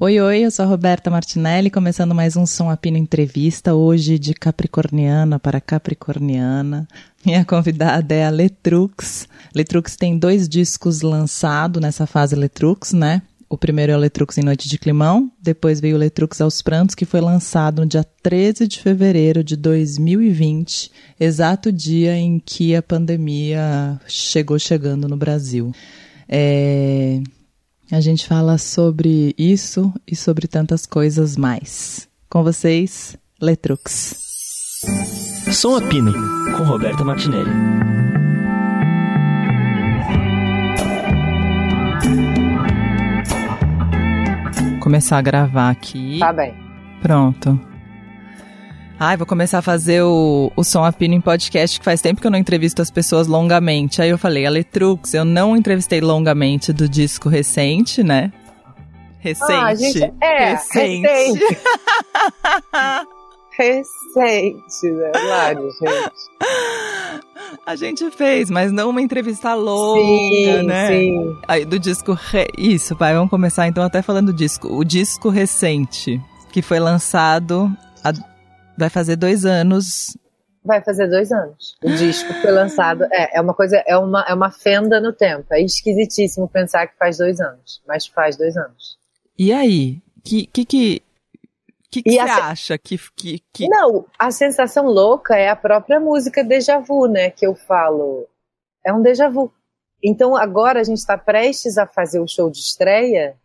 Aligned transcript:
Oi, 0.00 0.20
oi, 0.20 0.44
eu 0.44 0.50
sou 0.52 0.64
a 0.64 0.68
Roberta 0.68 1.10
Martinelli, 1.10 1.70
começando 1.70 2.14
mais 2.14 2.36
um 2.36 2.46
Som 2.46 2.70
Apino 2.70 2.96
Entrevista, 2.96 3.74
hoje 3.74 4.16
de 4.16 4.32
Capricorniana 4.32 5.40
para 5.40 5.60
Capricorniana. 5.60 6.86
Minha 7.26 7.44
convidada 7.44 8.14
é 8.14 8.24
a 8.24 8.30
Letrux. 8.30 9.26
Letrux 9.52 9.96
tem 9.96 10.16
dois 10.16 10.48
discos 10.48 11.02
lançados 11.02 11.82
nessa 11.82 12.06
fase 12.06 12.36
Letrux, 12.36 12.92
né? 12.92 13.22
O 13.48 13.58
primeiro 13.58 13.90
é 13.90 13.96
o 13.96 13.98
Letrux 13.98 14.38
em 14.38 14.44
Noite 14.44 14.68
de 14.68 14.78
Climão, 14.78 15.32
depois 15.42 15.80
veio 15.80 15.96
o 15.96 15.98
Letrux 15.98 16.40
aos 16.40 16.62
Prantos, 16.62 16.94
que 16.94 17.04
foi 17.04 17.20
lançado 17.20 17.82
no 17.82 17.88
dia 17.88 18.06
13 18.22 18.68
de 18.68 18.78
fevereiro 18.78 19.42
de 19.42 19.56
2020, 19.56 20.92
exato 21.18 21.72
dia 21.72 22.14
em 22.14 22.38
que 22.38 22.76
a 22.76 22.82
pandemia 22.82 24.00
chegou 24.06 24.60
chegando 24.60 25.08
no 25.08 25.16
Brasil. 25.16 25.72
É... 26.28 27.20
A 27.90 28.00
gente 28.00 28.26
fala 28.26 28.58
sobre 28.58 29.34
isso 29.38 29.92
e 30.06 30.14
sobre 30.14 30.46
tantas 30.46 30.84
coisas 30.84 31.36
mais. 31.38 32.06
Com 32.28 32.44
vocês, 32.44 33.16
Letrux. 33.40 34.14
Som 35.50 35.76
Apino, 35.76 36.12
com 36.54 36.64
Roberta 36.64 37.02
Martinelli. 37.02 37.50
Começar 44.80 45.16
a 45.16 45.22
gravar 45.22 45.70
aqui. 45.70 46.18
Tá 46.18 46.32
bem. 46.32 46.54
Pronto. 47.00 47.58
Ai, 49.00 49.16
vou 49.16 49.26
começar 49.26 49.58
a 49.58 49.62
fazer 49.62 50.02
o, 50.02 50.50
o 50.56 50.64
Som 50.64 50.82
Apino 50.82 51.14
em 51.14 51.20
podcast, 51.20 51.78
que 51.78 51.84
faz 51.84 52.00
tempo 52.00 52.20
que 52.20 52.26
eu 52.26 52.32
não 52.32 52.38
entrevisto 52.38 52.82
as 52.82 52.90
pessoas 52.90 53.28
longamente. 53.28 54.02
Aí 54.02 54.10
eu 54.10 54.18
falei, 54.18 54.44
a 54.44 54.50
Letrux, 54.50 55.14
eu 55.14 55.24
não 55.24 55.56
entrevistei 55.56 56.00
longamente 56.00 56.72
do 56.72 56.88
disco 56.88 57.28
recente, 57.28 58.02
né? 58.02 58.32
Recente. 59.20 59.52
Ah, 59.52 59.72
gente, 59.72 60.14
é, 60.20 60.50
recente. 60.50 61.06
Recente, 61.06 61.56
recente 63.56 64.90
né? 64.90 65.10
Claro, 65.12 65.68
gente. 65.70 66.12
A 67.64 67.76
gente 67.76 68.10
fez, 68.10 68.50
mas 68.50 68.72
não 68.72 68.90
uma 68.90 69.00
entrevista 69.00 69.54
longa, 69.54 70.00
sim, 70.00 70.62
né? 70.64 70.88
Sim. 70.88 71.36
Aí, 71.46 71.64
do 71.64 71.78
disco. 71.78 72.14
Re... 72.14 72.48
Isso, 72.58 72.96
pai, 72.96 73.14
vamos 73.14 73.30
começar 73.30 73.68
então 73.68 73.84
até 73.84 74.02
falando 74.02 74.32
do 74.32 74.32
disco. 74.32 74.68
O 74.68 74.82
disco 74.82 75.28
recente, 75.28 76.20
que 76.50 76.62
foi 76.62 76.80
lançado. 76.80 77.72
A 78.02 78.12
Vai 78.78 78.88
fazer 78.88 79.16
dois 79.16 79.44
anos. 79.44 80.16
Vai 80.64 80.80
fazer 80.82 81.08
dois 81.08 81.32
anos. 81.32 81.76
O 81.82 81.90
disco 81.90 82.32
foi 82.34 82.52
lançado. 82.52 83.04
É, 83.10 83.38
é 83.38 83.40
uma 83.40 83.52
coisa, 83.52 83.82
é 83.84 83.96
uma, 83.96 84.24
é 84.28 84.32
uma 84.32 84.52
fenda 84.52 85.00
no 85.00 85.12
tempo. 85.12 85.52
É 85.52 85.60
esquisitíssimo 85.60 86.48
pensar 86.48 86.86
que 86.86 86.96
faz 86.96 87.18
dois 87.18 87.40
anos. 87.40 87.82
Mas 87.88 88.06
faz 88.06 88.36
dois 88.36 88.56
anos. 88.56 88.96
E 89.36 89.52
aí? 89.52 90.00
Que 90.24 90.46
que. 90.46 90.64
que... 90.64 91.02
que, 91.90 92.02
que 92.02 92.12
você 92.12 92.18
acha 92.18 92.78
que, 92.78 93.00
que, 93.16 93.42
que. 93.52 93.68
Não, 93.68 94.06
a 94.16 94.30
sensação 94.30 94.86
louca 94.86 95.36
é 95.36 95.48
a 95.48 95.56
própria 95.56 95.98
música 95.98 96.44
déjà 96.44 96.78
vu, 96.78 97.06
né? 97.08 97.30
Que 97.30 97.46
eu 97.46 97.56
falo. 97.56 98.28
É 98.86 98.92
um 98.92 99.02
déjà 99.02 99.28
vu. 99.28 99.52
Então 100.00 100.36
agora 100.36 100.80
a 100.80 100.84
gente 100.84 100.98
está 100.98 101.18
prestes 101.18 101.76
a 101.76 101.86
fazer 101.86 102.20
o 102.20 102.28
show 102.28 102.48
de 102.48 102.58
estreia 102.58 103.36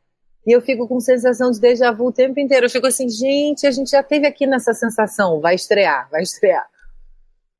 e 0.45 0.51
eu 0.51 0.61
fico 0.61 0.87
com 0.87 0.99
sensação 0.99 1.51
de 1.51 1.59
déjà 1.59 1.91
vu 1.91 2.07
o 2.07 2.11
tempo 2.11 2.39
inteiro. 2.39 2.65
Eu 2.65 2.69
fico 2.69 2.87
assim, 2.87 3.07
gente, 3.09 3.65
a 3.65 3.71
gente 3.71 3.91
já 3.91 4.03
teve 4.03 4.27
aqui 4.27 4.45
nessa 4.45 4.73
sensação, 4.73 5.39
vai 5.39 5.55
estrear, 5.55 6.09
vai 6.09 6.21
estrear. 6.21 6.67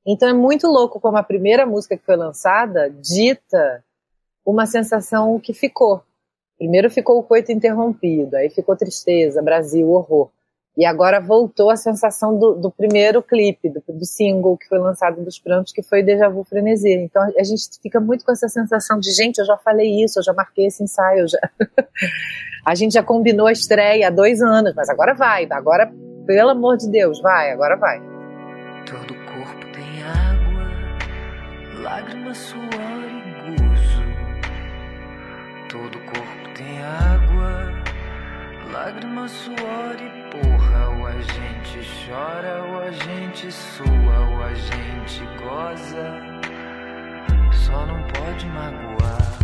Então 0.06 0.28
é 0.28 0.34
muito 0.34 0.68
louco 0.68 1.00
como 1.00 1.18
a 1.18 1.24
primeira 1.24 1.66
música 1.66 1.98
que 1.98 2.06
foi 2.06 2.16
lançada 2.16 2.90
dita 2.90 3.84
uma 4.46 4.66
sensação 4.66 5.40
que 5.40 5.54
ficou. 5.54 6.04
Primeiro 6.58 6.90
ficou 6.90 7.18
o 7.18 7.24
coito 7.24 7.52
interrompido, 7.52 8.36
aí 8.36 8.50
ficou 8.50 8.76
tristeza, 8.76 9.42
Brasil, 9.42 9.90
horror. 9.90 10.30
E 10.76 10.86
agora 10.86 11.20
voltou 11.20 11.70
a 11.70 11.76
sensação 11.76 12.38
do, 12.38 12.56
do 12.56 12.72
primeiro 12.72 13.22
clipe, 13.22 13.70
do, 13.70 13.84
do, 13.88 14.06
single 14.06 14.58
que 14.58 14.68
foi 14.68 14.80
lançado 14.80 15.24
dos 15.24 15.38
prantos, 15.38 15.72
que 15.72 15.84
foi 15.84 16.02
Deja 16.02 16.28
Vu 16.30 16.44
Frenesi. 16.44 16.92
Então 16.92 17.22
a 17.22 17.44
gente 17.44 17.70
fica 17.82 18.00
muito 18.00 18.26
com 18.26 18.32
essa 18.32 18.50
sensação 18.50 19.00
de, 19.00 19.12
gente, 19.12 19.38
eu 19.38 19.46
já 19.46 19.56
falei 19.58 20.04
isso, 20.04 20.18
eu 20.18 20.24
já 20.24 20.34
marquei 20.34 20.66
esse 20.66 20.84
ensaio, 20.84 21.28
já. 21.28 21.38
a 22.66 22.74
gente 22.74 22.94
já 22.94 23.04
combinou 23.04 23.46
a 23.46 23.52
estreia 23.52 24.08
há 24.08 24.10
dois 24.10 24.42
anos, 24.42 24.74
mas 24.76 24.90
agora 24.90 25.14
vai, 25.14 25.48
agora, 25.52 25.94
pelo 26.26 26.50
amor 26.50 26.78
de 26.78 26.90
Deus, 26.90 27.22
vai, 27.22 27.52
agora 27.52 27.76
vai. 27.76 28.02
Todo 28.90 29.14
corpo 29.14 29.66
tem 29.74 30.04
água, 30.04 31.84
lágrima, 31.84 32.34
suor 32.34 32.62
e 32.66 33.58
gozo. 33.58 34.04
Todo 35.70 36.00
corpo 36.00 36.54
tem 36.56 36.82
água, 36.82 37.70
lágrima, 38.72 39.28
suor 39.28 39.98
e 40.02 40.23
chora, 42.14 42.64
ou 42.66 42.80
a 42.80 42.92
gente 42.92 43.52
sua, 43.52 44.30
ou 44.30 44.44
a 44.44 44.54
gente 44.54 45.26
goza. 45.42 46.22
Só 47.66 47.86
não 47.88 48.08
pode 48.10 48.46
magoar. 48.46 49.40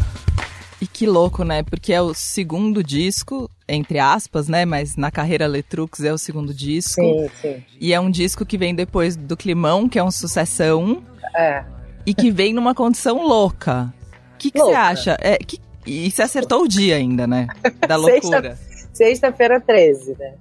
E 0.80 0.86
que 0.86 1.08
louco, 1.08 1.44
né? 1.44 1.64
Porque 1.64 1.92
é 1.92 2.00
o 2.00 2.14
segundo 2.14 2.84
disco, 2.84 3.50
entre 3.68 3.98
aspas, 3.98 4.48
né? 4.48 4.66
Mas 4.66 4.96
na 4.96 5.10
carreira 5.10 5.48
Letrux 5.48 6.04
é 6.04 6.14
o 6.14 6.18
segundo 6.18 6.54
disco. 6.54 7.02
Sim, 7.02 7.30
sim. 7.42 7.64
E 7.80 7.92
é 7.92 8.00
um 8.00 8.12
disco 8.12 8.46
que 8.46 8.58
vem 8.58 8.76
depois 8.76 9.16
do 9.16 9.36
Climão, 9.36 9.90
que 9.90 9.98
é 9.98 10.04
um 10.04 10.12
sucessão. 10.12 11.02
É. 11.36 11.64
E 12.06 12.14
que 12.14 12.30
vem 12.30 12.54
numa 12.54 12.76
condição 12.76 13.26
louca. 13.26 13.92
O 14.36 14.38
que, 14.38 14.52
você 14.56 14.74
acha? 14.74 15.18
É, 15.20 15.38
que, 15.38 15.60
e 15.86 16.10
você 16.10 16.22
acertou 16.22 16.64
o 16.64 16.68
dia 16.68 16.96
ainda, 16.96 17.26
né? 17.26 17.48
Da 17.88 17.96
loucura. 17.96 18.58
Sexta-feira 18.94 19.56
Sexta 19.56 19.74
13, 19.74 20.16
né? 20.20 20.34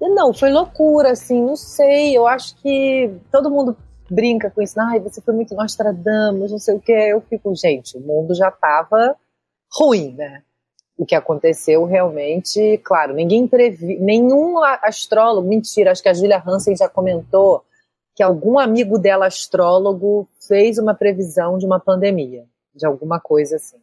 Não, 0.00 0.32
foi 0.34 0.50
loucura, 0.50 1.12
assim, 1.12 1.42
não 1.42 1.56
sei. 1.56 2.16
Eu 2.16 2.26
acho 2.26 2.56
que 2.56 3.10
todo 3.30 3.50
mundo 3.50 3.76
brinca 4.10 4.50
com 4.50 4.60
isso. 4.60 4.78
Ai, 4.80 5.00
você 5.00 5.20
foi 5.20 5.34
muito 5.34 5.54
Nostradamus, 5.54 6.50
não 6.50 6.58
sei 6.58 6.74
o 6.74 6.80
que. 6.80 6.92
Eu 6.92 7.20
fico, 7.22 7.54
gente, 7.54 7.96
o 7.96 8.00
mundo 8.00 8.34
já 8.34 8.50
tava 8.50 9.16
ruim, 9.72 10.12
né? 10.14 10.42
O 10.98 11.06
que 11.06 11.14
aconteceu 11.14 11.84
realmente, 11.86 12.78
claro, 12.84 13.14
ninguém 13.14 13.46
previu, 13.48 13.98
nenhum 14.00 14.58
astrólogo, 14.62 15.48
mentira, 15.48 15.92
acho 15.92 16.02
que 16.02 16.10
a 16.10 16.14
Julia 16.14 16.42
Hansen 16.46 16.76
já 16.76 16.90
comentou 16.90 17.64
que 18.14 18.22
algum 18.22 18.58
amigo 18.58 18.98
dela 18.98 19.26
astrólogo 19.26 20.28
fez 20.46 20.76
uma 20.76 20.94
previsão 20.94 21.56
de 21.56 21.64
uma 21.64 21.80
pandemia, 21.80 22.44
de 22.74 22.84
alguma 22.84 23.18
coisa 23.18 23.56
assim. 23.56 23.79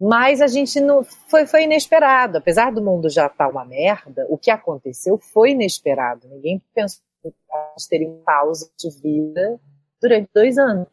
Mas 0.00 0.40
a 0.40 0.46
gente 0.46 0.80
não 0.80 1.04
foi, 1.04 1.46
foi 1.46 1.64
inesperado, 1.64 2.38
apesar 2.38 2.72
do 2.72 2.82
mundo 2.82 3.08
já 3.08 3.26
estar 3.26 3.44
tá 3.46 3.48
uma 3.48 3.64
merda, 3.64 4.26
o 4.28 4.36
que 4.36 4.50
aconteceu 4.50 5.18
foi 5.18 5.50
inesperado. 5.50 6.28
Ninguém 6.28 6.60
pensou 6.74 7.00
que 7.22 7.32
teria 7.88 8.08
uma 8.08 8.22
pausa 8.24 8.68
de 8.78 8.90
vida 8.90 9.60
durante 10.00 10.28
dois 10.34 10.58
anos. 10.58 10.88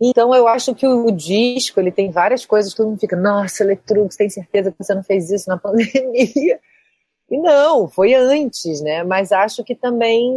Então 0.00 0.34
eu 0.34 0.48
acho 0.48 0.74
que 0.74 0.86
o, 0.86 1.06
o, 1.06 1.12
disco 1.12 1.78
ele 1.78 1.92
tem 1.92 2.10
várias 2.10 2.44
coisas 2.44 2.72
que 2.72 2.76
todo 2.76 2.88
mundo 2.88 3.00
fica, 3.00 3.16
nossa, 3.16 3.62
Eletrux, 3.62 4.16
tem 4.16 4.28
certeza 4.28 4.72
que 4.72 4.82
você 4.82 4.94
não 4.94 5.04
fez 5.04 5.30
isso 5.30 5.48
na 5.48 5.56
pandemia? 5.58 6.60
E 7.30 7.38
não, 7.38 7.88
foi 7.88 8.14
antes, 8.14 8.80
né? 8.82 9.04
Mas 9.04 9.32
acho 9.32 9.62
que 9.64 9.74
também 9.74 10.34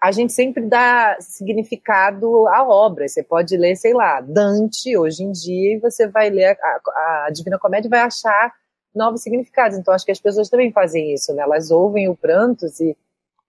a 0.00 0.12
gente 0.12 0.32
sempre 0.32 0.64
dá 0.64 1.16
significado 1.20 2.46
à 2.48 2.66
obra. 2.66 3.08
Você 3.08 3.22
pode 3.22 3.56
ler, 3.56 3.76
sei 3.76 3.92
lá, 3.92 4.20
Dante 4.20 4.96
hoje 4.96 5.24
em 5.24 5.32
dia 5.32 5.74
e 5.74 5.80
você 5.80 6.06
vai 6.06 6.30
ler 6.30 6.56
a, 6.60 7.26
a, 7.26 7.30
Divina 7.32 7.58
Comédia 7.58 7.88
e 7.88 7.90
vai 7.90 8.00
achar 8.00 8.52
novos 8.94 9.22
significados. 9.22 9.76
Então 9.76 9.92
acho 9.92 10.04
que 10.04 10.12
as 10.12 10.20
pessoas 10.20 10.48
também 10.48 10.70
fazem 10.70 11.12
isso, 11.12 11.34
né? 11.34 11.42
Elas 11.42 11.70
ouvem 11.70 12.08
o 12.08 12.16
Prantos 12.16 12.78
e 12.80 12.96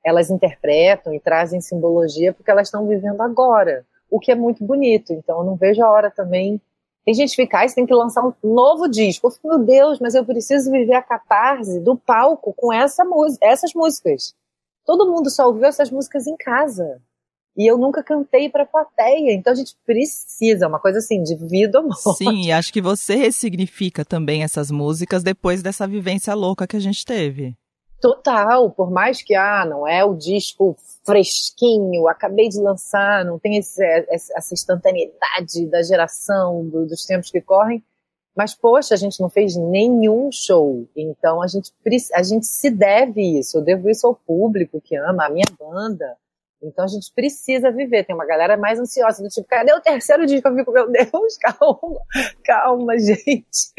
elas 0.04 0.32
interpretam 0.32 1.14
e 1.14 1.20
trazem 1.20 1.62
simbologia 1.62 2.34
porque 2.34 2.50
elas 2.50 2.68
estão 2.68 2.88
vivendo 2.88 3.22
agora 3.22 3.86
o 4.10 4.20
que 4.20 4.32
é 4.32 4.36
muito 4.36 4.64
bonito. 4.64 5.14
Então 5.14 5.40
eu 5.40 5.44
não 5.44 5.56
vejo 5.56 5.84
a 5.84 5.90
hora 5.90 6.10
também. 6.10 6.60
Tem 7.06 7.14
gente 7.14 7.36
que 7.36 7.46
você 7.46 7.76
tem 7.76 7.86
que 7.86 7.94
lançar 7.94 8.26
um 8.26 8.34
novo 8.44 8.88
disco. 8.88 9.28
Eu 9.28 9.32
fico, 9.32 9.48
meu 9.48 9.60
Deus, 9.60 10.00
mas 10.00 10.16
eu 10.16 10.26
preciso 10.26 10.72
viver 10.72 10.96
a 10.96 11.02
catarse 11.02 11.80
do 11.80 11.96
palco 11.96 12.54
com 12.54 12.74
essa 12.74 13.04
essas 13.42 13.74
músicas. 13.74 14.34
Todo 14.90 15.06
mundo 15.06 15.30
só 15.30 15.46
ouviu 15.46 15.66
essas 15.66 15.92
músicas 15.92 16.26
em 16.26 16.36
casa. 16.36 17.00
E 17.56 17.70
eu 17.70 17.78
nunca 17.78 18.02
cantei 18.02 18.50
para 18.50 18.66
plateia, 18.66 19.36
então 19.36 19.54
a 19.54 19.56
gente 19.56 19.78
precisa, 19.86 20.68
uma 20.68 20.80
coisa 20.80 20.98
assim, 20.98 21.22
de 21.22 21.36
vida 21.36 21.80
ou 21.80 21.84
morte. 21.86 22.18
Sim, 22.18 22.48
e 22.48 22.52
acho 22.52 22.74
que 22.74 22.82
você 22.82 23.14
ressignifica 23.14 24.04
também 24.04 24.42
essas 24.42 24.72
músicas 24.72 25.22
depois 25.22 25.62
dessa 25.62 25.86
vivência 25.86 26.34
louca 26.34 26.66
que 26.66 26.76
a 26.76 26.80
gente 26.80 27.06
teve. 27.06 27.56
Total, 28.02 28.72
por 28.72 28.90
mais 28.90 29.22
que, 29.22 29.36
ah, 29.36 29.64
não 29.64 29.88
é 29.88 30.04
o 30.04 30.16
disco 30.16 30.76
fresquinho, 31.06 32.08
acabei 32.08 32.50
de 32.50 32.60
lançar, 32.60 33.24
não 33.24 33.38
tem 33.38 33.58
esse, 33.58 33.84
essa 34.10 34.56
instantaneidade 34.56 35.68
da 35.70 35.84
geração, 35.84 36.68
do, 36.68 36.88
dos 36.88 37.06
tempos 37.06 37.30
que 37.30 37.42
correm, 37.42 37.84
mas, 38.40 38.56
poxa, 38.56 38.94
a 38.94 38.98
gente 38.98 39.20
não 39.20 39.30
fez 39.30 39.58
nenhum 39.58 40.32
show, 40.32 40.88
então 40.96 41.42
a 41.42 41.48
gente, 41.48 41.74
a 42.14 42.24
gente 42.24 42.46
se 42.46 42.70
deve 42.70 43.38
isso, 43.38 43.58
eu 43.58 43.62
devo 43.62 43.90
isso 43.90 44.08
ao 44.08 44.16
público 44.16 44.80
que 44.80 44.96
ama, 44.96 45.26
a 45.26 45.30
minha 45.30 45.44
banda, 45.60 46.16
Então 46.64 46.86
a 46.86 46.88
gente 46.88 47.12
precisa 47.14 47.70
viver. 47.70 48.06
Tem 48.06 48.16
uma 48.16 48.26
galera 48.26 48.56
mais 48.56 48.80
ansiosa, 48.80 49.22
do 49.22 49.28
tipo, 49.28 49.46
cadê 49.46 49.74
o 49.74 49.82
terceiro 49.82 50.26
disco? 50.26 50.48
Eu 50.48 50.56
fico, 50.56 50.72
meu 50.72 50.90
Deus, 50.90 51.38
calma, 51.40 52.00
calma, 52.46 52.98
gente. 52.98 53.74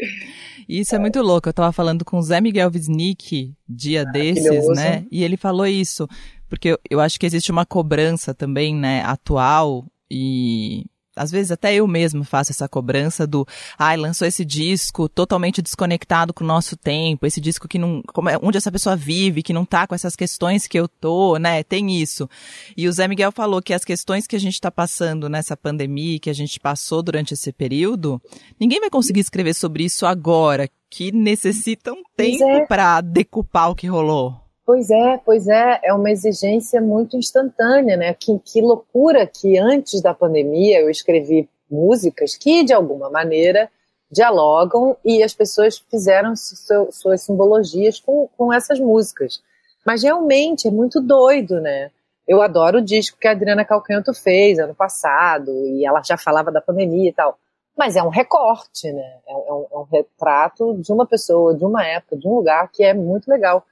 Isso 0.69 0.93
é, 0.93 0.97
é 0.97 0.99
muito 0.99 1.21
louco. 1.23 1.49
Eu 1.49 1.53
tava 1.53 1.71
falando 1.71 2.05
com 2.05 2.17
o 2.17 2.21
Zé 2.21 2.39
Miguel 2.39 2.69
Wisnik 2.71 3.55
dia 3.67 4.05
desses, 4.05 4.67
né? 4.75 5.07
E 5.11 5.23
ele 5.23 5.37
falou 5.37 5.65
isso. 5.65 6.07
Porque 6.47 6.69
eu, 6.69 6.79
eu 6.87 6.99
acho 6.99 7.19
que 7.19 7.25
existe 7.25 7.51
uma 7.51 7.65
cobrança 7.65 8.31
também, 8.31 8.75
né, 8.75 9.01
atual 9.05 9.85
e 10.09 10.85
às 11.21 11.29
vezes 11.29 11.51
até 11.51 11.75
eu 11.75 11.87
mesmo 11.87 12.23
faço 12.23 12.51
essa 12.51 12.67
cobrança 12.67 13.27
do, 13.27 13.47
ai, 13.77 13.95
lançou 13.95 14.27
esse 14.27 14.43
disco 14.43 15.07
totalmente 15.07 15.61
desconectado 15.61 16.33
com 16.33 16.43
o 16.43 16.47
nosso 16.47 16.75
tempo, 16.75 17.27
esse 17.27 17.39
disco 17.39 17.67
que 17.67 17.77
não, 17.77 18.01
como 18.07 18.29
é, 18.29 18.39
onde 18.41 18.57
essa 18.57 18.71
pessoa 18.71 18.95
vive, 18.95 19.43
que 19.43 19.53
não 19.53 19.63
tá 19.63 19.85
com 19.85 19.93
essas 19.93 20.15
questões 20.15 20.65
que 20.65 20.79
eu 20.79 20.87
tô, 20.87 21.37
né? 21.37 21.61
Tem 21.63 22.01
isso. 22.01 22.27
E 22.75 22.87
o 22.87 22.91
Zé 22.91 23.07
Miguel 23.07 23.31
falou 23.31 23.61
que 23.61 23.73
as 23.73 23.85
questões 23.85 24.25
que 24.25 24.35
a 24.35 24.39
gente 24.39 24.59
tá 24.59 24.71
passando 24.71 25.29
nessa 25.29 25.55
pandemia, 25.55 26.19
que 26.19 26.29
a 26.29 26.33
gente 26.33 26.59
passou 26.59 27.03
durante 27.03 27.35
esse 27.35 27.51
período, 27.51 28.19
ninguém 28.59 28.79
vai 28.79 28.89
conseguir 28.89 29.19
escrever 29.19 29.53
sobre 29.53 29.83
isso 29.83 30.07
agora, 30.07 30.67
que 30.89 31.11
necessita 31.11 31.93
um 31.93 32.01
tempo 32.17 32.43
é. 32.43 32.65
para 32.65 32.99
decupar 32.99 33.69
o 33.69 33.75
que 33.75 33.85
rolou. 33.85 34.40
Pois 34.65 34.89
é, 34.89 35.17
pois 35.17 35.47
é, 35.47 35.79
é 35.83 35.93
uma 35.93 36.11
exigência 36.11 36.79
muito 36.79 37.17
instantânea, 37.17 37.97
né? 37.97 38.13
Que, 38.13 38.39
que 38.39 38.61
loucura 38.61 39.25
que 39.25 39.57
antes 39.57 40.01
da 40.01 40.13
pandemia 40.13 40.79
eu 40.79 40.89
escrevi 40.89 41.49
músicas 41.69 42.35
que, 42.35 42.63
de 42.63 42.73
alguma 42.73 43.09
maneira, 43.09 43.69
dialogam 44.11 44.95
e 45.03 45.23
as 45.23 45.33
pessoas 45.33 45.77
fizeram 45.89 46.33
suas 46.35 47.21
simbologias 47.21 47.99
com, 47.99 48.29
com 48.37 48.53
essas 48.53 48.79
músicas. 48.79 49.41
Mas 49.85 50.03
realmente 50.03 50.67
é 50.67 50.71
muito 50.71 51.01
doido, 51.01 51.59
né? 51.59 51.89
Eu 52.27 52.41
adoro 52.41 52.77
o 52.77 52.81
disco 52.81 53.17
que 53.19 53.27
a 53.27 53.31
Adriana 53.31 53.65
Calcanhoto 53.65 54.13
fez 54.13 54.59
ano 54.59 54.75
passado 54.75 55.51
e 55.51 55.85
ela 55.85 56.01
já 56.03 56.17
falava 56.17 56.51
da 56.51 56.61
pandemia 56.61 57.09
e 57.09 57.13
tal. 57.13 57.37
Mas 57.75 57.95
é 57.95 58.03
um 58.03 58.09
recorte, 58.09 58.91
né? 58.91 59.19
É 59.27 59.33
um, 59.33 59.67
é 59.71 59.77
um 59.77 59.87
retrato 59.91 60.77
de 60.77 60.91
uma 60.91 61.05
pessoa, 61.07 61.55
de 61.55 61.65
uma 61.65 61.85
época, 61.85 62.17
de 62.17 62.27
um 62.27 62.35
lugar 62.35 62.69
que 62.71 62.83
é 62.83 62.93
muito 62.93 63.27
legal. 63.27 63.65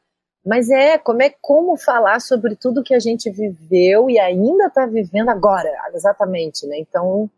Mas 0.45 0.69
é 0.69 0.97
como 0.97 1.21
é 1.21 1.33
como 1.41 1.77
falar 1.77 2.19
sobre 2.21 2.55
tudo 2.55 2.83
que 2.83 2.93
a 2.93 2.99
gente 2.99 3.29
viveu 3.29 4.09
e 4.09 4.17
ainda 4.17 4.67
está 4.67 4.85
vivendo 4.85 5.29
agora, 5.29 5.69
exatamente, 5.93 6.65
né? 6.65 6.77
Então, 6.79 7.29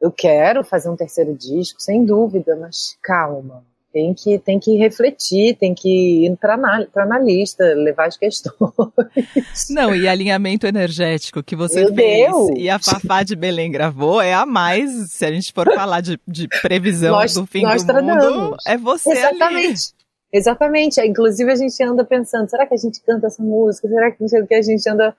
eu 0.00 0.10
quero 0.10 0.64
fazer 0.64 0.90
um 0.90 0.96
terceiro 0.96 1.34
disco, 1.34 1.80
sem 1.80 2.04
dúvida, 2.04 2.56
mas 2.56 2.96
calma. 3.02 3.64
Tem 3.92 4.12
que, 4.12 4.40
tem 4.40 4.58
que 4.58 4.76
refletir, 4.76 5.56
tem 5.56 5.72
que 5.72 6.26
ir 6.26 6.36
para 6.36 6.54
analista, 6.96 7.62
levar 7.74 8.08
as 8.08 8.16
questões. 8.16 8.52
Não, 9.70 9.94
e 9.94 10.08
alinhamento 10.08 10.66
energético 10.66 11.44
que 11.44 11.54
você 11.54 11.84
Meu 11.84 11.94
fez 11.94 12.26
Deus. 12.26 12.50
e 12.56 12.68
a 12.68 12.80
Fafá 12.80 13.22
de 13.22 13.36
Belém 13.36 13.70
gravou 13.70 14.20
é 14.20 14.34
a 14.34 14.44
mais, 14.44 15.12
se 15.12 15.24
a 15.24 15.30
gente 15.30 15.52
for 15.52 15.72
falar 15.72 16.00
de, 16.00 16.18
de 16.26 16.48
previsão 16.60 17.12
nós, 17.12 17.34
do 17.34 17.46
fim 17.46 17.62
do 17.62 18.02
mundo, 18.02 18.56
é 18.66 18.76
você 18.76 19.10
Exatamente. 19.12 19.94
Ali. 19.94 20.03
Exatamente. 20.34 21.00
Inclusive 21.00 21.52
a 21.52 21.54
gente 21.54 21.80
anda 21.84 22.04
pensando, 22.04 22.50
será 22.50 22.66
que 22.66 22.74
a 22.74 22.76
gente 22.76 23.00
canta 23.02 23.28
essa 23.28 23.40
música? 23.40 23.86
Será 23.86 24.10
que 24.10 24.24
o 24.24 24.46
que 24.48 24.54
a 24.54 24.62
gente 24.62 24.90
anda 24.90 25.16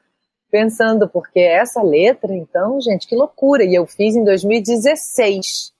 pensando? 0.51 1.07
Porque 1.07 1.39
essa 1.39 1.81
letra, 1.81 2.35
então, 2.35 2.81
gente, 2.81 3.07
que 3.07 3.15
loucura. 3.15 3.63
E 3.63 3.73
eu 3.73 3.85
fiz 3.85 4.13
em 4.13 4.25
2016, 4.25 5.71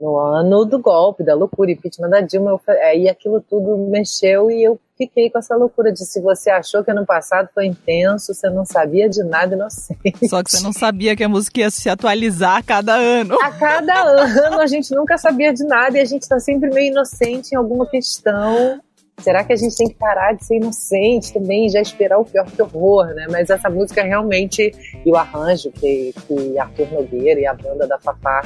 no 0.00 0.18
ano 0.18 0.64
do 0.64 0.78
golpe, 0.78 1.24
da 1.24 1.34
loucura, 1.34 1.70
impeachment 1.70 2.10
da 2.10 2.20
Dilma. 2.20 2.50
Eu, 2.50 2.60
aí 2.82 3.08
aquilo 3.08 3.40
tudo 3.40 3.76
mexeu 3.90 4.50
e 4.50 4.62
eu 4.62 4.78
fiquei 4.96 5.30
com 5.30 5.38
essa 5.38 5.54
loucura 5.56 5.92
de 5.92 6.04
se 6.04 6.20
você 6.20 6.50
achou 6.50 6.84
que 6.84 6.90
ano 6.90 7.04
passado 7.04 7.48
foi 7.54 7.66
intenso, 7.66 8.34
você 8.34 8.48
não 8.48 8.64
sabia 8.64 9.08
de 9.08 9.22
nada 9.22 9.54
inocente. 9.54 10.28
Só 10.28 10.42
que 10.42 10.50
você 10.50 10.62
não 10.62 10.72
sabia 10.72 11.16
que 11.16 11.24
a 11.24 11.28
música 11.28 11.60
ia 11.60 11.70
se 11.70 11.88
atualizar 11.88 12.56
a 12.56 12.62
cada 12.62 12.94
ano. 12.94 13.38
A 13.40 13.50
cada 13.50 14.02
ano 14.02 14.60
a 14.60 14.66
gente 14.66 14.94
nunca 14.94 15.16
sabia 15.18 15.52
de 15.52 15.64
nada 15.64 15.98
e 15.98 16.00
a 16.00 16.04
gente 16.04 16.22
está 16.22 16.38
sempre 16.38 16.70
meio 16.70 16.92
inocente 16.92 17.52
em 17.52 17.56
alguma 17.56 17.86
questão. 17.86 18.80
Será 19.20 19.42
que 19.42 19.52
a 19.52 19.56
gente 19.56 19.74
tem 19.74 19.88
que 19.88 19.94
parar 19.94 20.34
de 20.34 20.44
ser 20.44 20.56
inocente 20.56 21.32
também 21.32 21.66
e 21.66 21.68
já 21.70 21.80
esperar 21.80 22.18
o 22.18 22.24
pior 22.24 22.44
que 22.44 22.60
horror, 22.60 23.06
né? 23.14 23.26
Mas 23.30 23.48
essa 23.48 23.70
música 23.70 24.02
realmente, 24.02 24.74
e 25.06 25.10
o 25.10 25.16
arranjo 25.16 25.70
que, 25.72 26.14
que 26.26 26.58
Arthur 26.58 26.92
Nogueira 26.92 27.40
e 27.40 27.46
a 27.46 27.54
banda 27.54 27.86
da 27.86 27.98
Fafá 27.98 28.42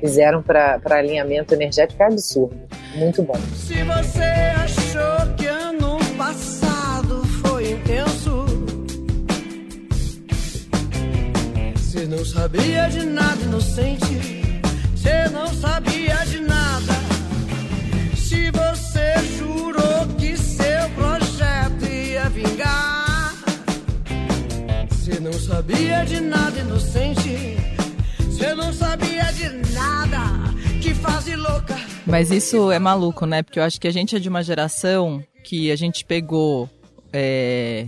fizeram 0.00 0.42
para 0.42 0.80
alinhamento 0.90 1.54
energético 1.54 2.02
é 2.02 2.06
absurdo. 2.06 2.56
Muito 2.94 3.22
bom. 3.22 3.38
Se 3.54 3.82
você 3.82 4.22
achou 4.56 5.34
que 5.36 5.46
ano 5.46 5.98
passado 6.16 7.24
foi 7.42 7.72
intenso, 7.72 8.46
você 11.74 12.06
não 12.06 12.24
sabia 12.24 12.88
de 12.88 13.06
nada 13.06 13.42
inocente, 13.42 14.42
você 14.94 15.28
não 15.30 15.46
sabia 15.48 16.16
de 16.26 16.40
nada. 16.40 16.92
Se 18.16 18.50
você 18.50 19.14
jurou 19.38 20.06
que 20.18 20.36
seu 20.36 20.90
projeto 20.94 21.84
ia 21.84 22.28
vingar, 22.28 23.34
você 24.90 25.20
não 25.20 25.32
sabia 25.32 26.04
de 26.04 26.20
nada 26.20 26.58
inocente. 26.58 27.65
Você 28.36 28.54
não 28.54 28.70
sabia 28.70 29.24
de 29.32 29.48
nada, 29.72 30.18
que 30.82 30.92
fase 30.92 31.34
louca. 31.34 31.74
Mas 32.06 32.30
isso 32.30 32.70
é 32.70 32.78
maluco, 32.78 33.24
né? 33.24 33.42
Porque 33.42 33.58
eu 33.58 33.62
acho 33.62 33.80
que 33.80 33.88
a 33.88 33.90
gente 33.90 34.14
é 34.14 34.18
de 34.18 34.28
uma 34.28 34.42
geração 34.42 35.24
que 35.42 35.70
a 35.70 35.76
gente 35.76 36.04
pegou 36.04 36.68
é, 37.14 37.86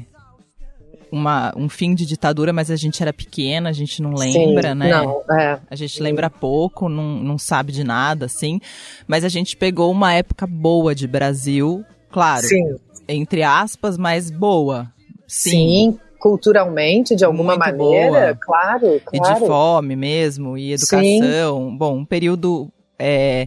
uma, 1.13 1.53
um 1.55 1.69
fim 1.69 1.95
de 1.95 2.07
ditadura, 2.07 2.51
mas 2.51 2.71
a 2.71 2.77
gente 2.77 3.03
era 3.03 3.13
pequena, 3.13 3.69
a 3.69 3.75
gente 3.75 4.01
não 4.01 4.15
lembra, 4.15 4.71
Sim, 4.71 4.79
né? 4.79 4.91
Não, 4.91 5.23
é. 5.39 5.61
A 5.71 5.77
gente 5.77 6.03
lembra 6.03 6.31
pouco, 6.31 6.89
não, 6.89 7.23
não 7.23 7.37
sabe 7.37 7.71
de 7.71 7.85
nada, 7.85 8.25
assim. 8.25 8.59
Mas 9.07 9.25
a 9.25 9.29
gente 9.29 9.55
pegou 9.55 9.93
uma 9.93 10.15
época 10.15 10.47
boa 10.47 10.95
de 10.95 11.07
Brasil, 11.07 11.85
claro. 12.11 12.47
Sim. 12.47 12.75
Entre 13.07 13.43
aspas, 13.43 13.99
mas 13.99 14.31
boa. 14.31 14.91
Sim. 15.27 15.51
Sim 15.51 15.99
culturalmente, 16.19 17.15
de 17.15 17.25
alguma 17.25 17.57
Muito 17.57 17.61
maneira, 17.61 18.39
claro, 18.41 19.01
claro. 19.05 19.11
E 19.13 19.21
de 19.21 19.47
fome 19.47 19.97
mesmo, 19.97 20.59
e 20.59 20.73
educação. 20.73 21.01
Sim. 21.01 21.77
Bom, 21.77 21.99
um 21.99 22.05
período. 22.05 22.71
É, 22.99 23.47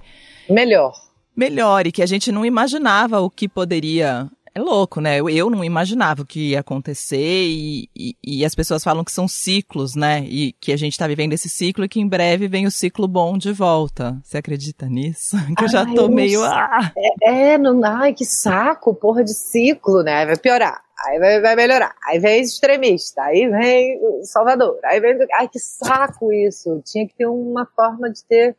melhor. 0.50 0.94
Melhor, 1.36 1.88
e 1.88 1.92
que 1.92 2.02
a 2.02 2.06
gente 2.06 2.32
não 2.32 2.46
imaginava 2.46 3.20
o 3.22 3.30
que 3.30 3.48
poderia. 3.48 4.30
É 4.54 4.60
louco, 4.60 5.00
né? 5.00 5.18
Eu, 5.18 5.30
eu 5.30 5.50
não 5.50 5.64
imaginava 5.64 6.24
o 6.24 6.26
que 6.26 6.50
ia 6.50 6.60
acontecer 6.60 7.46
e, 7.48 7.90
e, 7.96 8.16
e, 8.22 8.46
as 8.46 8.54
pessoas 8.54 8.84
falam 8.84 9.02
que 9.02 9.12
são 9.12 9.26
ciclos, 9.26 9.96
né? 9.96 10.26
E 10.26 10.52
que 10.60 10.74
a 10.74 10.78
gente 10.78 10.98
tá 10.98 11.08
vivendo 11.08 11.32
esse 11.32 11.48
ciclo 11.48 11.86
e 11.86 11.88
que 11.88 12.02
em 12.02 12.08
breve 12.08 12.50
vem 12.50 12.68
o 12.68 12.72
ciclo 12.72 13.08
bom 13.08 13.38
de 13.38 13.54
volta. 13.54 14.20
Você 14.22 14.38
acredita 14.38 14.88
nisso? 14.88 15.38
Que 15.58 15.64
eu 15.64 15.70
já 15.70 15.86
tô 15.86 16.10
meio. 16.10 16.44
Ah! 16.44 16.92
É, 17.24 17.54
é, 17.54 17.58
não, 17.58 17.82
ai, 17.86 18.14
que 18.14 18.26
saco, 18.26 18.94
porra 18.94 19.24
de 19.24 19.34
ciclo, 19.34 20.04
né? 20.04 20.26
Vai 20.26 20.36
piorar 20.36 20.82
aí 21.06 21.20
vai, 21.20 21.42
vai 21.42 21.56
melhorar. 21.56 21.96
Aí 22.06 22.20
vem 22.20 22.42
extremista, 22.42 23.22
aí 23.24 23.48
vem 23.50 24.00
Salvador, 24.24 24.80
aí 24.84 25.00
vem. 25.00 25.18
Ai, 25.34 25.48
que 25.48 25.60
saco 25.60 26.32
isso! 26.32 26.82
Tinha 26.86 27.08
que 27.08 27.16
ter 27.16 27.28
uma 27.28 27.66
forma 27.66 28.10
de 28.10 28.24
ter 28.26 28.56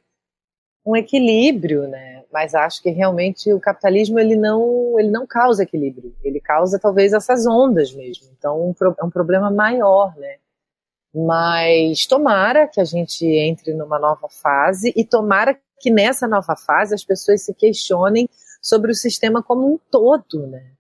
um 0.84 0.96
equilíbrio, 0.96 1.88
né? 1.88 2.24
Mas 2.32 2.54
acho 2.54 2.82
que 2.82 2.90
realmente 2.90 3.52
o 3.52 3.60
capitalismo 3.60 4.18
ele 4.18 4.36
não, 4.36 4.98
ele 4.98 5.10
não 5.10 5.26
causa 5.26 5.62
equilíbrio, 5.62 6.14
ele 6.24 6.40
causa 6.40 6.78
talvez 6.78 7.12
essas 7.12 7.46
ondas 7.46 7.92
mesmo. 7.92 8.28
Então 8.36 8.74
é 8.98 9.04
um 9.04 9.10
problema 9.10 9.50
maior, 9.50 10.16
né? 10.16 10.36
Mas 11.14 12.06
tomara 12.06 12.66
que 12.66 12.80
a 12.80 12.84
gente 12.84 13.26
entre 13.26 13.74
numa 13.74 13.98
nova 13.98 14.28
fase 14.28 14.92
e 14.96 15.04
tomara 15.04 15.58
que 15.78 15.90
nessa 15.90 16.26
nova 16.26 16.56
fase 16.56 16.94
as 16.94 17.04
pessoas 17.04 17.42
se 17.42 17.52
questionem 17.52 18.28
sobre 18.62 18.90
o 18.90 18.94
sistema 18.94 19.42
como 19.42 19.74
um 19.74 19.78
todo, 19.90 20.46
né? 20.46 20.72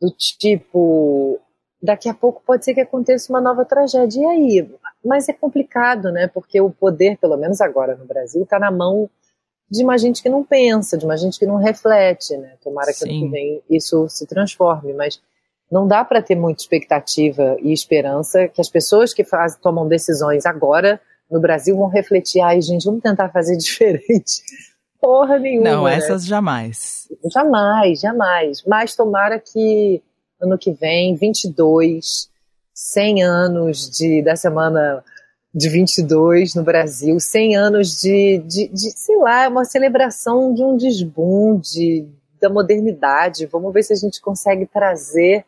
Do 0.00 0.10
tipo, 0.10 1.38
daqui 1.82 2.08
a 2.08 2.14
pouco 2.14 2.42
pode 2.44 2.64
ser 2.64 2.74
que 2.74 2.80
aconteça 2.80 3.32
uma 3.32 3.40
nova 3.40 3.64
tragédia. 3.64 4.20
E 4.20 4.24
aí? 4.24 4.70
Mas 5.04 5.28
é 5.28 5.32
complicado, 5.32 6.10
né? 6.10 6.26
Porque 6.26 6.60
o 6.60 6.70
poder, 6.70 7.18
pelo 7.18 7.36
menos 7.36 7.60
agora 7.60 7.94
no 7.96 8.06
Brasil, 8.06 8.42
está 8.42 8.58
na 8.58 8.70
mão 8.70 9.08
de 9.70 9.84
uma 9.84 9.96
gente 9.96 10.22
que 10.22 10.28
não 10.28 10.42
pensa, 10.42 10.98
de 10.98 11.04
uma 11.04 11.16
gente 11.16 11.38
que 11.38 11.46
não 11.46 11.56
reflete, 11.56 12.36
né? 12.36 12.54
Tomara 12.62 12.92
que 12.92 13.04
ano 13.04 13.12
que 13.12 13.28
vem 13.28 13.62
isso 13.70 14.08
se 14.08 14.26
transforme, 14.26 14.92
mas 14.92 15.20
não 15.70 15.86
dá 15.86 16.04
para 16.04 16.20
ter 16.20 16.34
muita 16.34 16.62
expectativa 16.62 17.56
e 17.62 17.72
esperança 17.72 18.48
que 18.48 18.60
as 18.60 18.68
pessoas 18.68 19.14
que 19.14 19.22
faz, 19.22 19.56
tomam 19.56 19.86
decisões 19.86 20.44
agora 20.44 21.00
no 21.30 21.40
Brasil 21.40 21.76
vão 21.76 21.86
refletir, 21.86 22.40
ai 22.40 22.60
gente, 22.60 22.84
vamos 22.84 23.02
tentar 23.02 23.28
fazer 23.28 23.54
diferente 23.58 24.42
porra 25.00 25.38
nenhuma. 25.38 25.70
Não, 25.70 25.84
né? 25.84 25.96
essas 25.96 26.26
jamais. 26.26 27.08
Jamais, 27.24 28.00
jamais. 28.00 28.62
Mas 28.66 28.94
tomara 28.94 29.38
que 29.38 30.02
ano 30.40 30.56
que 30.56 30.72
vem, 30.72 31.14
22, 31.14 32.30
100 32.72 33.22
anos 33.22 33.90
de, 33.90 34.22
da 34.22 34.34
semana 34.36 35.04
de 35.54 35.68
22 35.68 36.54
no 36.54 36.62
Brasil, 36.62 37.18
100 37.18 37.56
anos 37.56 38.00
de, 38.00 38.38
de, 38.38 38.68
de 38.68 38.90
sei 38.92 39.16
lá, 39.18 39.48
uma 39.48 39.64
celebração 39.64 40.54
de 40.54 40.62
um 40.62 40.76
desbunde 40.76 42.08
da 42.40 42.48
modernidade. 42.48 43.46
Vamos 43.46 43.72
ver 43.74 43.82
se 43.82 43.92
a 43.92 43.96
gente 43.96 44.20
consegue 44.20 44.64
trazer 44.66 45.44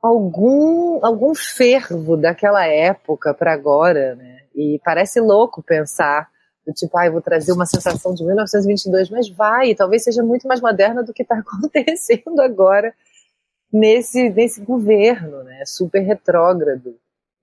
algum 0.00 1.04
algum 1.04 1.34
fervo 1.34 2.16
daquela 2.16 2.66
época 2.66 3.34
para 3.34 3.52
agora, 3.52 4.14
né? 4.14 4.42
E 4.54 4.80
parece 4.84 5.20
louco 5.20 5.62
pensar 5.62 6.30
do 6.66 6.72
tipo, 6.72 6.98
ah, 6.98 7.06
eu 7.06 7.12
vou 7.12 7.22
trazer 7.22 7.52
uma 7.52 7.64
sensação 7.64 8.12
de 8.12 8.24
1922, 8.24 9.08
mas 9.08 9.28
vai, 9.28 9.74
talvez 9.74 10.02
seja 10.02 10.22
muito 10.22 10.48
mais 10.48 10.60
moderna 10.60 11.02
do 11.02 11.12
que 11.12 11.22
está 11.22 11.38
acontecendo 11.38 12.40
agora 12.40 12.92
nesse, 13.72 14.28
nesse 14.30 14.60
governo, 14.60 15.44
né, 15.44 15.62
super 15.64 16.00
retrógrado. 16.00 16.96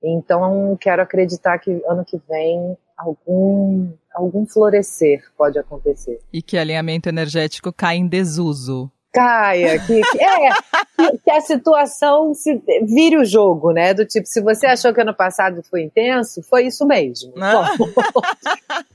Então, 0.03 0.77
quero 0.79 1.01
acreditar 1.01 1.57
que 1.59 1.81
ano 1.87 2.03
que 2.03 2.21
vem 2.27 2.77
algum, 2.97 3.93
algum 4.13 4.45
florescer 4.45 5.23
pode 5.37 5.57
acontecer. 5.57 6.19
E 6.31 6.41
que 6.41 6.57
alinhamento 6.57 7.07
energético 7.07 7.71
cai 7.71 7.95
em 7.95 8.07
desuso 8.07 8.91
caia, 9.13 9.79
que, 9.79 10.01
que 10.01 10.23
é, 10.23 10.49
que, 10.97 11.17
que, 11.19 11.31
a 11.31 11.39
situação 11.39 12.33
se 12.33 12.59
vire 12.81 13.15
o 13.17 13.23
jogo, 13.23 13.71
né? 13.71 13.93
Do 13.93 14.05
tipo, 14.05 14.25
se 14.25 14.41
você 14.41 14.65
achou 14.65 14.91
que 14.91 15.01
ano 15.01 15.13
passado 15.13 15.61
foi 15.69 15.83
intenso, 15.83 16.41
foi 16.41 16.65
isso 16.65 16.85
mesmo. 16.87 17.31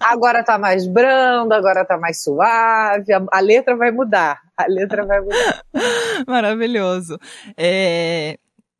agora 0.00 0.42
tá 0.42 0.58
mais 0.58 0.86
brando, 0.86 1.54
agora 1.54 1.84
tá 1.84 1.96
mais 1.96 2.22
suave, 2.22 3.12
a, 3.12 3.22
a, 3.30 3.40
letra 3.40 3.76
vai 3.76 3.92
mudar. 3.92 4.40
A 4.56 4.66
letra 4.66 5.06
vai 5.06 5.20
mudar. 5.20 5.62
Maravilhoso. 6.26 7.16
É, 7.56 8.38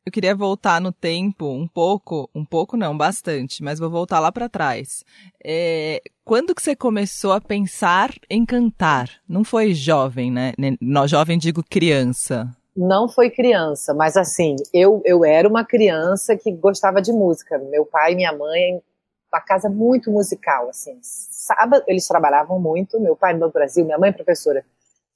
eu 0.09 0.11
queria 0.11 0.35
voltar 0.35 0.81
no 0.81 0.91
tempo 0.91 1.45
um 1.45 1.67
pouco, 1.67 2.27
um 2.33 2.43
pouco 2.43 2.75
não, 2.75 2.97
bastante, 2.97 3.63
mas 3.63 3.77
vou 3.77 3.91
voltar 3.91 4.19
lá 4.19 4.31
para 4.31 4.49
trás. 4.49 5.05
É, 5.43 6.01
quando 6.25 6.55
que 6.55 6.63
você 6.63 6.75
começou 6.75 7.31
a 7.31 7.39
pensar 7.39 8.09
em 8.27 8.43
cantar? 8.43 9.07
Não 9.27 9.43
foi 9.43 9.73
jovem, 9.75 10.31
né? 10.31 10.53
No, 10.81 11.07
jovem 11.07 11.37
digo 11.37 11.63
criança. 11.63 12.49
Não 12.75 13.07
foi 13.07 13.29
criança, 13.29 13.93
mas 13.93 14.17
assim, 14.17 14.55
eu, 14.73 14.99
eu 15.05 15.23
era 15.23 15.47
uma 15.47 15.63
criança 15.63 16.35
que 16.35 16.51
gostava 16.51 17.01
de 17.01 17.13
música. 17.13 17.59
Meu 17.59 17.85
pai 17.85 18.13
e 18.13 18.15
minha 18.15 18.33
mãe, 18.33 18.81
uma 19.31 19.41
casa 19.41 19.69
muito 19.69 20.09
musical, 20.09 20.69
assim. 20.69 20.97
Sábado, 21.03 21.83
eles 21.87 22.07
trabalhavam 22.07 22.59
muito, 22.59 22.99
meu 22.99 23.15
pai 23.15 23.35
no 23.35 23.51
Brasil, 23.51 23.85
minha 23.85 23.99
mãe 23.99 24.11
professora 24.11 24.65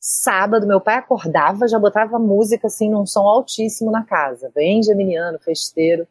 sábado, 0.06 0.68
meu 0.68 0.82
pai 0.82 0.96
acordava, 0.96 1.66
já 1.66 1.80
botava 1.80 2.20
música 2.20 2.68
assim 2.68 2.90
num 2.90 3.06
som 3.06 3.22
altíssimo 3.22 3.90
na 3.90 4.04
casa, 4.04 4.52
bem 4.54 4.84
geminiano, 4.84 5.40
festeiro. 5.40 6.06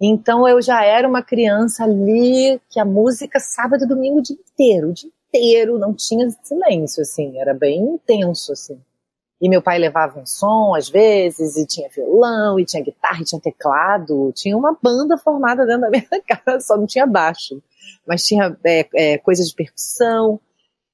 Então 0.00 0.48
eu 0.48 0.60
já 0.60 0.84
era 0.84 1.06
uma 1.06 1.22
criança 1.22 1.84
ali 1.84 2.60
que 2.68 2.80
a 2.80 2.84
música 2.84 3.38
sábado 3.38 3.84
e 3.84 3.86
domingo 3.86 4.18
o 4.18 4.22
dia 4.22 4.36
inteiro, 4.36 4.88
o 4.90 4.92
dia 4.92 5.10
inteiro, 5.28 5.78
não 5.78 5.94
tinha 5.94 6.28
silêncio 6.42 7.02
assim, 7.02 7.38
era 7.38 7.54
bem 7.54 7.80
intenso 7.84 8.50
assim. 8.50 8.80
E 9.40 9.48
meu 9.48 9.62
pai 9.62 9.78
levava 9.78 10.18
um 10.18 10.26
som 10.26 10.74
às 10.74 10.88
vezes, 10.88 11.56
e 11.56 11.64
tinha 11.64 11.88
violão, 11.88 12.58
e 12.58 12.64
tinha 12.64 12.82
guitarra, 12.82 13.20
e 13.20 13.24
tinha 13.24 13.40
teclado, 13.40 14.32
tinha 14.34 14.56
uma 14.56 14.76
banda 14.82 15.16
formada 15.16 15.64
dentro 15.64 15.82
da 15.82 15.90
minha 15.90 16.08
casa, 16.26 16.58
só 16.60 16.76
não 16.76 16.86
tinha 16.86 17.06
baixo, 17.06 17.62
mas 18.04 18.24
tinha 18.24 18.56
é, 18.64 18.88
é, 18.92 19.18
coisas 19.18 19.46
de 19.46 19.54
percussão. 19.54 20.40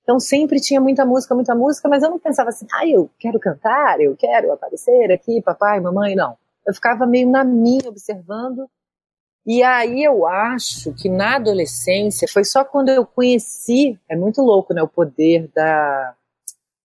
Então 0.03 0.19
sempre 0.19 0.61
tinha 0.61 0.81
muita 0.81 1.05
música, 1.05 1.35
muita 1.35 1.55
música, 1.55 1.89
mas 1.89 2.03
eu 2.03 2.11
não 2.11 2.19
pensava 2.19 2.49
assim, 2.49 2.67
ah, 2.73 2.87
eu 2.87 3.11
quero 3.19 3.39
cantar, 3.39 4.01
eu 4.01 4.17
quero 4.17 4.53
aparecer 4.53 5.13
aqui, 5.13 5.43
papai, 5.43 5.81
mamãe, 5.81 6.15
não. 6.15 6.37
Eu 6.67 6.75
ficava 6.75 7.07
meio 7.07 7.29
na 7.29 7.45
minha 7.45 7.89
observando. 7.89 8.69
E 9.47 9.63
aí 9.63 10.05
eu 10.05 10.27
acho 10.27 10.93
que 10.95 11.09
na 11.09 11.37
adolescência 11.37 12.29
foi 12.29 12.45
só 12.45 12.65
quando 12.65 12.91
eu 12.91 13.07
conheci, 13.07 13.99
é 14.09 14.15
muito 14.15 14.43
louco, 14.43 14.75
né, 14.75 14.83
o 14.83 14.89
poder 14.89 15.49
da, 15.55 16.15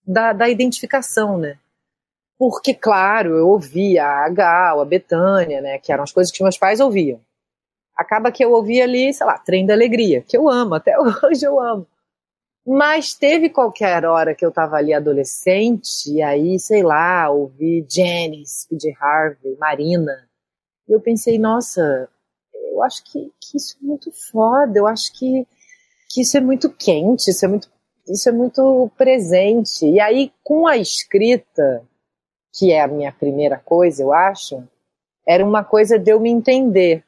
da, 0.06 0.34
da 0.34 0.50
identificação, 0.50 1.38
né? 1.38 1.58
Porque, 2.38 2.74
claro, 2.74 3.38
eu 3.38 3.48
ouvia 3.48 4.06
a 4.06 4.30
Gal, 4.30 4.82
a 4.82 4.86
Betânia, 4.86 5.62
né, 5.62 5.78
que 5.80 5.92
eram 5.92 6.04
as 6.04 6.12
coisas 6.12 6.32
que 6.32 6.44
meus 6.44 6.58
pais 6.58 6.80
ouviam. 6.80 7.20
Acaba 7.96 8.32
que 8.32 8.44
eu 8.44 8.52
ouvia 8.52 8.84
ali, 8.84 9.14
sei 9.14 9.26
lá, 9.26 9.38
Trem 9.38 9.66
da 9.66 9.74
Alegria, 9.74 10.22
que 10.22 10.38
eu 10.38 10.50
amo, 10.50 10.76
até 10.76 10.96
hoje 11.00 11.46
eu 11.46 11.60
amo. 11.60 11.88
Mas 12.66 13.14
teve 13.14 13.50
qualquer 13.50 14.06
hora 14.06 14.34
que 14.34 14.44
eu 14.44 14.52
tava 14.52 14.78
ali 14.78 14.92
adolescente, 14.92 16.12
e 16.12 16.22
aí, 16.22 16.60
sei 16.60 16.82
lá, 16.82 17.30
ouvi 17.30 17.86
Janice, 17.88 18.68
P.J. 18.68 18.96
Harvey, 19.00 19.56
Marina. 19.60 20.28
E 20.88 20.94
eu 20.94 21.00
pensei, 21.00 21.38
nossa, 21.38 22.10
eu 22.72 22.82
acho 22.82 23.04
que, 23.04 23.32
que 23.40 23.58
isso 23.58 23.78
é 23.82 23.86
muito 23.86 24.12
foda, 24.32 24.80
eu 24.80 24.88
acho 24.88 25.14
que, 25.14 25.46
que 26.10 26.22
isso 26.22 26.36
é 26.38 26.42
muito 26.42 26.70
quente, 26.72 27.30
isso 27.30 27.46
é 27.46 27.48
muito, 27.48 27.70
isso 28.08 28.28
é 28.28 28.32
muito 28.32 28.92
presente. 28.98 29.86
E 29.86 30.00
aí, 30.00 30.32
com 30.44 30.66
a 30.66 30.76
escrita, 30.76 31.84
que 32.52 32.72
é 32.72 32.82
a 32.82 32.88
minha 32.88 33.12
primeira 33.12 33.60
coisa, 33.60 34.02
eu 34.02 34.12
acho, 34.12 34.64
era 35.28 35.46
uma 35.46 35.64
coisa 35.64 36.00
de 36.00 36.12
eu 36.12 36.20
me 36.20 36.32
entender. 36.32 37.04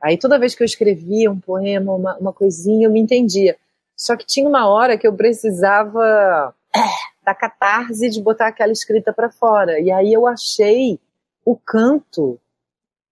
Aí 0.00 0.16
toda 0.16 0.38
vez 0.38 0.54
que 0.54 0.62
eu 0.62 0.66
escrevia 0.66 1.30
um 1.30 1.40
poema, 1.40 1.94
uma, 1.94 2.16
uma 2.16 2.32
coisinha, 2.32 2.86
eu 2.86 2.92
me 2.92 3.00
entendia. 3.00 3.58
Só 3.98 4.16
que 4.16 4.24
tinha 4.24 4.48
uma 4.48 4.68
hora 4.68 4.96
que 4.96 5.08
eu 5.08 5.12
precisava 5.12 6.54
é, 6.72 6.80
da 7.24 7.34
catarse 7.34 8.08
de 8.08 8.22
botar 8.22 8.46
aquela 8.46 8.72
escrita 8.72 9.12
para 9.12 9.28
fora. 9.28 9.80
E 9.80 9.90
aí 9.90 10.12
eu 10.12 10.24
achei 10.24 11.00
o 11.44 11.56
canto 11.56 12.38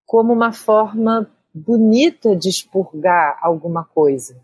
como 0.07 0.33
uma 0.33 0.53
forma 0.53 1.29
bonita 1.53 2.37
de 2.37 2.49
expurgar 2.49 3.37
alguma 3.43 3.83
coisa. 3.83 4.37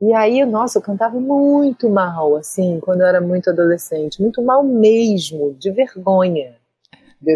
E 0.00 0.14
aí, 0.14 0.42
nossa, 0.46 0.78
eu 0.78 0.82
cantava 0.82 1.20
muito 1.20 1.90
mal, 1.90 2.36
assim, 2.36 2.78
quando 2.80 3.00
eu 3.00 3.06
era 3.06 3.20
muito 3.20 3.50
adolescente, 3.50 4.22
muito 4.22 4.40
mal 4.40 4.62
mesmo, 4.62 5.54
de 5.54 5.70
vergonha. 5.72 6.56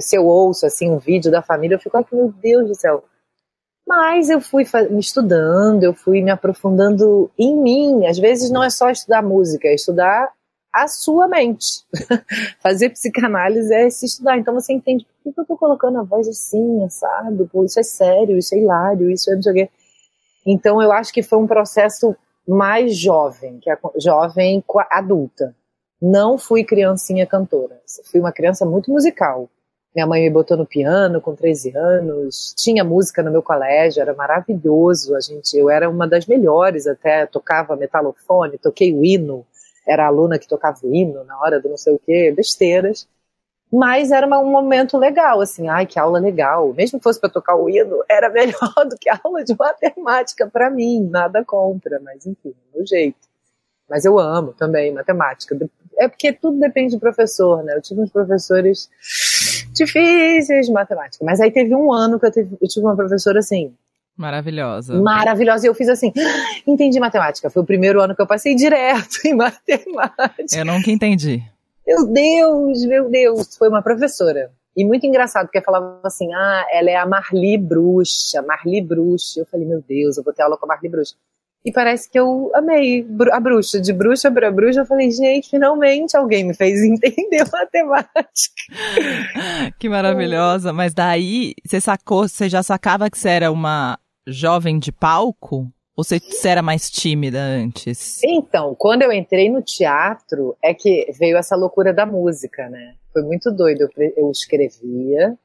Se 0.00 0.16
eu 0.16 0.24
ouço, 0.26 0.64
assim, 0.64 0.88
um 0.88 0.98
vídeo 0.98 1.30
da 1.30 1.42
família, 1.42 1.74
eu 1.74 1.80
fico, 1.80 1.96
ai, 1.96 2.06
meu 2.12 2.32
Deus 2.40 2.68
do 2.68 2.74
céu, 2.76 3.04
mas 3.86 4.30
eu 4.30 4.40
fui 4.40 4.64
me 4.90 5.00
estudando, 5.00 5.82
eu 5.82 5.92
fui 5.92 6.22
me 6.22 6.30
aprofundando 6.30 7.30
em 7.38 7.56
mim. 7.56 8.06
Às 8.06 8.18
vezes 8.18 8.50
não 8.50 8.62
é 8.62 8.70
só 8.70 8.90
estudar 8.90 9.22
música, 9.22 9.68
é 9.68 9.74
estudar 9.74 10.32
a 10.72 10.88
sua 10.88 11.28
mente. 11.28 11.84
Fazer 12.60 12.90
psicanálise 12.90 13.72
é 13.74 13.90
se 13.90 14.06
estudar. 14.06 14.38
Então 14.38 14.54
você 14.54 14.72
entende 14.72 15.06
por 15.22 15.34
que 15.34 15.40
eu 15.40 15.44
tô 15.44 15.56
colocando 15.56 15.98
a 15.98 16.02
voz 16.02 16.26
assim, 16.28 16.88
sabe? 16.88 17.44
Pô, 17.52 17.64
isso 17.64 17.78
é 17.78 17.82
sério, 17.82 18.38
isso 18.38 18.54
é 18.54 18.58
hilário, 18.58 19.10
isso 19.10 19.30
é 19.30 19.34
não 19.34 19.42
sei 19.42 19.52
o 19.52 19.54
quê. 19.54 19.70
Então 20.46 20.82
eu 20.82 20.90
acho 20.92 21.12
que 21.12 21.22
foi 21.22 21.38
um 21.38 21.46
processo 21.46 22.16
mais 22.46 22.96
jovem, 22.96 23.58
que 23.60 23.70
é 23.70 23.78
jovem 24.00 24.64
adulta. 24.90 25.54
Não 26.00 26.36
fui 26.36 26.64
criancinha 26.64 27.26
cantora. 27.26 27.80
Fui 28.10 28.18
uma 28.18 28.32
criança 28.32 28.66
muito 28.66 28.90
musical. 28.90 29.48
Minha 29.94 30.06
mãe 30.06 30.22
me 30.22 30.30
botou 30.30 30.56
no 30.56 30.64
piano 30.64 31.20
com 31.20 31.34
13 31.34 31.76
anos, 31.76 32.54
tinha 32.56 32.82
música 32.82 33.22
no 33.22 33.30
meu 33.30 33.42
colégio, 33.42 34.00
era 34.00 34.14
maravilhoso. 34.14 35.14
A 35.14 35.20
gente, 35.20 35.54
eu 35.54 35.68
era 35.68 35.88
uma 35.88 36.08
das 36.08 36.26
melhores 36.26 36.86
até, 36.86 37.26
tocava 37.26 37.76
metalofone, 37.76 38.56
toquei 38.56 38.94
o 38.94 39.04
hino, 39.04 39.44
era 39.86 40.06
aluna 40.06 40.38
que 40.38 40.48
tocava 40.48 40.78
o 40.82 40.94
hino 40.94 41.24
na 41.24 41.38
hora 41.38 41.60
do 41.60 41.68
não 41.68 41.76
sei 41.76 41.94
o 41.94 41.98
que, 41.98 42.32
besteiras. 42.32 43.06
Mas 43.70 44.10
era 44.10 44.26
um 44.26 44.50
momento 44.50 44.98
legal, 44.98 45.40
assim, 45.40 45.68
ai, 45.68 45.86
que 45.86 45.98
aula 45.98 46.18
legal. 46.18 46.72
Mesmo 46.74 46.98
que 46.98 47.04
fosse 47.04 47.20
para 47.20 47.30
tocar 47.30 47.56
o 47.56 47.68
hino, 47.68 48.02
era 48.08 48.28
melhor 48.30 48.72
do 48.88 48.96
que 48.98 49.10
a 49.10 49.20
aula 49.22 49.44
de 49.44 49.54
matemática 49.58 50.46
para 50.46 50.70
mim, 50.70 51.08
nada 51.10 51.44
contra, 51.44 52.00
mas 52.00 52.26
enfim, 52.26 52.54
do 52.74 52.86
jeito. 52.86 53.16
Mas 53.88 54.04
eu 54.04 54.18
amo 54.18 54.52
também 54.52 54.92
matemática. 54.92 55.56
É 55.98 56.08
porque 56.08 56.32
tudo 56.32 56.58
depende 56.58 56.96
do 56.96 57.00
professor, 57.00 57.62
né? 57.62 57.74
Eu 57.74 57.82
tive 57.82 58.00
uns 58.00 58.10
professores 58.10 58.88
difíceis 59.72 60.66
de 60.66 60.72
matemática. 60.72 61.24
Mas 61.24 61.40
aí 61.40 61.50
teve 61.50 61.74
um 61.74 61.92
ano 61.92 62.18
que 62.18 62.26
eu, 62.26 62.32
teve, 62.32 62.56
eu 62.60 62.68
tive 62.68 62.86
uma 62.86 62.96
professora 62.96 63.38
assim. 63.38 63.74
Maravilhosa. 64.16 65.00
Maravilhosa. 65.00 65.66
E 65.66 65.68
eu 65.68 65.74
fiz 65.74 65.88
assim, 65.88 66.12
entendi 66.66 67.00
matemática. 67.00 67.50
Foi 67.50 67.62
o 67.62 67.66
primeiro 67.66 68.00
ano 68.00 68.14
que 68.14 68.22
eu 68.22 68.26
passei 68.26 68.54
direto 68.54 69.18
em 69.26 69.34
matemática. 69.34 70.56
Eu 70.56 70.64
nunca 70.64 70.90
entendi. 70.90 71.42
Meu 71.86 72.06
Deus, 72.06 72.84
meu 72.86 73.10
Deus. 73.10 73.56
Foi 73.56 73.68
uma 73.68 73.82
professora. 73.82 74.50
E 74.76 74.84
muito 74.84 75.06
engraçado, 75.06 75.46
porque 75.46 75.60
falava 75.60 76.00
assim, 76.02 76.32
ah, 76.32 76.66
ela 76.70 76.90
é 76.90 76.96
a 76.96 77.04
Marli 77.04 77.58
Bruxa, 77.58 78.40
Marli 78.42 78.80
Bruxa. 78.80 79.40
Eu 79.40 79.46
falei, 79.46 79.66
meu 79.66 79.82
Deus, 79.86 80.16
eu 80.16 80.24
vou 80.24 80.32
ter 80.32 80.42
aula 80.42 80.56
com 80.56 80.64
a 80.64 80.68
Marli 80.68 80.88
Bruxa. 80.88 81.14
E 81.64 81.70
parece 81.70 82.10
que 82.10 82.18
eu 82.18 82.50
amei 82.54 83.06
a 83.30 83.38
bruxa. 83.38 83.80
De 83.80 83.92
bruxa 83.92 84.30
para 84.30 84.50
bruxa, 84.50 84.80
eu 84.80 84.86
falei, 84.86 85.10
gente, 85.10 85.48
finalmente 85.48 86.16
alguém 86.16 86.44
me 86.44 86.54
fez 86.54 86.82
entender 86.82 87.44
matemática. 87.50 88.62
Que 89.78 89.88
maravilhosa. 89.88 90.72
Mas 90.72 90.92
daí, 90.92 91.54
você 91.64 91.80
sacou, 91.80 92.28
você 92.28 92.48
já 92.48 92.62
sacava 92.62 93.10
que 93.10 93.18
você 93.18 93.28
era 93.28 93.52
uma 93.52 93.98
jovem 94.26 94.78
de 94.78 94.90
palco? 94.90 95.70
Ou 95.96 96.04
você, 96.04 96.18
você 96.18 96.48
era 96.48 96.62
mais 96.62 96.90
tímida 96.90 97.38
antes? 97.38 98.20
Então, 98.24 98.74
quando 98.76 99.02
eu 99.02 99.12
entrei 99.12 99.50
no 99.50 99.62
teatro, 99.62 100.56
é 100.62 100.72
que 100.72 101.06
veio 101.18 101.36
essa 101.36 101.54
loucura 101.54 101.92
da 101.92 102.06
música, 102.06 102.68
né? 102.68 102.94
Foi 103.12 103.22
muito 103.22 103.52
doido. 103.52 103.82
Eu, 103.82 104.12
eu 104.16 104.30
escrevia, 104.30 105.36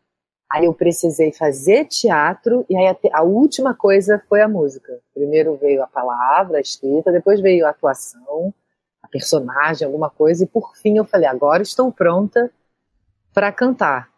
Aí 0.50 0.66
eu 0.66 0.74
precisei 0.74 1.34
fazer 1.34 1.86
teatro 1.86 2.66
e 2.70 2.78
aí 2.78 2.88
a, 2.88 3.20
a, 3.20 3.24
última 3.24 3.74
coisa 3.74 4.22
foi 4.30 4.42
a 4.42 4.48
música. 4.48 4.98
Primeiro 5.14 5.58
veio 5.58 5.84
a 5.84 5.88
palavra, 5.88 6.58
a 6.58 6.62
escrita, 6.62 7.12
depois 7.12 7.42
veio 7.42 7.66
a 7.66 7.72
atuação, 7.72 8.54
a 9.04 9.08
personagem, 9.10 9.86
alguma 9.86 10.10
coisa 10.10 10.44
e 10.44 10.48
por 10.48 10.76
fim 10.78 10.98
eu 10.98 11.06
falei, 11.06 11.28
agora 11.28 11.62
estou 11.62 11.92
pronta 11.92 12.50
para 13.34 13.52
cantar. 13.52 14.10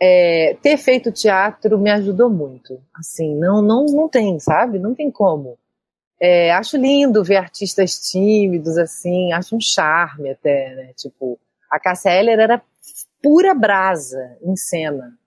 é, 0.00 0.56
ter 0.62 0.76
feito 0.76 1.12
teatro 1.12 1.78
me 1.78 1.90
ajudou 1.90 2.30
muito. 2.30 2.80
Assim, 2.94 3.34
não, 3.34 3.62
não, 3.62 3.86
não 3.86 4.08
tem, 4.08 4.38
sabe? 4.38 4.78
Não 4.78 4.94
tem 4.94 5.10
como. 5.10 5.58
É, 6.20 6.52
acho 6.52 6.76
lindo 6.76 7.24
ver 7.24 7.36
artistas 7.36 7.98
tímidos, 8.10 8.78
assim, 8.78 9.32
acho 9.32 9.56
um 9.56 9.60
charme 9.60 10.30
até, 10.30 10.74
né? 10.74 10.92
Tipo, 10.96 11.38
a 11.70 11.78
Cassia 11.80 12.12
Eller 12.12 12.38
era 12.38 12.62
pura 13.22 13.54
brasa 13.54 14.36
em 14.42 14.56
cena, 14.56 15.18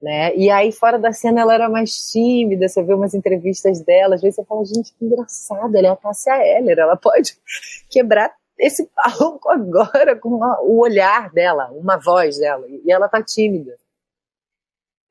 né? 0.00 0.34
E 0.34 0.50
aí, 0.50 0.72
fora 0.72 0.98
da 0.98 1.12
cena, 1.12 1.42
ela 1.42 1.54
era 1.54 1.68
mais 1.68 2.10
tímida, 2.10 2.68
você 2.68 2.82
vê 2.82 2.94
umas 2.94 3.14
entrevistas 3.14 3.80
dela, 3.80 4.14
às 4.14 4.22
vezes 4.22 4.36
você 4.36 4.44
fala, 4.44 4.64
gente, 4.64 4.94
que 4.94 5.04
engraçada, 5.04 5.78
ela 5.78 5.88
é 5.88 5.90
a 5.90 5.96
Cassia 5.96 6.36
Eller, 6.36 6.78
ela 6.78 6.96
pode 6.96 7.36
quebrar 7.90 8.34
esse 8.58 8.88
palco 8.94 9.48
agora 9.48 10.16
com 10.16 10.30
uma, 10.30 10.60
o 10.62 10.80
olhar 10.80 11.30
dela, 11.30 11.70
uma 11.72 11.96
voz 11.96 12.38
dela, 12.38 12.66
e 12.68 12.90
ela 12.90 13.08
tá 13.08 13.22
tímida. 13.22 13.76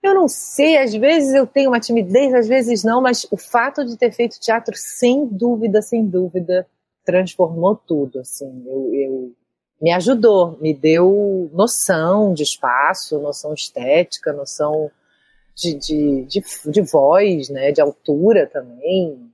Eu 0.02 0.16
não 0.16 0.28
sei, 0.28 0.78
às 0.78 0.94
vezes 0.94 1.34
eu 1.34 1.46
tenho 1.46 1.70
uma 1.70 1.80
timidez, 1.80 2.34
às 2.34 2.48
vezes 2.48 2.84
não, 2.84 3.02
mas 3.02 3.28
o 3.30 3.38
fato 3.38 3.84
de 3.84 3.98
ter 3.98 4.12
feito 4.12 4.40
teatro, 4.40 4.74
sem 4.76 5.26
dúvida, 5.26 5.82
sem 5.82 6.06
dúvida, 6.06 6.66
transformou 7.04 7.76
tudo, 7.76 8.20
assim, 8.20 8.64
eu, 8.66 8.94
eu 8.94 9.36
me 9.82 9.92
ajudou, 9.92 10.58
me 10.60 10.74
deu 10.74 11.50
noção 11.54 12.34
de 12.34 12.44
espaço, 12.44 13.20
noção 13.20 13.54
estética, 13.54 14.34
noção 14.34 14.92
de, 15.56 15.74
de, 15.74 16.26
de, 16.26 16.44
de 16.66 16.82
voz, 16.82 17.50
né, 17.50 17.72
de 17.72 17.82
altura 17.82 18.48
também, 18.48 19.29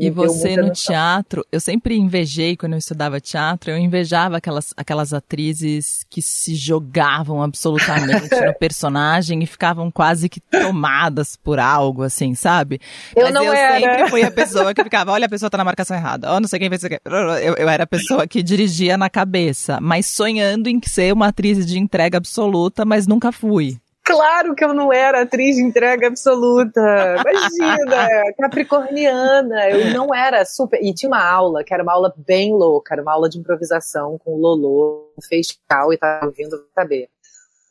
e 0.00 0.10
você 0.10 0.56
no 0.56 0.72
teatro, 0.72 1.44
eu 1.50 1.60
sempre 1.60 1.96
invejei 1.96 2.56
quando 2.56 2.72
eu 2.72 2.78
estudava 2.78 3.20
teatro, 3.20 3.70
eu 3.70 3.78
invejava 3.78 4.36
aquelas, 4.36 4.72
aquelas 4.76 5.12
atrizes 5.12 6.04
que 6.08 6.20
se 6.20 6.54
jogavam 6.54 7.42
absolutamente 7.42 8.28
no 8.44 8.54
personagem 8.54 9.42
e 9.42 9.46
ficavam 9.46 9.90
quase 9.90 10.28
que 10.28 10.40
tomadas 10.40 11.36
por 11.36 11.58
algo, 11.58 12.02
assim, 12.02 12.34
sabe? 12.34 12.80
Eu 13.14 13.24
Mas 13.24 13.34
não 13.34 13.44
eu 13.44 13.52
era. 13.52 13.80
sempre 13.80 14.10
fui 14.10 14.22
a 14.22 14.30
pessoa 14.30 14.74
que 14.74 14.82
ficava, 14.82 15.12
olha, 15.12 15.26
a 15.26 15.28
pessoa 15.28 15.50
tá 15.50 15.58
na 15.58 15.64
marcação 15.64 15.96
errada, 15.96 16.30
ó, 16.30 16.36
oh, 16.36 16.40
não 16.40 16.48
sei 16.48 16.58
quem 16.58 16.68
fez 16.68 16.82
isso 16.82 16.94
eu, 17.04 17.54
eu 17.54 17.68
era 17.68 17.84
a 17.84 17.86
pessoa 17.86 18.26
que 18.26 18.42
dirigia 18.42 18.96
na 18.96 19.08
cabeça, 19.08 19.78
mas 19.80 20.06
sonhando 20.06 20.68
em 20.68 20.80
ser 20.84 21.12
uma 21.12 21.28
atriz 21.28 21.64
de 21.66 21.78
entrega 21.78 22.18
absoluta, 22.18 22.84
mas 22.84 23.06
nunca 23.06 23.32
fui. 23.32 23.78
Claro 24.04 24.54
que 24.54 24.62
eu 24.62 24.74
não 24.74 24.92
era 24.92 25.22
atriz 25.22 25.56
de 25.56 25.62
entrega 25.62 26.08
absoluta. 26.08 26.80
Imagina, 27.20 28.34
capricorniana. 28.38 29.70
Eu 29.70 29.94
não 29.94 30.14
era 30.14 30.44
super. 30.44 30.78
E 30.82 30.92
tinha 30.92 31.08
uma 31.08 31.24
aula, 31.24 31.64
que 31.64 31.72
era 31.72 31.82
uma 31.82 31.94
aula 31.94 32.12
bem 32.14 32.52
louca, 32.52 32.94
era 32.94 33.02
uma 33.02 33.12
aula 33.12 33.30
de 33.30 33.38
improvisação 33.38 34.18
com 34.18 34.34
o 34.34 34.38
Lolo, 34.38 35.10
fez 35.26 35.58
cal 35.66 35.90
e 35.90 35.96
tava 35.96 36.26
ouvindo 36.26 36.66
saber. 36.74 37.08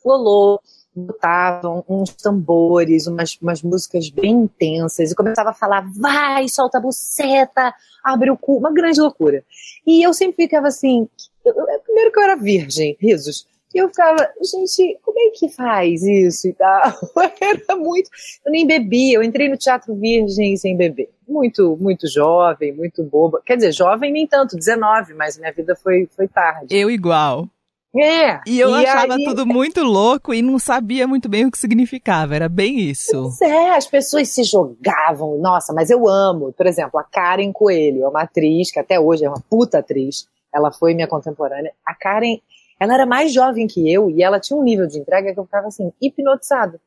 Lolo 0.04 0.60
botavam 0.94 1.84
uns 1.88 2.10
tambores, 2.14 3.06
umas, 3.06 3.36
umas 3.40 3.62
músicas 3.62 4.10
bem 4.10 4.32
intensas, 4.32 5.10
e 5.10 5.14
começava 5.14 5.50
a 5.50 5.54
falar, 5.54 5.84
vai, 5.96 6.48
solta 6.48 6.78
a 6.78 6.80
buceta, 6.80 7.74
abre 8.02 8.30
o 8.30 8.36
cu, 8.36 8.58
uma 8.58 8.72
grande 8.72 9.00
loucura. 9.00 9.44
E 9.86 10.06
eu 10.06 10.12
sempre 10.14 10.44
ficava 10.44 10.68
assim, 10.68 11.08
eu, 11.44 11.54
primeiro 11.84 12.12
que 12.12 12.18
eu 12.18 12.22
era 12.22 12.36
virgem, 12.36 12.96
risos, 13.00 13.46
e 13.74 13.78
eu 13.78 13.88
ficava, 13.88 14.16
gente, 14.40 14.98
como 15.02 15.18
é 15.18 15.30
que 15.30 15.48
faz 15.48 16.00
isso 16.04 16.46
e 16.46 16.52
tal? 16.52 16.80
Era 17.40 17.76
muito. 17.76 18.08
Eu 18.46 18.52
nem 18.52 18.64
bebia, 18.64 19.16
eu 19.16 19.22
entrei 19.22 19.48
no 19.48 19.56
teatro 19.56 19.94
virgem 19.96 20.56
sem 20.56 20.76
beber. 20.76 21.10
Muito, 21.26 21.76
muito 21.80 22.06
jovem, 22.06 22.72
muito 22.72 23.02
boba. 23.02 23.42
Quer 23.44 23.56
dizer, 23.56 23.72
jovem 23.72 24.12
nem 24.12 24.28
tanto, 24.28 24.56
19, 24.56 25.14
mas 25.14 25.36
minha 25.36 25.52
vida 25.52 25.74
foi, 25.74 26.08
foi 26.14 26.28
tarde. 26.28 26.76
Eu 26.76 26.88
igual. 26.88 27.48
É. 27.96 28.40
E 28.46 28.60
eu 28.60 28.70
e 28.70 28.86
achava 28.86 29.14
aí... 29.14 29.24
tudo 29.24 29.46
muito 29.46 29.82
louco 29.82 30.32
e 30.32 30.42
não 30.42 30.58
sabia 30.58 31.06
muito 31.06 31.28
bem 31.28 31.46
o 31.46 31.50
que 31.50 31.58
significava. 31.58 32.36
Era 32.36 32.48
bem 32.48 32.78
isso. 32.78 33.10
Pois 33.12 33.40
é, 33.40 33.70
as 33.76 33.86
pessoas 33.86 34.28
se 34.28 34.44
jogavam. 34.44 35.38
Nossa, 35.38 35.72
mas 35.72 35.90
eu 35.90 36.08
amo. 36.08 36.52
Por 36.52 36.66
exemplo, 36.66 36.98
a 37.00 37.04
Karen 37.04 37.52
Coelho, 37.52 38.04
é 38.04 38.08
uma 38.08 38.22
atriz 38.22 38.70
que 38.70 38.78
até 38.78 39.00
hoje 39.00 39.24
é 39.24 39.28
uma 39.28 39.42
puta 39.48 39.78
atriz. 39.78 40.28
Ela 40.52 40.70
foi 40.72 40.94
minha 40.94 41.08
contemporânea. 41.08 41.72
A 41.84 41.94
Karen 41.94 42.38
ela 42.78 42.94
era 42.94 43.06
mais 43.06 43.32
jovem 43.32 43.66
que 43.66 43.90
eu 43.90 44.10
e 44.10 44.22
ela 44.22 44.40
tinha 44.40 44.58
um 44.58 44.62
nível 44.62 44.86
de 44.86 44.98
entrega 44.98 45.32
que 45.32 45.38
eu 45.38 45.44
ficava 45.44 45.68
assim, 45.68 45.92
hipnotizada. 46.00 46.80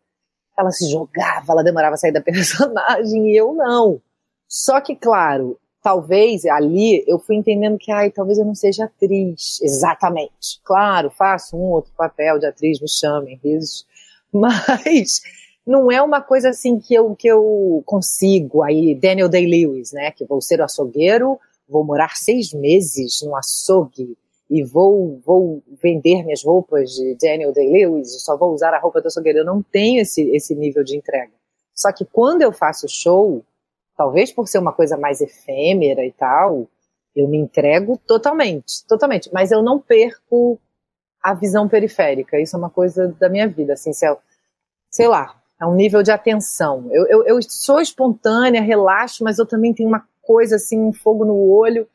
Ela 0.58 0.72
se 0.72 0.89
jogava, 0.89 1.51
ela 1.51 1.63
demorava 1.63 1.94
a 1.94 1.98
sair 1.98 2.12
da 2.12 2.22
personagem 2.22 3.29
e 3.29 3.38
eu 3.38 3.53
não. 3.53 4.01
Só 4.48 4.81
que, 4.81 4.96
claro, 4.96 5.59
talvez 5.83 6.46
ali 6.46 7.03
eu 7.07 7.20
fui 7.20 7.35
entendendo 7.35 7.77
que, 7.77 7.92
ai, 7.92 8.11
talvez 8.11 8.38
eu 8.38 8.46
não 8.46 8.55
seja 8.55 8.85
atriz, 8.85 9.59
exatamente. 9.61 10.59
Claro, 10.64 11.09
faço 11.09 11.55
um 11.55 11.72
outro 11.72 11.92
papel 11.96 12.40
de 12.40 12.46
atriz, 12.46 12.79
me 12.81 12.90
chamem, 12.90 13.40
risos. 13.44 13.85
Mas 14.33 15.22
não 15.66 15.92
é 15.92 16.01
uma 16.01 16.22
coisa 16.22 16.50
assim 16.50 16.79
que 16.79 16.94
eu, 16.94 17.16
que 17.16 17.27
eu 17.27 17.83
consigo. 17.85 18.64
Aí, 18.64 18.96
Daniel 18.96 19.29
Day-Lewis, 19.29 19.92
né, 19.92 20.11
que 20.11 20.25
vou 20.25 20.42
ser 20.42 20.59
o 20.59 20.64
açougueiro, 20.64 21.40
vou 21.68 21.83
morar 21.83 22.16
seis 22.16 22.53
meses 22.53 23.22
no 23.22 23.35
açougue, 23.35 24.18
e 24.50 24.64
vou, 24.64 25.20
vou 25.25 25.62
vender 25.81 26.24
minhas 26.24 26.44
roupas 26.44 26.92
de 26.92 27.18
Daniel 27.22 27.51
Day-Lewis, 27.51 28.22
só 28.24 28.38
vou 28.38 28.53
usar 28.53 28.74
a 28.74 28.79
roupa 28.79 29.01
do 29.01 29.07
açougueiro. 29.07 29.40
Eu 29.40 29.46
não 29.46 29.62
tenho 29.62 30.01
esse, 30.01 30.22
esse 30.31 30.55
nível 30.55 30.83
de 30.83 30.96
entrega. 30.96 31.33
Só 31.75 31.92
que 31.92 32.05
quando 32.05 32.42
eu 32.42 32.53
faço 32.53 32.88
show, 32.88 33.44
talvez 33.96 34.31
por 34.31 34.48
ser 34.48 34.60
uma 34.60 34.72
coisa 34.72 34.98
mais 34.98 35.22
efêmera 35.22 36.05
e 36.05 36.12
tal, 36.12 36.68
eu 37.16 37.27
me 37.27 37.38
entrego 37.38 38.00
totalmente, 38.07 38.86
totalmente. 38.88 39.29
Mas 39.33 39.51
eu 39.51 39.62
não 39.62 39.79
perco 39.79 40.60
a 41.22 41.33
visão 41.33 41.68
periférica. 41.68 42.40
Isso 42.40 42.55
é 42.55 42.60
uma 42.60 42.70
coisa 42.70 43.07
da 43.20 43.27
minha 43.27 43.48
vida, 43.48 43.74
assim, 43.74 43.92
se 43.92 44.05
é, 44.05 44.18
sei 44.90 45.07
lá, 45.07 45.36
é 45.60 45.66
um 45.66 45.75
nível 45.75 46.01
de 46.01 46.12
atenção. 46.12 46.88
Eu, 46.92 47.05
eu, 47.07 47.24
eu 47.25 47.40
sou 47.42 47.81
espontânea, 47.81 48.62
relaxo, 48.62 49.24
mas 49.24 49.40
eu 49.40 49.46
também 49.46 49.74
tenho 49.74 49.90
uma 49.90 50.07
coisa 50.22 50.55
assim, 50.55 50.79
um 50.79 50.94
fogo 50.94 51.25
no 51.25 51.50
olho 51.50 51.88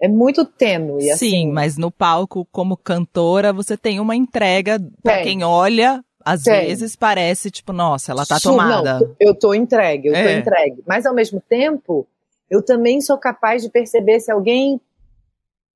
é 0.00 0.08
muito 0.08 0.44
tênue. 0.44 1.10
Assim. 1.10 1.30
Sim, 1.30 1.52
mas 1.52 1.76
no 1.76 1.90
palco, 1.90 2.46
como 2.52 2.76
cantora, 2.76 3.52
você 3.52 3.76
tem 3.76 3.98
uma 3.98 4.14
entrega 4.14 4.80
para 5.02 5.22
quem 5.22 5.42
olha. 5.42 6.02
Às 6.24 6.42
tem. 6.42 6.66
vezes 6.66 6.94
parece 6.94 7.50
tipo, 7.50 7.72
nossa, 7.72 8.12
ela 8.12 8.26
tá 8.26 8.38
tomada. 8.38 9.00
Não, 9.00 9.16
eu 9.18 9.34
tô 9.34 9.54
entregue, 9.54 10.08
eu 10.08 10.14
é. 10.14 10.24
tô 10.24 10.40
entregue. 10.40 10.82
Mas 10.86 11.06
ao 11.06 11.14
mesmo 11.14 11.40
tempo, 11.40 12.06
eu 12.50 12.62
também 12.62 13.00
sou 13.00 13.16
capaz 13.16 13.62
de 13.62 13.70
perceber 13.70 14.20
se 14.20 14.30
alguém 14.30 14.80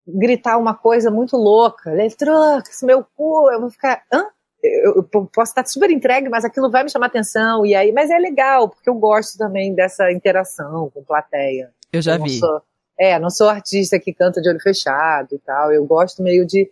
gritar 0.07 0.59
uma 0.59 0.75
coisa 0.75 1.11
muito 1.11 1.37
louca, 1.37 1.91
Letrux, 1.91 2.83
meu 2.83 3.05
cu, 3.17 3.51
eu 3.51 3.61
vou 3.61 3.71
ficar, 3.71 4.03
hã? 4.13 4.27
Eu, 4.63 4.95
eu, 5.13 5.27
posso 5.27 5.51
estar 5.51 5.67
super 5.67 5.91
entregue, 5.91 6.29
mas 6.29 6.45
aquilo 6.45 6.71
vai 6.71 6.85
me 6.85 6.91
chamar 6.91 7.07
atenção, 7.07 7.67
e 7.67 7.75
aí, 7.75 7.91
mas 7.91 8.11
é 8.11 8.19
legal, 8.19 8.69
porque 8.69 8.89
eu 8.89 8.95
gosto 8.95 9.37
também 9.37 9.75
dessa 9.75 10.13
interação 10.13 10.91
com 10.91 11.03
plateia. 11.03 11.73
Eu 11.93 12.01
já 12.01 12.17
eu 12.17 12.23
vi. 12.23 12.39
Sou, 12.39 12.63
é, 12.99 13.19
não 13.19 13.31
sou 13.31 13.49
artista 13.49 13.99
que 13.99 14.13
canta 14.13 14.41
de 14.41 14.49
olho 14.49 14.61
fechado 14.61 15.35
e 15.35 15.39
tal. 15.39 15.73
Eu 15.73 15.85
gosto 15.85 16.23
meio 16.23 16.47
de, 16.47 16.71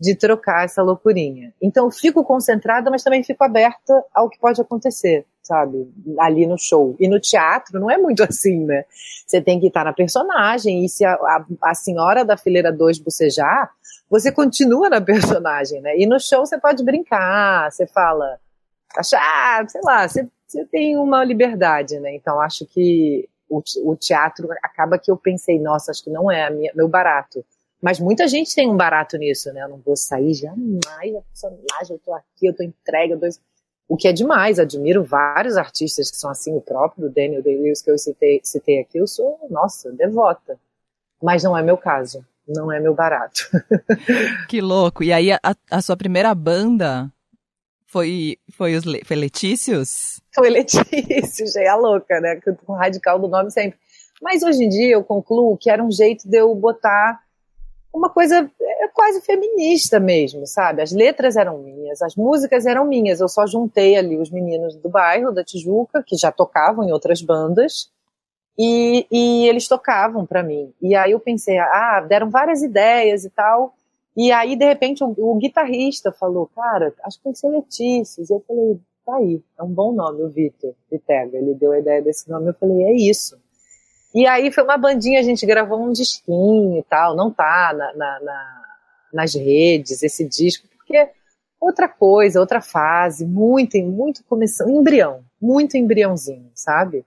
de 0.00 0.14
trocar 0.14 0.64
essa 0.64 0.82
loucurinha. 0.82 1.52
Então, 1.60 1.90
fico 1.90 2.24
concentrada, 2.24 2.90
mas 2.90 3.02
também 3.02 3.22
fico 3.22 3.42
aberta 3.42 4.04
ao 4.14 4.28
que 4.28 4.38
pode 4.38 4.60
acontecer, 4.60 5.26
sabe? 5.42 5.90
Ali 6.18 6.46
no 6.46 6.58
show. 6.58 6.94
E 6.98 7.08
no 7.08 7.18
teatro 7.18 7.80
não 7.80 7.90
é 7.90 7.96
muito 7.96 8.22
assim, 8.24 8.64
né? 8.64 8.84
Você 9.26 9.40
tem 9.40 9.58
que 9.58 9.68
estar 9.68 9.84
na 9.84 9.92
personagem, 9.92 10.84
e 10.84 10.88
se 10.88 11.04
a, 11.04 11.14
a, 11.14 11.44
a 11.62 11.74
senhora 11.74 12.24
da 12.24 12.36
fileira 12.36 12.72
2 12.72 12.98
bocejar, 12.98 13.70
você 14.08 14.30
continua 14.30 14.88
na 14.88 15.00
personagem, 15.00 15.80
né? 15.80 15.96
E 15.98 16.06
no 16.06 16.20
show 16.20 16.44
você 16.44 16.58
pode 16.58 16.84
brincar, 16.84 17.72
você 17.72 17.86
fala, 17.86 18.38
achar, 18.96 19.68
sei 19.68 19.80
lá, 19.82 20.06
você, 20.06 20.28
você 20.46 20.64
tem 20.66 20.96
uma 20.96 21.24
liberdade, 21.24 21.98
né? 21.98 22.14
Então, 22.14 22.40
acho 22.40 22.66
que 22.66 23.28
o, 23.58 23.90
o 23.90 23.96
teatro 23.96 24.48
acaba 24.62 24.98
que 24.98 25.10
eu 25.10 25.16
pensei, 25.16 25.58
nossa, 25.58 25.90
acho 25.90 26.02
que 26.02 26.10
não 26.10 26.30
é 26.30 26.50
minha, 26.50 26.72
meu 26.74 26.88
barato. 26.88 27.44
Mas 27.80 28.00
muita 28.00 28.26
gente 28.26 28.54
tem 28.54 28.70
um 28.70 28.76
barato 28.76 29.18
nisso, 29.18 29.52
né? 29.52 29.62
Eu 29.62 29.68
não 29.68 29.78
vou 29.78 29.96
sair 29.96 30.32
jamais 30.32 31.14
a 31.14 31.20
personagem, 31.20 31.96
eu 31.96 31.98
tô 31.98 32.14
aqui, 32.14 32.46
eu 32.46 32.54
tô 32.54 32.62
entregue, 32.62 33.12
eu 33.12 33.20
tô... 33.20 33.28
O 33.86 33.96
que 33.96 34.08
é 34.08 34.12
demais, 34.12 34.58
admiro 34.58 35.04
vários 35.04 35.58
artistas 35.58 36.10
que 36.10 36.16
são 36.16 36.30
assim, 36.30 36.56
o 36.56 36.60
próprio 36.60 37.10
Daniel 37.10 37.42
Day-Lewis 37.42 37.82
que 37.82 37.90
eu 37.90 37.98
citei, 37.98 38.40
citei 38.42 38.80
aqui, 38.80 38.96
eu 38.96 39.06
sou, 39.06 39.38
nossa, 39.50 39.92
devota. 39.92 40.58
Mas 41.22 41.42
não 41.42 41.56
é 41.56 41.62
meu 41.62 41.76
caso, 41.76 42.24
não 42.48 42.72
é 42.72 42.80
meu 42.80 42.94
barato. 42.94 43.50
que 44.48 44.62
louco. 44.62 45.04
E 45.04 45.12
aí, 45.12 45.30
a, 45.32 45.40
a 45.70 45.82
sua 45.82 45.96
primeira 45.96 46.34
banda 46.34 47.12
foi, 47.86 48.38
foi, 48.50 48.74
os, 48.74 48.84
foi 49.04 49.16
Letícios? 49.16 50.20
Foi 50.34 50.50
Letícios, 50.50 51.56
é 51.56 51.68
a 51.68 51.76
louca, 51.76 52.20
né? 52.20 52.40
Com 52.66 52.72
o 52.72 52.76
radical 52.76 53.18
do 53.18 53.28
nome 53.28 53.50
sempre. 53.50 53.78
Mas 54.20 54.42
hoje 54.42 54.64
em 54.64 54.68
dia 54.68 54.94
eu 54.94 55.04
concluo 55.04 55.56
que 55.56 55.70
era 55.70 55.82
um 55.82 55.90
jeito 55.90 56.28
de 56.28 56.38
eu 56.38 56.54
botar 56.54 57.20
uma 57.92 58.10
coisa 58.10 58.50
é, 58.60 58.88
quase 58.88 59.20
feminista 59.20 60.00
mesmo, 60.00 60.46
sabe? 60.46 60.82
As 60.82 60.90
letras 60.90 61.36
eram 61.36 61.58
minhas, 61.58 62.02
as 62.02 62.16
músicas 62.16 62.66
eram 62.66 62.84
minhas. 62.84 63.20
Eu 63.20 63.28
só 63.28 63.46
juntei 63.46 63.96
ali 63.96 64.18
os 64.18 64.30
meninos 64.30 64.74
do 64.76 64.88
bairro, 64.88 65.30
da 65.30 65.44
Tijuca, 65.44 66.02
que 66.02 66.16
já 66.16 66.32
tocavam 66.32 66.84
em 66.84 66.92
outras 66.92 67.22
bandas, 67.22 67.90
e, 68.58 69.06
e 69.10 69.46
eles 69.46 69.68
tocavam 69.68 70.26
para 70.26 70.42
mim. 70.42 70.72
E 70.82 70.96
aí 70.96 71.12
eu 71.12 71.20
pensei, 71.20 71.58
ah, 71.58 72.04
deram 72.08 72.30
várias 72.30 72.62
ideias 72.62 73.24
e 73.24 73.30
tal. 73.30 73.74
E 74.16 74.32
aí, 74.32 74.56
de 74.56 74.64
repente, 74.64 75.02
o, 75.04 75.14
o 75.16 75.34
guitarrista 75.36 76.12
falou, 76.12 76.48
cara, 76.54 76.92
acho 77.04 77.18
que 77.18 77.24
tem 77.24 77.32
que 77.32 77.38
ser 77.38 77.48
Letícia. 77.48 78.22
E 78.22 78.32
eu 78.32 78.42
falei, 78.46 78.80
tá 79.04 79.16
aí, 79.16 79.42
é 79.58 79.62
um 79.62 79.68
bom 79.68 79.92
nome, 79.92 80.22
o 80.22 80.28
Vitor 80.28 80.74
Vitega. 80.90 81.36
Ele 81.36 81.54
deu 81.54 81.72
a 81.72 81.78
ideia 81.78 82.02
desse 82.02 82.28
nome, 82.28 82.48
eu 82.48 82.54
falei, 82.54 82.84
é 82.84 82.92
isso. 82.92 83.38
E 84.14 84.26
aí 84.26 84.52
foi 84.52 84.62
uma 84.62 84.78
bandinha, 84.78 85.18
a 85.18 85.22
gente 85.22 85.44
gravou 85.44 85.80
um 85.80 85.92
disquinho 85.92 86.78
e 86.78 86.82
tal, 86.84 87.16
não 87.16 87.32
tá 87.32 87.72
na, 87.76 87.92
na, 87.94 88.20
na, 88.20 88.62
nas 89.12 89.34
redes 89.34 90.02
esse 90.02 90.24
disco, 90.28 90.68
porque 90.76 91.10
outra 91.60 91.88
coisa, 91.88 92.38
outra 92.38 92.60
fase, 92.60 93.26
muito, 93.26 93.76
muito 93.78 94.22
começando, 94.24 94.70
embrião, 94.70 95.24
muito 95.40 95.76
embriãozinho, 95.76 96.50
sabe? 96.54 97.04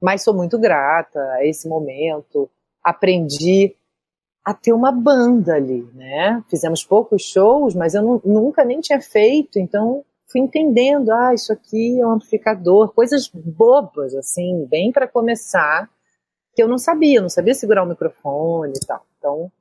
Mas 0.00 0.22
sou 0.22 0.34
muito 0.34 0.58
grata 0.58 1.18
a 1.32 1.46
esse 1.46 1.66
momento, 1.66 2.50
aprendi 2.84 3.74
a 4.44 4.52
ter 4.52 4.72
uma 4.72 4.92
banda 4.92 5.54
ali, 5.54 5.88
né? 5.94 6.42
Fizemos 6.48 6.84
poucos 6.84 7.22
shows, 7.22 7.74
mas 7.74 7.94
eu 7.94 8.20
nunca 8.24 8.64
nem 8.64 8.80
tinha 8.80 9.00
feito, 9.00 9.58
então 9.58 10.04
fui 10.30 10.40
entendendo, 10.40 11.10
ah, 11.10 11.34
isso 11.34 11.52
aqui 11.52 12.00
é 12.00 12.06
um 12.06 12.12
amplificador, 12.12 12.92
coisas 12.92 13.28
bobas, 13.32 14.14
assim, 14.14 14.64
bem 14.66 14.92
para 14.92 15.08
começar, 15.08 15.88
que 16.54 16.62
eu 16.62 16.68
não 16.68 16.78
sabia, 16.78 17.20
não 17.20 17.28
sabia 17.28 17.54
segurar 17.54 17.82
o 17.82 17.86
microfone 17.86 18.74
e 18.76 18.86
tal. 18.86 19.04
Então, 19.18 19.52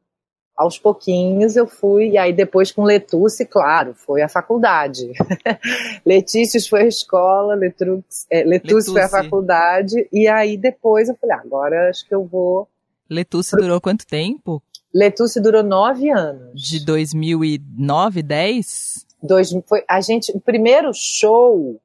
aos 0.55 0.77
pouquinhos 0.77 1.55
eu 1.55 1.65
fui, 1.65 2.09
e 2.09 2.17
aí 2.17 2.33
depois 2.33 2.71
com 2.71 2.83
Letuce, 2.83 3.45
claro, 3.45 3.93
foi 3.95 4.21
a 4.21 4.29
faculdade. 4.29 5.11
Letícios 6.05 6.67
foi 6.67 6.81
a 6.81 6.87
escola, 6.87 7.55
Letrux, 7.55 8.27
é, 8.29 8.43
Letuce, 8.43 8.91
foi 8.91 9.01
a 9.01 9.09
faculdade, 9.09 10.07
e 10.11 10.27
aí 10.27 10.57
depois 10.57 11.07
eu 11.07 11.15
falei, 11.15 11.35
ah, 11.37 11.41
agora 11.43 11.89
acho 11.89 12.05
que 12.05 12.13
eu 12.13 12.25
vou... 12.25 12.67
Letuce 13.09 13.55
durou 13.55 13.79
quanto 13.81 14.05
tempo? 14.05 14.61
Letuce 14.93 15.39
durou 15.39 15.63
nove 15.63 16.09
anos. 16.09 16.61
De 16.61 16.83
2009, 16.85 18.21
10? 18.21 19.08
Dois, 19.21 19.51
foi, 19.67 19.83
a 19.87 19.99
gente, 20.01 20.31
o 20.31 20.39
primeiro 20.39 20.91
show 20.93 21.79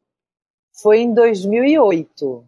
foi 0.73 1.01
em 1.01 1.13
2008. 1.13 2.45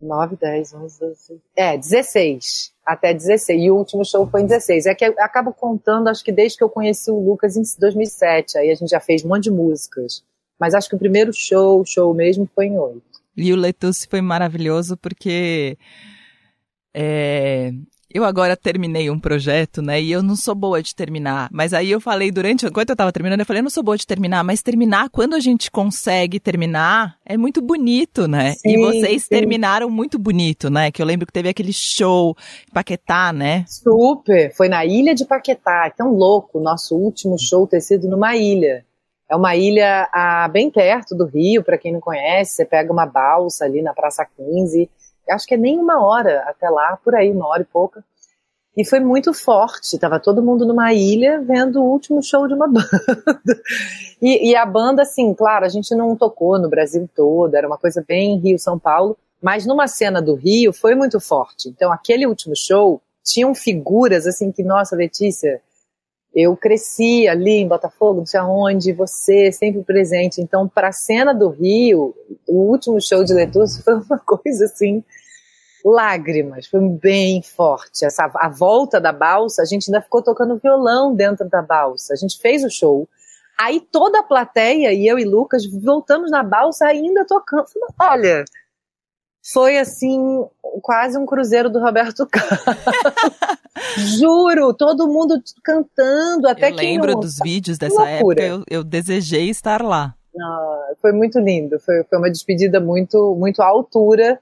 9, 0.00 0.36
10, 0.36 0.74
11, 0.74 1.00
12. 1.00 1.42
É, 1.54 1.76
16. 1.76 2.72
Até 2.84 3.14
16. 3.14 3.62
E 3.62 3.70
o 3.70 3.76
último 3.76 4.04
show 4.04 4.26
foi 4.26 4.42
em 4.42 4.46
16. 4.46 4.86
É 4.86 4.94
que 4.94 5.04
eu 5.04 5.14
acabo 5.18 5.52
contando, 5.52 6.08
acho 6.08 6.24
que 6.24 6.32
desde 6.32 6.58
que 6.58 6.64
eu 6.64 6.68
conheci 6.68 7.10
o 7.10 7.20
Lucas 7.20 7.56
em 7.56 7.62
2007. 7.78 8.58
Aí 8.58 8.70
a 8.70 8.74
gente 8.74 8.88
já 8.88 9.00
fez 9.00 9.24
um 9.24 9.28
monte 9.28 9.44
de 9.44 9.50
músicas. 9.50 10.24
Mas 10.58 10.74
acho 10.74 10.88
que 10.88 10.96
o 10.96 10.98
primeiro 10.98 11.32
show, 11.32 11.84
show 11.84 12.12
mesmo, 12.12 12.48
foi 12.54 12.66
em 12.66 12.78
8. 12.78 13.02
E 13.36 13.52
o 13.52 13.56
Letusse 13.56 14.06
foi 14.08 14.20
maravilhoso 14.20 14.96
porque 14.96 15.78
é, 16.92 17.72
eu 18.14 18.24
agora 18.24 18.56
terminei 18.56 19.10
um 19.10 19.18
projeto, 19.18 19.80
né? 19.80 20.00
E 20.00 20.12
eu 20.12 20.22
não 20.22 20.36
sou 20.36 20.54
boa 20.54 20.82
de 20.82 20.94
terminar. 20.94 21.48
Mas 21.52 21.72
aí 21.72 21.90
eu 21.90 22.00
falei 22.00 22.30
durante, 22.30 22.66
enquanto 22.66 22.90
eu 22.90 22.96
tava 22.96 23.12
terminando, 23.12 23.40
eu 23.40 23.46
falei, 23.46 23.60
eu 23.60 23.64
não 23.64 23.70
sou 23.70 23.82
boa 23.82 23.96
de 23.96 24.06
terminar, 24.06 24.44
mas 24.44 24.62
terminar, 24.62 25.08
quando 25.10 25.34
a 25.34 25.40
gente 25.40 25.70
consegue 25.70 26.38
terminar, 26.38 27.16
é 27.24 27.36
muito 27.36 27.62
bonito, 27.62 28.28
né? 28.28 28.52
Sim, 28.52 28.70
e 28.70 28.76
vocês 28.78 29.22
sim. 29.22 29.28
terminaram 29.28 29.88
muito 29.88 30.18
bonito, 30.18 30.70
né? 30.70 30.90
Que 30.90 31.00
eu 31.00 31.06
lembro 31.06 31.26
que 31.26 31.32
teve 31.32 31.48
aquele 31.48 31.72
show 31.72 32.36
em 32.68 32.72
Paquetá, 32.72 33.32
né? 33.32 33.64
Super! 33.66 34.54
Foi 34.54 34.68
na 34.68 34.84
ilha 34.84 35.14
de 35.14 35.24
Paquetá. 35.24 35.84
É 35.86 35.90
tão 35.90 36.12
louco 36.14 36.58
o 36.58 36.62
nosso 36.62 36.96
último 36.96 37.36
show 37.38 37.66
ter 37.66 37.80
sido 37.80 38.08
numa 38.08 38.36
ilha. 38.36 38.84
É 39.30 39.34
uma 39.34 39.56
ilha 39.56 40.08
ah, 40.12 40.46
bem 40.52 40.70
perto 40.70 41.14
do 41.14 41.24
Rio, 41.24 41.64
para 41.64 41.78
quem 41.78 41.92
não 41.92 42.00
conhece. 42.00 42.56
Você 42.56 42.64
pega 42.66 42.92
uma 42.92 43.06
balsa 43.06 43.64
ali 43.64 43.80
na 43.80 43.94
Praça 43.94 44.26
15 44.36 44.90
acho 45.30 45.46
que 45.46 45.54
é 45.54 45.58
nem 45.58 45.78
uma 45.78 46.04
hora 46.04 46.42
até 46.46 46.68
lá, 46.68 46.98
por 47.02 47.14
aí, 47.14 47.30
uma 47.30 47.48
hora 47.48 47.62
e 47.62 47.66
pouca. 47.66 48.04
E 48.76 48.86
foi 48.86 49.00
muito 49.00 49.34
forte, 49.34 49.98
tava 49.98 50.18
todo 50.18 50.42
mundo 50.42 50.66
numa 50.66 50.94
ilha 50.94 51.42
vendo 51.42 51.82
o 51.82 51.90
último 51.90 52.22
show 52.22 52.48
de 52.48 52.54
uma 52.54 52.66
banda. 52.68 52.88
e, 54.20 54.50
e, 54.50 54.56
a 54.56 54.64
banda, 54.64 55.02
assim, 55.02 55.34
claro, 55.34 55.66
a 55.66 55.68
gente 55.68 55.94
não 55.94 56.16
tocou 56.16 56.58
no 56.58 56.70
Brasil 56.70 57.08
todo, 57.14 57.54
era 57.54 57.66
uma 57.66 57.76
coisa 57.76 58.02
bem 58.06 58.38
Rio-São 58.38 58.78
Paulo, 58.78 59.16
mas 59.42 59.66
numa 59.66 59.86
cena 59.86 60.22
do 60.22 60.34
Rio 60.34 60.72
foi 60.72 60.94
muito 60.94 61.20
forte. 61.20 61.68
Então, 61.68 61.92
aquele 61.92 62.26
último 62.26 62.56
show, 62.56 63.00
tinham 63.24 63.54
figuras, 63.54 64.26
assim, 64.26 64.50
que, 64.50 64.62
nossa, 64.62 64.96
Letícia, 64.96 65.60
eu 66.34 66.56
cresci 66.56 67.28
ali 67.28 67.58
em 67.58 67.68
Botafogo, 67.68 68.20
não 68.20 68.26
sei 68.26 68.40
aonde, 68.40 68.92
você 68.92 69.52
sempre 69.52 69.82
presente. 69.82 70.40
Então, 70.40 70.66
para 70.66 70.88
a 70.88 70.92
cena 70.92 71.34
do 71.34 71.50
Rio, 71.50 72.14
o 72.48 72.70
último 72.70 73.00
show 73.00 73.22
de 73.22 73.34
Letus 73.34 73.78
foi 73.82 73.94
uma 73.94 74.18
coisa 74.24 74.64
assim, 74.64 75.04
lágrimas, 75.84 76.66
foi 76.66 76.80
bem 76.88 77.42
forte. 77.42 78.04
Essa, 78.04 78.30
a 78.34 78.48
volta 78.48 79.00
da 79.00 79.12
balsa, 79.12 79.62
a 79.62 79.66
gente 79.66 79.90
ainda 79.90 80.00
ficou 80.00 80.22
tocando 80.22 80.58
violão 80.58 81.14
dentro 81.14 81.48
da 81.48 81.60
balsa. 81.60 82.14
A 82.14 82.16
gente 82.16 82.38
fez 82.40 82.64
o 82.64 82.70
show. 82.70 83.06
Aí 83.58 83.80
toda 83.92 84.20
a 84.20 84.22
plateia, 84.22 84.92
e 84.92 85.06
eu 85.06 85.18
e 85.18 85.24
Lucas, 85.24 85.66
voltamos 85.66 86.30
na 86.30 86.42
balsa 86.42 86.86
ainda 86.86 87.26
tocando. 87.26 87.66
Olha, 88.00 88.44
foi 89.42 89.78
assim, 89.78 90.44
quase 90.80 91.18
um 91.18 91.26
cruzeiro 91.26 91.68
do 91.68 91.80
Roberto 91.80 92.26
Carlos. 92.26 92.60
Juro, 94.18 94.72
todo 94.72 95.08
mundo 95.08 95.42
cantando, 95.64 96.46
até 96.46 96.70
eu 96.70 96.74
lembro 96.76 97.16
dos 97.16 97.38
vídeos 97.42 97.76
dessa 97.76 98.08
época, 98.08 98.42
eu, 98.42 98.64
eu, 98.70 98.84
desejei 98.84 99.50
estar 99.50 99.82
lá. 99.82 100.14
Ah, 100.40 100.92
foi 101.00 101.12
muito 101.12 101.38
lindo, 101.40 101.78
foi, 101.80 102.04
foi 102.04 102.18
uma 102.18 102.30
despedida 102.30 102.80
muito, 102.80 103.34
muito 103.34 103.60
à 103.60 103.66
altura 103.66 104.40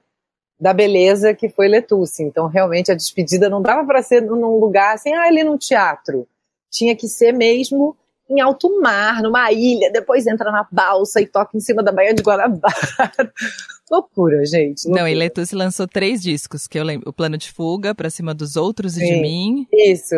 da 0.59 0.73
beleza 0.73 1.33
que 1.33 1.49
foi 1.49 1.67
Letusse. 1.67 2.21
Então, 2.21 2.45
realmente, 2.47 2.91
a 2.91 2.95
despedida 2.95 3.49
não 3.49 3.61
dava 3.61 3.85
para 3.85 4.03
ser 4.03 4.21
num 4.21 4.59
lugar 4.59 4.93
assim, 4.93 5.11
ah, 5.11 5.23
ali 5.23 5.43
num 5.43 5.57
teatro. 5.57 6.27
Tinha 6.69 6.95
que 6.95 7.07
ser 7.07 7.33
mesmo 7.33 7.97
em 8.31 8.39
alto 8.39 8.81
mar, 8.81 9.21
numa 9.21 9.51
ilha, 9.51 9.91
depois 9.91 10.25
entra 10.25 10.51
na 10.51 10.65
balsa 10.71 11.21
e 11.21 11.27
toca 11.27 11.57
em 11.57 11.59
cima 11.59 11.83
da 11.83 11.91
Baía 11.91 12.13
de 12.13 12.23
Guanabara. 12.23 12.71
loucura, 13.91 14.45
gente. 14.45 14.85
Loucura. 14.85 15.03
Não, 15.03 15.07
e 15.07 15.13
Letusse 15.13 15.53
lançou 15.53 15.87
três 15.87 16.21
discos, 16.21 16.65
que 16.65 16.79
eu 16.79 16.83
lembro. 16.83 17.09
O 17.09 17.13
Plano 17.13 17.37
de 17.37 17.51
Fuga, 17.51 17.93
Pra 17.93 18.09
Cima 18.09 18.33
dos 18.33 18.55
Outros 18.55 18.93
Sim, 18.93 19.03
e 19.03 19.15
de 19.15 19.21
Mim. 19.21 19.67
Isso. 19.71 20.15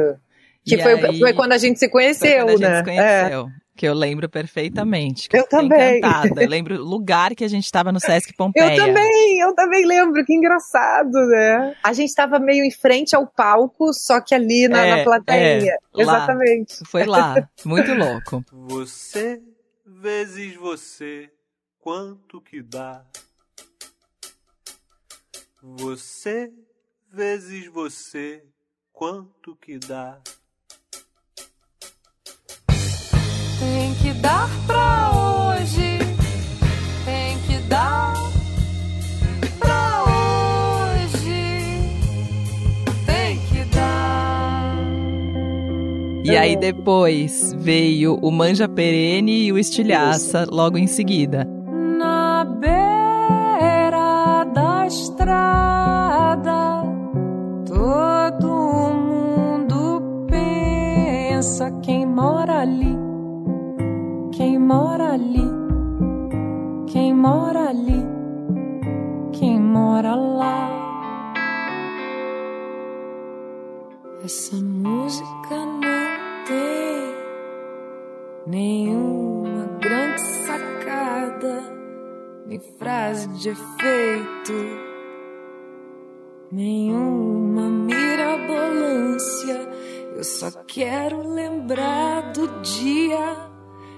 Que 0.64 0.78
foi, 0.78 0.94
aí, 0.94 1.20
foi, 1.20 1.34
quando 1.34 1.52
a 1.52 1.58
gente 1.58 1.80
se 1.80 1.90
conheceu, 1.90 2.30
foi 2.30 2.40
quando 2.40 2.50
a 2.50 2.52
gente 2.52 2.62
né? 2.62 2.76
Se 2.76 2.80
é. 2.80 2.84
conheceu. 2.84 3.48
É. 3.48 3.63
Que 3.76 3.88
eu 3.88 3.94
lembro 3.94 4.30
perfeitamente. 4.30 5.28
eu 5.34 5.48
também. 5.48 5.98
Encantada. 5.98 6.44
Eu 6.44 6.48
lembro 6.50 6.76
o 6.76 6.84
lugar 6.84 7.34
que 7.34 7.44
a 7.44 7.48
gente 7.48 7.66
estava 7.66 7.92
no 7.92 8.00
Sesc 8.00 8.36
Pompeia. 8.36 8.76
Eu 8.76 8.86
também, 8.86 9.40
eu 9.40 9.56
também 9.56 9.86
lembro. 9.86 10.24
Que 10.24 10.34
engraçado, 10.34 11.18
né? 11.28 11.76
A 11.84 11.92
gente 11.92 12.10
estava 12.10 12.38
meio 12.38 12.64
em 12.64 12.72
frente 12.72 13.16
ao 13.16 13.26
palco, 13.26 13.92
só 13.94 14.22
que 14.22 14.36
ali 14.36 14.68
na, 14.68 14.86
é, 14.86 14.96
na 14.98 15.04
plateia. 15.04 15.72
É, 15.96 16.02
Exatamente. 16.02 16.76
Lá. 16.82 16.88
Foi 16.88 17.06
lá. 17.06 17.50
Muito 17.66 17.94
louco. 17.94 18.44
Você 18.70 19.42
vezes 19.86 20.56
você, 20.56 21.32
quanto 21.80 22.42
que 22.42 22.62
dá? 22.62 23.06
Você 25.62 26.52
vezes 27.10 27.68
você, 27.68 28.44
quanto 28.92 29.56
que 29.56 29.78
dá? 29.78 30.22
Dar 34.24 34.50
pra 34.66 35.12
hoje, 35.12 36.00
tem 37.04 37.38
que 37.40 37.58
dar 37.68 38.14
pra 39.60 40.06
hoje, 40.96 41.92
tem 43.06 43.38
que 43.50 43.66
dar. 43.76 44.78
E 46.24 46.38
aí 46.38 46.56
depois 46.56 47.54
veio 47.60 48.18
o 48.22 48.32
Manja 48.32 48.70
Perene 48.70 49.48
e 49.48 49.52
o 49.52 49.60
Estilhaça 49.60 50.48
logo 50.50 50.78
em 50.78 50.88
seguida. 50.88 51.46
Na 52.00 52.46
beira 52.46 54.46
da 54.54 54.88
estrada, 54.88 56.82
todo 57.68 58.48
mundo 58.94 60.02
pensa 60.30 61.70
quem 61.82 62.06
mora 62.06 62.62
ali 62.62 63.13
quem 64.36 64.58
mora 64.58 65.14
ali, 65.14 65.48
quem 66.88 67.14
mora 67.14 67.70
ali, 67.70 68.04
quem 69.32 69.60
mora 69.60 70.16
lá. 70.16 70.72
Essa 74.24 74.56
música 74.56 75.56
não 75.56 75.78
tem 76.48 77.14
nenhuma 78.48 79.68
grande 79.80 80.22
sacada, 80.22 81.62
nem 82.48 82.60
frase 82.80 83.28
de 83.28 83.50
efeito, 83.50 84.54
nenhuma 86.52 87.70
mirabolância. 87.70 89.70
Eu 90.16 90.24
só 90.24 90.50
quero 90.66 91.28
lembrar 91.28 92.34
do 92.34 92.48
dia 92.62 93.53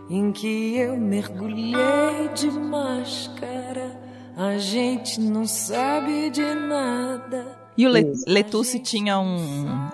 em 0.10 0.32
que 0.32 0.78
eu 0.78 0.96
mergulhei 0.98 2.30
de 2.36 2.50
máscara. 2.52 4.00
A 4.38 4.58
gente 4.58 5.20
não 5.22 5.46
sabe 5.48 6.30
de 6.30 6.44
nada. 6.54 7.46
E 7.78 7.88
o 7.88 7.89
Letusse 8.28 8.80
tinha 8.80 9.20
um. 9.20 9.89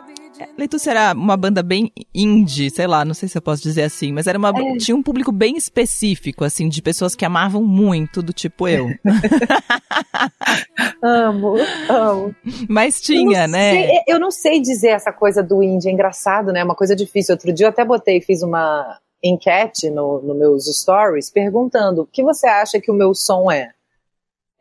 Letus 0.57 0.87
era 0.87 1.13
uma 1.13 1.37
banda 1.37 1.61
bem 1.61 1.91
indie, 2.15 2.71
sei 2.71 2.87
lá, 2.87 3.05
não 3.05 3.13
sei 3.13 3.29
se 3.29 3.37
eu 3.37 3.41
posso 3.43 3.61
dizer 3.61 3.83
assim, 3.83 4.11
mas 4.11 4.25
era 4.25 4.39
uma 4.39 4.49
É. 4.49 4.77
tinha 4.77 4.95
um 4.97 5.03
público 5.03 5.31
bem 5.31 5.55
específico, 5.55 6.43
assim, 6.43 6.67
de 6.67 6.81
pessoas 6.81 7.13
que 7.15 7.23
amavam 7.23 7.63
muito, 7.63 8.23
do 8.23 8.33
tipo 8.33 8.67
eu. 8.67 8.87
Amo, 11.03 11.55
amo. 11.89 12.35
mas 12.67 12.97
Eu 12.97 13.01
tinha, 13.03 13.47
não 13.47 13.51
né? 13.53 13.71
sei- 13.71 13.99
eu 14.07 14.19
não 14.19 14.31
sei 14.31 14.59
dizer 14.59 14.89
essa 14.89 15.11
coisa 15.11 15.43
do 15.43 15.61
indie, 15.61 15.89
é 15.89 15.91
engraçado, 15.91 16.51
né? 16.51 16.61
É 16.61 16.63
uma 16.63 16.75
coisa 16.75 16.95
difícil. 16.95 17.33
Outro 17.33 17.51
dia 17.53 17.65
eu 17.67 17.69
até 17.69 17.83
botei, 17.85 18.19
fiz 18.21 18.41
uma 18.41 18.97
enquete 19.23 19.89
no, 19.89 20.21
no 20.21 20.33
meus 20.33 20.65
stories 20.65 21.29
perguntando 21.29 22.01
o 22.01 22.05
que 22.05 22.23
você 22.23 22.47
acha 22.47 22.79
que 22.79 22.91
o 22.91 22.93
meu 22.93 23.13
som 23.13 23.51
é? 23.51 23.71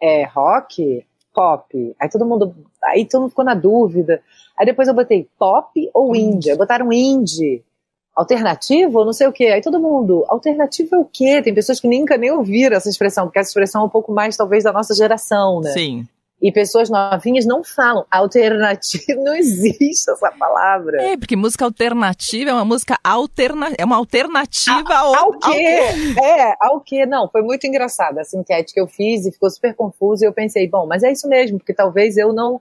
É 0.00 0.24
rock? 0.24 1.04
Pop? 1.32 1.94
Aí 2.00 2.08
todo 2.10 2.26
mundo, 2.26 2.54
aí 2.84 3.06
todo 3.06 3.22
mundo 3.22 3.30
ficou 3.30 3.44
na 3.44 3.54
dúvida. 3.54 4.22
Aí 4.58 4.66
depois 4.66 4.88
eu 4.88 4.94
botei 4.94 5.28
pop 5.38 5.90
ou 5.94 6.14
indie? 6.14 6.56
Botaram 6.56 6.92
indie. 6.92 7.64
Alternativo 8.14 8.98
ou 8.98 9.04
não 9.04 9.12
sei 9.12 9.26
o 9.26 9.32
quê. 9.32 9.46
Aí 9.46 9.62
todo 9.62 9.80
mundo, 9.80 10.24
alternativo 10.28 10.96
é 10.96 10.98
o 10.98 11.04
quê? 11.04 11.40
Tem 11.40 11.54
pessoas 11.54 11.80
que 11.80 11.88
nunca 11.88 12.18
nem 12.18 12.30
ouviram 12.30 12.76
essa 12.76 12.88
expressão, 12.88 13.26
porque 13.26 13.38
essa 13.38 13.50
expressão 13.50 13.82
é 13.82 13.84
um 13.84 13.88
pouco 13.88 14.12
mais, 14.12 14.36
talvez, 14.36 14.64
da 14.64 14.72
nossa 14.72 14.94
geração, 14.94 15.60
né? 15.60 15.70
Sim. 15.70 16.06
E 16.40 16.50
pessoas 16.50 16.88
novinhas 16.88 17.44
não 17.44 17.62
falam 17.62 18.06
alternativo, 18.10 19.20
não 19.22 19.34
existe 19.34 20.10
essa 20.10 20.30
palavra. 20.32 21.02
É, 21.02 21.16
porque 21.16 21.36
música 21.36 21.64
alternativa 21.64 22.50
é 22.50 22.54
uma 22.54 22.64
música 22.64 22.98
alterna, 23.04 23.70
é 23.76 23.84
uma 23.84 23.96
alternativa 23.96 24.94
ao, 24.94 25.14
Ao 25.14 25.38
quê? 25.38 25.78
É, 26.22 26.54
ao 26.60 26.80
quê? 26.80 27.04
Não, 27.04 27.28
foi 27.28 27.42
muito 27.42 27.66
engraçado 27.66 28.18
essa 28.18 28.38
enquete 28.38 28.72
que 28.72 28.80
eu 28.80 28.86
fiz 28.86 29.26
e 29.26 29.32
ficou 29.32 29.50
super 29.50 29.74
confuso 29.74 30.24
e 30.24 30.26
eu 30.26 30.32
pensei, 30.32 30.66
bom, 30.68 30.86
mas 30.86 31.02
é 31.02 31.12
isso 31.12 31.28
mesmo, 31.28 31.58
porque 31.58 31.74
talvez 31.74 32.16
eu 32.16 32.32
não 32.32 32.60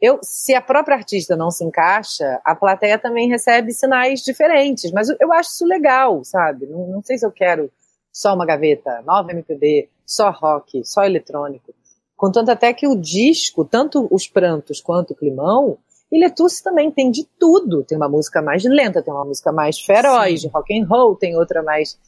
eu, 0.00 0.18
se 0.22 0.54
a 0.54 0.60
própria 0.60 0.96
artista 0.96 1.34
não 1.34 1.50
se 1.50 1.64
encaixa, 1.64 2.38
a 2.44 2.54
plateia 2.54 2.98
também 2.98 3.26
recebe 3.26 3.72
sinais 3.72 4.20
diferentes, 4.20 4.92
mas 4.92 5.08
eu, 5.08 5.16
eu 5.18 5.32
acho 5.32 5.50
isso 5.50 5.64
legal, 5.64 6.22
sabe? 6.24 6.66
Não, 6.66 6.86
não 6.88 7.02
sei 7.02 7.16
se 7.16 7.24
eu 7.24 7.32
quero 7.32 7.70
só 8.12 8.34
uma 8.34 8.44
gaveta, 8.44 9.00
nova 9.02 9.30
MPB, 9.32 9.88
só 10.04 10.30
rock, 10.30 10.84
só 10.84 11.04
eletrônico. 11.04 11.74
Contanto 12.16 12.50
até 12.50 12.72
que 12.72 12.86
o 12.86 12.96
disco, 12.96 13.64
tanto 13.64 14.06
os 14.10 14.26
prantos 14.26 14.80
quanto 14.80 15.12
o 15.12 15.16
climão, 15.16 15.78
e 16.10 16.20
Letusse 16.20 16.62
também 16.62 16.90
tem 16.90 17.10
de 17.10 17.24
tudo. 17.38 17.82
Tem 17.82 17.96
uma 17.98 18.08
música 18.08 18.40
mais 18.40 18.62
lenta, 18.64 19.02
tem 19.02 19.12
uma 19.12 19.24
música 19.24 19.50
mais 19.50 19.80
feroz, 19.80 20.40
Sim. 20.40 20.46
de 20.46 20.52
rock 20.52 20.78
and 20.78 20.86
roll, 20.86 21.16
tem 21.16 21.36
outra 21.36 21.62
mais 21.62 21.98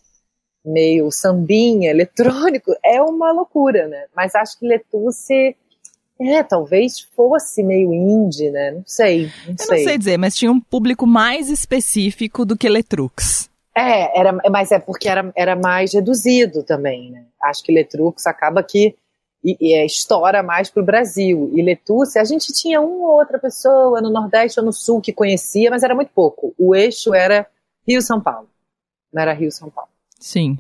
meio 0.65 1.11
sambinha, 1.11 1.91
eletrônico. 1.91 2.73
É 2.85 3.03
uma 3.03 3.33
loucura, 3.33 3.89
né? 3.89 4.05
Mas 4.15 4.35
acho 4.35 4.59
que 4.59 4.67
Letusse, 4.67 5.57
é, 6.21 6.43
talvez 6.43 7.01
fosse 7.01 7.63
meio 7.63 7.93
indie, 7.93 8.51
né? 8.51 8.73
Não 8.73 8.85
sei, 8.87 9.31
não 9.45 9.55
Eu 9.55 9.65
sei. 9.65 9.79
não 9.79 9.85
sei 9.85 9.99
dizer, 9.99 10.17
mas 10.19 10.37
tinha 10.37 10.51
um 10.53 10.61
público 10.61 11.07
mais 11.07 11.51
específico 11.51 12.45
do 12.45 12.57
que 12.57 12.69
Letrux. 12.69 13.51
É, 13.77 14.19
era, 14.19 14.33
mas 14.51 14.73
é 14.73 14.79
porque 14.79 15.09
era, 15.09 15.31
era 15.37 15.55
mais 15.55 15.93
reduzido 15.93 16.63
também, 16.63 17.11
né? 17.11 17.25
Acho 17.43 17.63
que 17.63 17.73
Letrux 17.73 18.27
acaba 18.27 18.63
que 18.63 18.97
e, 19.47 19.57
e, 19.61 19.75
é, 19.75 19.87
estoura 19.87 20.43
mais 20.43 20.69
pro 20.69 20.85
Brasil. 20.85 21.53
E 21.55 21.63
Letusse, 21.63 22.19
a 22.19 22.25
gente 22.25 22.53
tinha 22.53 22.81
uma 22.81 23.07
ou 23.07 23.19
outra 23.19 23.39
pessoa 23.39 24.01
no 24.01 24.11
Nordeste 24.11 24.59
ou 24.59 24.67
no 24.67 24.73
Sul 24.73 25.01
que 25.01 25.13
conhecia, 25.13 25.71
mas 25.71 25.85
era 25.85 25.95
muito 25.95 26.11
pouco. 26.13 26.53
O 26.59 26.75
eixo 26.75 27.15
era 27.15 27.47
Rio-São 27.87 28.21
Paulo. 28.21 28.49
Não 29.13 29.23
era 29.23 29.33
Rio-São 29.33 29.71
Paulo. 29.71 29.91
Sim. 30.19 30.59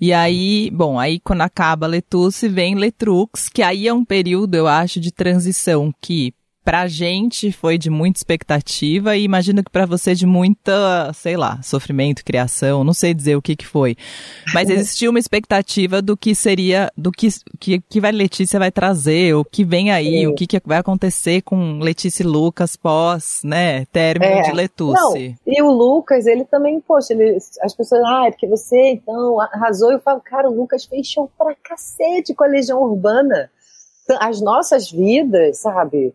E 0.00 0.12
aí, 0.12 0.68
bom, 0.72 0.98
aí 0.98 1.20
quando 1.20 1.42
acaba 1.42 1.86
Letusse, 1.86 2.48
vem 2.48 2.74
Letrux, 2.74 3.48
que 3.48 3.62
aí 3.62 3.86
é 3.86 3.94
um 3.94 4.04
período, 4.04 4.56
eu 4.56 4.66
acho, 4.66 4.98
de 4.98 5.12
transição 5.12 5.94
que 6.00 6.34
pra 6.66 6.88
gente 6.88 7.52
foi 7.52 7.78
de 7.78 7.88
muita 7.88 8.18
expectativa 8.18 9.16
e 9.16 9.22
imagino 9.22 9.62
que 9.62 9.70
pra 9.70 9.86
você 9.86 10.16
de 10.16 10.26
muita, 10.26 11.12
sei 11.14 11.36
lá, 11.36 11.62
sofrimento, 11.62 12.24
criação, 12.24 12.82
não 12.82 12.92
sei 12.92 13.14
dizer 13.14 13.36
o 13.36 13.40
que 13.40 13.54
que 13.54 13.64
foi. 13.64 13.96
Mas 14.52 14.68
existia 14.68 15.08
uma 15.08 15.20
expectativa 15.20 16.02
do 16.02 16.16
que 16.16 16.34
seria, 16.34 16.90
do 16.98 17.12
que 17.12 17.28
que, 17.60 17.80
que 17.88 18.00
vai 18.00 18.10
Letícia 18.10 18.58
vai 18.58 18.72
trazer, 18.72 19.32
o 19.36 19.44
que 19.44 19.64
vem 19.64 19.92
aí, 19.92 20.26
o 20.26 20.34
que, 20.34 20.44
que 20.44 20.60
vai 20.66 20.78
acontecer 20.78 21.40
com 21.42 21.78
Letícia 21.78 22.24
e 22.24 22.26
Lucas 22.26 22.74
pós, 22.74 23.42
né, 23.44 23.84
término 23.92 24.32
É. 24.32 24.42
de 24.42 24.48
Não, 24.48 24.56
Letusse. 24.56 25.36
e 25.46 25.62
o 25.62 25.70
Lucas, 25.70 26.26
ele 26.26 26.44
também, 26.46 26.80
poxa, 26.80 27.12
ele, 27.12 27.38
as 27.62 27.74
pessoas, 27.76 28.02
ah, 28.04 28.24
é 28.26 28.32
porque 28.32 28.48
você 28.48 28.90
então 28.94 29.40
arrasou. 29.40 29.92
Eu 29.92 30.00
falo, 30.00 30.20
cara, 30.20 30.50
o 30.50 30.54
Lucas 30.56 30.84
fez 30.84 31.06
show 31.06 31.30
pra 31.38 31.54
cacete 31.62 32.34
com 32.34 32.42
a 32.42 32.48
Legião 32.48 32.82
Urbana. 32.82 33.48
As 34.18 34.40
nossas 34.40 34.90
vidas, 34.90 35.58
sabe, 35.58 36.12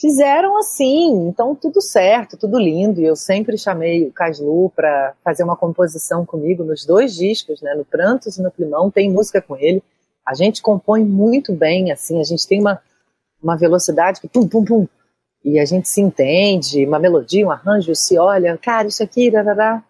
fizeram 0.00 0.58
assim, 0.58 1.28
então 1.28 1.54
tudo 1.54 1.80
certo, 1.80 2.36
tudo 2.36 2.58
lindo. 2.58 3.00
E 3.00 3.04
eu 3.04 3.16
sempre 3.16 3.56
chamei 3.58 4.06
o 4.06 4.12
Caslu 4.12 4.70
pra 4.74 5.14
fazer 5.24 5.42
uma 5.42 5.56
composição 5.56 6.24
comigo 6.24 6.64
nos 6.64 6.84
dois 6.84 7.14
discos, 7.14 7.60
né, 7.62 7.74
no 7.74 7.84
Prantos 7.84 8.36
e 8.36 8.42
no 8.42 8.50
Climão, 8.50 8.90
tem 8.90 9.10
música 9.10 9.40
com 9.40 9.56
ele. 9.56 9.82
A 10.26 10.34
gente 10.34 10.60
compõe 10.60 11.04
muito 11.04 11.52
bem, 11.52 11.92
assim, 11.92 12.20
a 12.20 12.24
gente 12.24 12.46
tem 12.46 12.60
uma, 12.60 12.80
uma 13.42 13.56
velocidade 13.56 14.20
que 14.20 14.28
pum, 14.28 14.46
pum, 14.48 14.64
pum, 14.64 14.88
e 15.44 15.60
a 15.60 15.64
gente 15.64 15.88
se 15.88 16.00
entende, 16.00 16.84
uma 16.84 16.98
melodia, 16.98 17.46
um 17.46 17.52
arranjo, 17.52 17.94
se 17.94 18.18
olha, 18.18 18.58
cara, 18.58 18.88
isso 18.88 19.02
aqui, 19.02 19.30
rarará. 19.30 19.82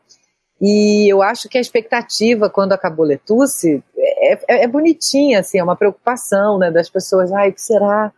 E 0.61 1.11
eu 1.11 1.23
acho 1.23 1.49
que 1.49 1.57
a 1.57 1.61
expectativa 1.61 2.51
quando 2.51 2.73
acabou 2.73 3.07
Letusse 3.07 3.83
é, 3.97 4.35
é, 4.35 4.65
é 4.65 4.67
bonitinha, 4.67 5.41
assim, 5.41 5.59
é 5.59 5.65
uma 5.65 5.77
preocupação, 5.77 6.59
né, 6.59 6.71
das 6.71 6.91
pessoas, 6.91 7.33
ai, 7.33 7.51
o 7.51 7.53
que 7.55 7.63
será? 7.63 8.13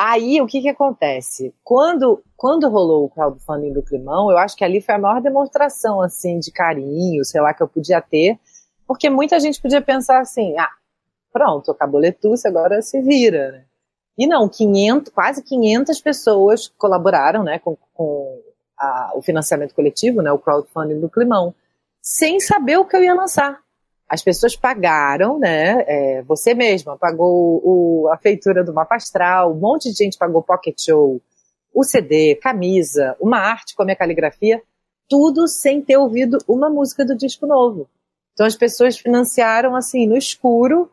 Aí, 0.00 0.40
o 0.40 0.46
que 0.46 0.60
que 0.62 0.68
acontece? 0.68 1.52
Quando, 1.64 2.22
quando 2.36 2.68
rolou 2.68 3.04
o 3.06 3.10
crowdfunding 3.10 3.72
do 3.72 3.82
Climão, 3.82 4.30
eu 4.30 4.38
acho 4.38 4.56
que 4.56 4.62
ali 4.64 4.80
foi 4.80 4.94
a 4.94 4.98
maior 4.98 5.20
demonstração, 5.20 6.00
assim, 6.00 6.38
de 6.38 6.52
carinho, 6.52 7.24
sei 7.24 7.40
lá, 7.40 7.52
que 7.52 7.60
eu 7.62 7.66
podia 7.68 8.00
ter, 8.00 8.38
porque 8.86 9.10
muita 9.10 9.40
gente 9.40 9.60
podia 9.60 9.82
pensar 9.82 10.20
assim, 10.20 10.56
ah, 10.56 10.70
pronto, 11.32 11.72
acabou 11.72 12.00
Letusse, 12.00 12.46
agora 12.46 12.80
se 12.80 13.00
vira, 13.02 13.50
né? 13.50 13.64
E 14.16 14.26
não, 14.26 14.48
500, 14.48 15.12
quase 15.12 15.42
500 15.42 16.00
pessoas 16.00 16.68
colaboraram 16.78 17.42
né, 17.42 17.58
com, 17.58 17.76
com 17.94 18.40
a- 18.78 19.12
o 19.16 19.22
financiamento 19.22 19.74
coletivo, 19.74 20.22
né, 20.22 20.30
o 20.30 20.38
crowdfunding 20.38 21.00
do 21.00 21.08
Climão, 21.10 21.52
sem 22.00 22.38
saber 22.38 22.76
o 22.78 22.84
que 22.84 22.96
eu 22.96 23.02
ia 23.02 23.14
lançar. 23.14 23.60
As 24.08 24.22
pessoas 24.22 24.56
pagaram, 24.56 25.38
né? 25.38 25.84
é, 25.86 26.22
você 26.22 26.54
mesma 26.54 26.96
pagou 26.96 27.60
o- 27.62 28.08
a 28.10 28.16
feitura 28.16 28.64
do 28.64 28.72
mapa 28.72 28.96
astral, 28.96 29.52
um 29.52 29.58
monte 29.58 29.90
de 29.90 29.96
gente 30.04 30.16
pagou 30.16 30.42
pocket 30.42 30.80
show, 30.80 31.20
o 31.74 31.84
CD, 31.84 32.34
camisa, 32.36 33.16
uma 33.20 33.38
arte 33.38 33.74
com 33.76 33.82
a 33.82 33.84
minha 33.84 33.96
caligrafia, 33.96 34.62
tudo 35.08 35.46
sem 35.46 35.82
ter 35.82 35.96
ouvido 35.98 36.38
uma 36.48 36.70
música 36.70 37.04
do 37.04 37.16
disco 37.16 37.46
novo. 37.46 37.86
Então 38.32 38.46
as 38.46 38.56
pessoas 38.56 38.96
financiaram 38.96 39.76
assim 39.76 40.06
no 40.06 40.16
escuro 40.16 40.90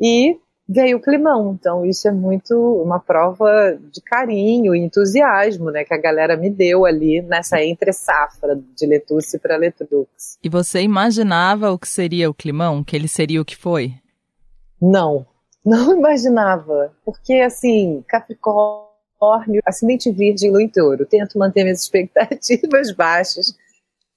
e 0.00 0.38
veio 0.68 0.96
o 0.96 1.00
climão. 1.00 1.56
Então, 1.58 1.84
isso 1.84 2.08
é 2.08 2.12
muito 2.12 2.54
uma 2.82 2.98
prova 2.98 3.78
de 3.92 4.00
carinho 4.00 4.74
e 4.74 4.80
entusiasmo, 4.80 5.70
né, 5.70 5.84
que 5.84 5.94
a 5.94 6.00
galera 6.00 6.36
me 6.36 6.50
deu 6.50 6.84
ali 6.84 7.22
nessa 7.22 7.62
entre 7.62 7.92
safra 7.92 8.58
de 8.76 8.86
Letusse 8.86 9.38
para 9.38 9.56
Letrux. 9.56 10.38
E 10.42 10.48
você 10.48 10.82
imaginava 10.82 11.70
o 11.70 11.78
que 11.78 11.88
seria 11.88 12.30
o 12.30 12.34
climão? 12.34 12.82
Que 12.82 12.96
ele 12.96 13.08
seria 13.08 13.40
o 13.40 13.44
que 13.44 13.56
foi? 13.56 13.94
Não, 14.80 15.26
não 15.64 15.94
imaginava, 15.98 16.92
porque 17.04 17.34
assim, 17.34 18.02
Capricórnio, 18.08 19.62
acidente 19.64 20.10
virgem, 20.10 20.50
lua 20.50 20.62
em 20.62 20.68
touro, 20.68 21.06
tento 21.06 21.38
manter 21.38 21.64
minhas 21.64 21.82
expectativas 21.84 22.92
baixas 22.92 23.54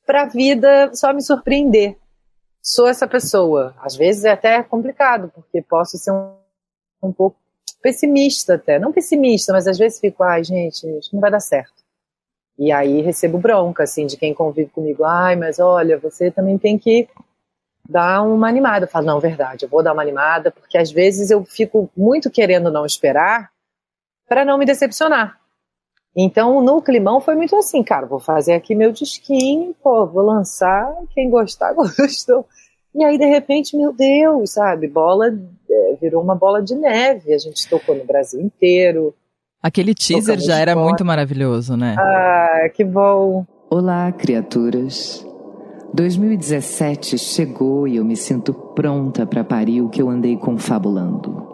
para 0.06 0.24
a 0.24 0.26
vida 0.26 0.90
só 0.94 1.14
me 1.14 1.22
surpreender. 1.22 1.98
Sou 2.70 2.86
essa 2.86 3.08
pessoa. 3.08 3.74
Às 3.80 3.96
vezes 3.96 4.26
é 4.26 4.32
até 4.32 4.62
complicado, 4.62 5.32
porque 5.34 5.62
posso 5.62 5.98
ser 5.98 6.12
um, 6.12 6.36
um 7.02 7.14
pouco 7.14 7.38
pessimista 7.82 8.56
até. 8.56 8.78
Não 8.78 8.92
pessimista, 8.92 9.54
mas 9.54 9.70
às 9.70 9.78
vezes 9.78 10.02
fico, 10.02 10.22
ai 10.22 10.44
gente, 10.44 10.86
isso 11.00 11.12
não 11.14 11.22
vai 11.22 11.32
dar 11.32 11.40
certo. 11.40 11.82
E 12.60 12.70
aí 12.70 13.02
recebo 13.02 13.38
bronca, 13.38 13.84
assim, 13.84 14.06
de 14.06 14.18
quem 14.18 14.34
convive 14.34 14.70
comigo. 14.70 15.06
Ai, 15.06 15.38
mas 15.38 15.60
olha, 15.60 15.98
você 15.98 16.30
também 16.30 16.58
tem 16.58 16.78
que 16.78 17.08
dar 17.88 18.22
uma 18.22 18.50
animada. 18.50 18.84
Eu 18.84 18.90
falo, 18.90 19.06
não, 19.06 19.20
verdade, 19.22 19.64
eu 19.64 19.70
vou 19.70 19.82
dar 19.82 19.94
uma 19.94 20.02
animada, 20.02 20.52
porque 20.52 20.78
às 20.78 20.92
vezes 20.92 21.32
eu 21.32 21.46
fico 21.46 21.90
muito 21.96 22.30
querendo 22.30 22.70
não 22.70 22.86
esperar 22.86 23.50
para 24.28 24.44
não 24.44 24.58
me 24.58 24.66
decepcionar. 24.66 25.40
Então, 26.20 26.64
no 26.64 26.82
climão 26.82 27.22
foi 27.22 27.36
muito 27.36 27.56
assim, 27.56 27.84
cara, 27.84 28.08
vou 28.08 28.20
fazer 28.20 28.54
aqui 28.54 28.74
meu 28.74 28.92
disquinho, 28.92 29.76
pô, 29.84 30.04
vou 30.08 30.24
lançar, 30.24 30.92
quem 31.14 31.30
gostar, 31.30 31.74
gostou. 31.78 32.44
E 32.96 33.04
aí, 33.04 33.20
de 33.20 33.26
repente, 33.26 33.78
meu 33.78 33.94
Deus, 33.94 34.54
sabe, 34.54 34.88
bola, 34.88 35.28
é, 35.28 35.96
virou 36.02 36.24
uma 36.24 36.34
bola 36.34 36.60
de 36.60 36.74
neve, 36.74 37.32
a 37.32 37.38
gente 37.38 37.70
tocou 37.70 37.96
no 37.96 38.04
Brasil 38.04 38.42
inteiro. 38.42 39.14
Aquele 39.62 39.94
teaser 39.94 40.40
já 40.40 40.58
era 40.58 40.76
muito 40.76 41.06
maravilhoso, 41.06 41.78
né? 41.78 41.96
Ah, 42.00 42.68
que 42.74 42.84
bom. 42.84 43.46
Olá, 43.70 44.12
criaturas. 44.12 45.24
2017 45.94 47.18
chegou 47.20 47.88
e 47.88 47.98
eu 47.98 48.06
me 48.06 48.16
sinto 48.16 48.54
pronta 48.54 49.26
para 49.26 49.44
parir 49.44 49.82
o 49.82 49.90
que 49.90 50.02
eu 50.02 50.10
andei 50.10 50.36
confabulando. 50.36 51.47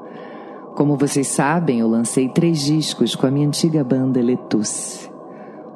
Como 0.75 0.97
vocês 0.97 1.27
sabem, 1.27 1.79
eu 1.79 1.87
lancei 1.87 2.27
três 2.29 2.61
discos 2.61 3.15
com 3.15 3.27
a 3.27 3.31
minha 3.31 3.47
antiga 3.47 3.83
banda 3.83 4.19
Letusse. 4.19 5.07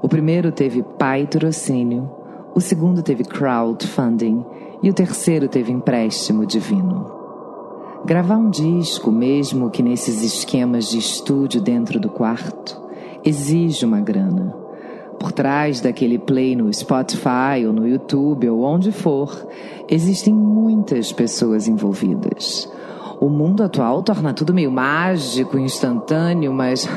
O 0.02 0.10
primeiro 0.10 0.52
teve 0.52 0.82
patrocínio, 0.82 2.10
o 2.56 2.60
segundo 2.60 3.04
teve 3.04 3.24
crowdfunding 3.24 4.44
e 4.82 4.90
o 4.90 4.94
terceiro 4.94 5.48
teve 5.48 5.72
empréstimo 5.72 6.48
divino. 6.48 7.12
Gravar 8.06 8.38
um 8.38 8.50
disco, 8.50 9.12
mesmo 9.12 9.70
que 9.70 9.84
nesses 9.84 10.24
esquemas 10.24 10.90
de 10.90 10.98
estúdio 10.98 11.62
dentro 11.62 12.00
do 12.00 12.10
quarto, 12.10 12.82
exige 13.24 13.86
uma 13.86 14.02
grana. 14.02 14.56
Por 15.20 15.32
trás 15.32 15.80
daquele 15.80 16.18
play 16.18 16.56
no 16.56 16.74
Spotify 16.74 17.66
ou 17.68 17.74
no 17.74 17.88
YouTube 17.88 18.50
ou 18.50 18.64
onde 18.64 18.92
for, 18.92 19.48
existem 19.88 20.34
muitas 20.34 21.12
pessoas 21.12 21.68
envolvidas. 21.68 22.68
O 23.20 23.30
mundo 23.30 23.64
atual 23.64 24.04
torna 24.04 24.34
tudo 24.34 24.54
meio 24.54 24.72
mágico, 24.72 25.58
instantâneo, 25.58 26.54
mas 26.54 26.88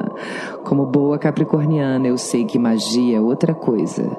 como 0.62 0.84
boa 0.84 1.18
capricorniana 1.18 2.06
eu 2.06 2.18
sei 2.18 2.44
que 2.44 2.58
magia 2.58 3.16
é 3.16 3.20
outra 3.20 3.54
coisa. 3.54 4.10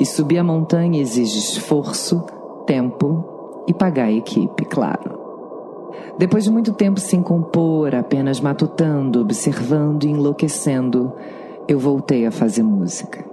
E 0.00 0.06
subir 0.06 0.38
a 0.38 0.44
montanha 0.44 1.00
exige 1.00 1.38
esforço, 1.38 2.24
tempo 2.66 3.64
e 3.68 3.74
pagar 3.74 4.04
a 4.04 4.12
equipe, 4.12 4.64
claro. 4.64 5.24
Depois 6.18 6.44
de 6.44 6.50
muito 6.50 6.72
tempo 6.72 7.00
sem 7.00 7.22
compor, 7.22 7.94
apenas 7.94 8.40
matutando, 8.40 9.20
observando 9.20 10.04
e 10.04 10.10
enlouquecendo, 10.10 11.12
eu 11.66 11.78
voltei 11.78 12.24
a 12.24 12.30
fazer 12.30 12.62
música. 12.62 13.24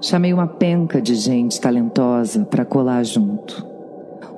Chamei 0.00 0.32
uma 0.32 0.46
penca 0.46 1.00
de 1.00 1.14
gente 1.14 1.60
talentosa 1.60 2.44
para 2.44 2.64
colar 2.64 3.04
junto. 3.04 3.67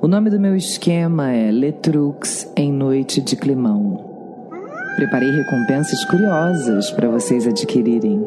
O 0.01 0.07
nome 0.07 0.31
do 0.31 0.39
meu 0.39 0.55
esquema 0.55 1.31
é 1.31 1.51
Letrux 1.51 2.51
em 2.57 2.73
Noite 2.73 3.21
de 3.21 3.35
Climão. 3.35 4.49
Preparei 4.95 5.29
recompensas 5.29 6.03
curiosas 6.05 6.89
para 6.89 7.07
vocês 7.07 7.45
adquirirem. 7.45 8.19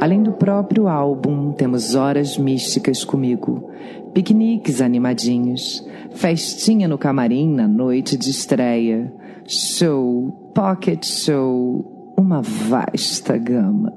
Além 0.00 0.22
do 0.22 0.32
próprio 0.32 0.88
álbum, 0.88 1.52
temos 1.52 1.94
horas 1.94 2.38
místicas 2.38 3.04
comigo, 3.04 3.68
piqueniques 4.14 4.80
animadinhos, 4.80 5.86
festinha 6.12 6.88
no 6.88 6.96
camarim 6.96 7.52
na 7.52 7.68
noite 7.68 8.16
de 8.16 8.30
estreia, 8.30 9.12
show, 9.46 10.52
pocket 10.54 11.04
show, 11.04 12.14
uma 12.18 12.40
vasta 12.40 13.36
gama. 13.36 13.92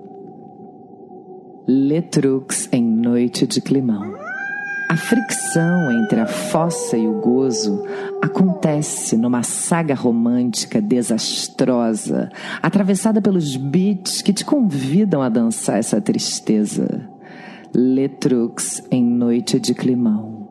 Letrux 1.66 2.68
em 2.74 2.84
Noite 2.84 3.48
de 3.48 3.62
Climão. 3.62 4.27
A 4.90 4.96
fricção 4.96 5.92
entre 5.92 6.22
a 6.22 6.26
fossa 6.26 6.98
e 6.98 7.06
o 7.06 7.20
gozo 7.20 7.84
acontece 8.22 9.18
numa 9.18 9.44
saga 9.44 9.94
romântica 9.94 10.82
desastrosa, 10.82 12.30
atravessada 12.62 13.22
pelos 13.22 13.58
beats 13.58 14.22
que 14.22 14.32
te 14.32 14.46
convidam 14.46 15.22
a 15.22 15.28
dançar 15.28 15.78
essa 15.78 16.00
tristeza. 16.00 17.06
Letrux 17.76 18.82
em 18.90 19.04
Noite 19.04 19.60
de 19.60 19.74
Climão, 19.74 20.48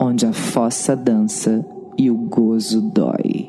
onde 0.00 0.26
a 0.26 0.32
fossa 0.32 0.96
dança 0.96 1.64
e 1.96 2.10
o 2.10 2.16
gozo 2.16 2.80
dói. 2.82 3.45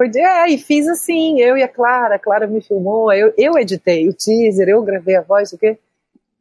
Foi 0.00 0.08
de, 0.08 0.18
é, 0.18 0.48
e 0.48 0.56
fiz 0.56 0.88
assim, 0.88 1.38
eu 1.42 1.58
e 1.58 1.62
a 1.62 1.68
Clara, 1.68 2.14
a 2.14 2.18
Clara 2.18 2.46
me 2.46 2.62
filmou, 2.62 3.12
eu, 3.12 3.34
eu 3.36 3.58
editei 3.58 4.08
o 4.08 4.14
teaser, 4.14 4.66
eu 4.66 4.82
gravei 4.82 5.14
a 5.14 5.20
voz, 5.20 5.52
o 5.52 5.58
quê? 5.58 5.78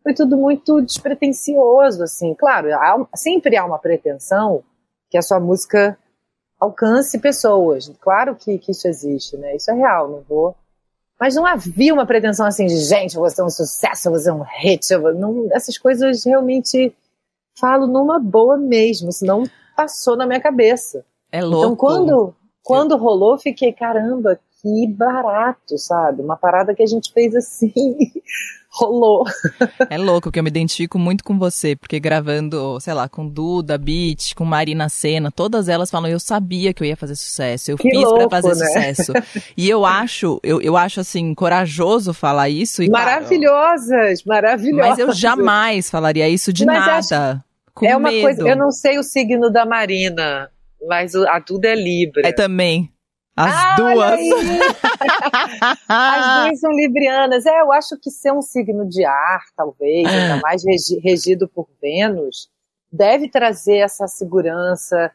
Foi 0.02 0.14
tudo 0.14 0.38
muito 0.38 0.82
despretensioso, 0.82 2.02
assim. 2.02 2.34
Claro, 2.36 2.74
há, 2.74 3.06
sempre 3.18 3.58
há 3.58 3.66
uma 3.66 3.78
pretensão 3.78 4.64
que 5.10 5.18
a 5.18 5.22
sua 5.22 5.42
música 5.42 5.98
alcance 6.58 7.20
pessoas. 7.20 7.92
Claro 8.00 8.34
que, 8.34 8.58
que 8.60 8.72
isso 8.72 8.88
existe, 8.88 9.36
né? 9.36 9.58
Isso 9.58 9.70
é 9.72 9.74
real, 9.74 10.08
não 10.08 10.22
vou. 10.22 10.56
Mas 11.20 11.36
não 11.36 11.46
havia 11.46 11.94
uma 11.94 12.06
pretensão 12.06 12.46
assim 12.46 12.66
de, 12.66 12.78
gente, 12.78 13.16
eu 13.16 13.20
vou 13.20 13.30
ser 13.30 13.44
um 13.44 13.50
sucesso, 13.50 14.08
eu 14.08 14.14
vou 14.14 14.22
ser 14.22 14.32
um 14.32 14.42
hit. 14.42 14.96
Vou... 14.96 15.14
Não, 15.14 15.50
essas 15.52 15.78
coisas 15.78 16.24
realmente 16.24 16.96
falo 17.60 17.88
numa 17.88 18.22
boa 18.22 18.56
mesmo, 18.56 19.12
senão 19.12 19.44
passou 19.76 20.16
na 20.16 20.26
minha 20.26 20.40
cabeça. 20.40 21.04
É 21.30 21.44
louco. 21.44 21.66
Então, 21.66 21.76
quando, 21.76 22.36
quando 22.70 22.98
rolou, 22.98 23.38
fiquei, 23.38 23.74
caramba, 23.74 24.40
que 24.62 24.88
barato, 24.88 25.78
sabe? 25.78 26.22
Uma 26.22 26.36
parada 26.38 26.74
que 26.76 26.84
a 26.84 26.88
gente 26.88 27.12
fez 27.14 27.34
assim, 27.36 27.72
rolou. 28.72 29.24
É 29.90 29.98
louco 29.98 30.32
que 30.32 30.38
eu 30.38 30.44
me 30.44 30.50
identifico 30.50 31.00
muito 31.00 31.24
com 31.24 31.40
você, 31.40 31.76
porque 31.76 32.00
gravando, 32.00 32.78
sei 32.80 32.94
lá, 32.94 33.08
com 33.10 33.28
Duda, 33.28 33.78
Beat, 33.78 34.36
com 34.36 34.44
Marina 34.46 34.90
Senna, 34.90 35.32
todas 35.32 35.70
elas 35.70 35.90
falam, 35.90 36.10
eu 36.10 36.20
sabia 36.20 36.74
que 36.74 36.84
eu 36.84 36.88
ia 36.88 36.96
fazer 36.98 37.16
sucesso, 37.16 37.72
eu 37.72 37.78
Que 37.78 37.90
fiz 37.90 38.08
pra 38.12 38.30
fazer 38.30 38.50
né? 38.50 38.54
sucesso. 38.94 39.14
E 39.58 39.70
eu 39.70 39.86
acho, 39.86 40.40
eu, 40.44 40.62
eu 40.62 40.76
acho 40.78 41.00
assim, 41.00 41.34
corajoso 41.34 42.14
falar 42.14 42.50
isso. 42.50 42.84
E, 42.84 42.90
claro, 42.90 43.06
Maravilhosas, 43.06 44.24
maravilhosas. 44.24 44.90
mas 44.90 45.00
eu 45.00 45.12
jamais 45.14 45.90
falaria 45.90 46.28
isso 46.30 46.52
de 46.54 46.66
Mas 46.66 47.10
nada. 47.10 47.44
Com 47.74 47.86
É 47.86 47.96
uma 47.96 48.10
medo. 48.12 48.24
coisa, 48.24 48.48
eu 48.48 48.58
não 48.58 48.72
sei 48.72 49.00
o 49.00 49.04
signo 49.04 49.50
da 49.50 49.66
Marina, 49.66 50.50
mas 50.88 51.16
a 51.16 51.40
Duda 51.40 51.68
é 51.70 51.76
Libra. 51.76 52.28
É 52.28 52.32
também. 52.34 52.92
As 53.36 53.54
Ah, 53.56 53.76
duas. 53.78 54.20
As 55.88 56.44
duas 56.48 56.60
são 56.60 56.72
librianas. 56.72 57.46
É, 57.46 57.62
eu 57.62 57.72
acho 57.72 57.98
que 58.02 58.10
ser 58.10 58.32
um 58.34 58.42
signo 58.42 58.88
de 58.88 59.06
ar, 59.06 59.42
talvez, 59.56 60.08
ainda 60.08 60.38
mais 60.42 60.64
regi- 60.66 61.00
regido 61.00 61.48
por 61.48 61.68
Vênus, 61.82 62.50
deve 62.92 63.30
trazer 63.30 63.78
essa 63.78 64.08
segurança. 64.08 65.12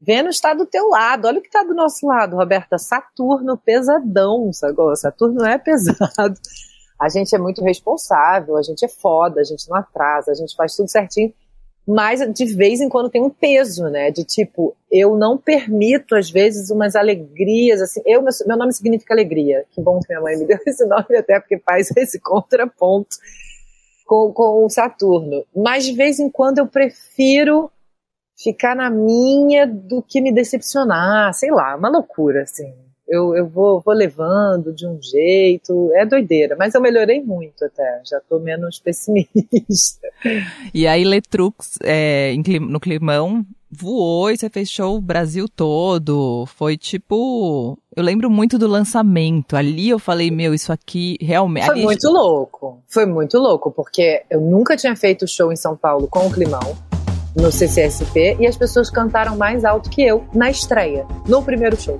Vênus 0.00 0.36
está 0.36 0.54
do 0.54 0.66
teu 0.66 0.88
lado. 0.88 1.26
Olha 1.26 1.38
o 1.38 1.42
que 1.42 1.48
está 1.48 1.62
do 1.62 1.74
nosso 1.74 2.06
lado, 2.06 2.36
Roberta. 2.36 2.78
Saturno 2.78 3.56
pesadão, 3.56 4.52
sacou? 4.52 4.94
Saturno 4.96 5.44
é 5.44 5.58
pesado. 5.58 6.38
A 7.00 7.08
gente 7.08 7.34
é 7.34 7.38
muito 7.38 7.62
responsável, 7.62 8.56
a 8.56 8.62
gente 8.62 8.84
é 8.84 8.88
foda, 8.88 9.40
a 9.40 9.44
gente 9.44 9.68
não 9.68 9.76
atrasa, 9.76 10.30
a 10.30 10.34
gente 10.34 10.54
faz 10.54 10.76
tudo 10.76 10.88
certinho. 10.88 11.32
Mas 11.86 12.20
de 12.32 12.46
vez 12.54 12.80
em 12.80 12.88
quando 12.88 13.10
tem 13.10 13.22
um 13.22 13.28
peso, 13.28 13.84
né? 13.84 14.10
De 14.10 14.24
tipo, 14.24 14.74
eu 14.90 15.16
não 15.16 15.36
permito, 15.36 16.14
às 16.16 16.30
vezes, 16.30 16.70
umas 16.70 16.96
alegrias, 16.96 17.82
assim. 17.82 18.00
Eu, 18.06 18.22
meu, 18.22 18.56
nome 18.56 18.72
significa 18.72 19.12
alegria. 19.12 19.66
Que 19.70 19.82
bom 19.82 20.00
que 20.00 20.08
minha 20.08 20.22
mãe 20.22 20.38
me 20.38 20.46
deu 20.46 20.58
esse 20.66 20.84
nome, 20.86 21.16
até 21.16 21.38
porque 21.38 21.58
faz 21.58 21.90
esse 21.96 22.18
contraponto 22.18 23.16
com, 24.06 24.32
com 24.32 24.64
o 24.64 24.70
Saturno. 24.70 25.44
Mas 25.54 25.84
de 25.84 25.92
vez 25.92 26.18
em 26.18 26.30
quando 26.30 26.58
eu 26.58 26.66
prefiro 26.66 27.70
ficar 28.36 28.74
na 28.74 28.90
minha 28.90 29.66
do 29.66 30.02
que 30.02 30.20
me 30.20 30.32
decepcionar. 30.32 31.32
Sei 31.34 31.50
lá, 31.50 31.76
uma 31.76 31.90
loucura, 31.90 32.42
assim. 32.42 32.72
Eu, 33.06 33.36
eu 33.36 33.46
vou, 33.46 33.80
vou 33.80 33.94
levando 33.94 34.72
de 34.72 34.86
um 34.86 34.98
jeito, 35.02 35.90
é 35.92 36.06
doideira, 36.06 36.56
mas 36.58 36.74
eu 36.74 36.80
melhorei 36.80 37.22
muito 37.22 37.64
até, 37.64 38.00
já 38.04 38.20
tô 38.20 38.38
menos 38.38 38.78
pessimista. 38.78 40.08
E 40.72 40.86
aí 40.86 41.04
Letrux, 41.04 41.78
é, 41.82 42.34
no 42.60 42.80
Climão, 42.80 43.44
voou 43.74 44.30
e 44.30 44.36
você 44.36 44.48
fez 44.48 44.70
show 44.70 44.96
o 44.96 45.00
Brasil 45.00 45.48
todo. 45.48 46.46
Foi 46.46 46.76
tipo. 46.76 47.78
Eu 47.94 48.02
lembro 48.02 48.30
muito 48.30 48.58
do 48.58 48.66
lançamento. 48.66 49.56
Ali 49.56 49.90
eu 49.90 49.98
falei, 49.98 50.30
meu, 50.30 50.54
isso 50.54 50.72
aqui 50.72 51.16
realmente. 51.20 51.66
Foi 51.66 51.82
muito 51.82 52.08
louco. 52.08 52.82
Foi 52.88 53.06
muito 53.06 53.38
louco, 53.38 53.70
porque 53.70 54.22
eu 54.30 54.40
nunca 54.40 54.76
tinha 54.76 54.96
feito 54.96 55.26
show 55.26 55.52
em 55.52 55.56
São 55.56 55.76
Paulo 55.76 56.08
com 56.08 56.26
o 56.26 56.30
Climão, 56.30 56.76
no 57.36 57.50
CCSP, 57.50 58.36
e 58.40 58.46
as 58.46 58.56
pessoas 58.56 58.88
cantaram 58.88 59.36
mais 59.36 59.64
alto 59.64 59.90
que 59.90 60.02
eu 60.02 60.24
na 60.32 60.50
estreia, 60.50 61.06
no 61.28 61.42
primeiro 61.42 61.76
show. 61.76 61.98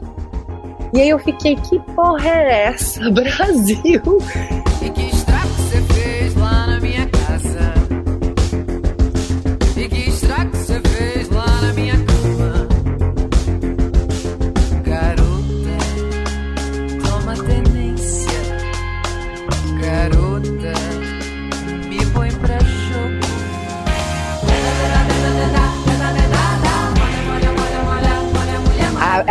E 0.94 1.00
aí 1.00 1.08
eu 1.08 1.18
fiquei, 1.18 1.56
que 1.56 1.80
porra 1.80 2.28
é 2.28 2.66
essa, 2.66 3.00
Brasil? 3.10 4.00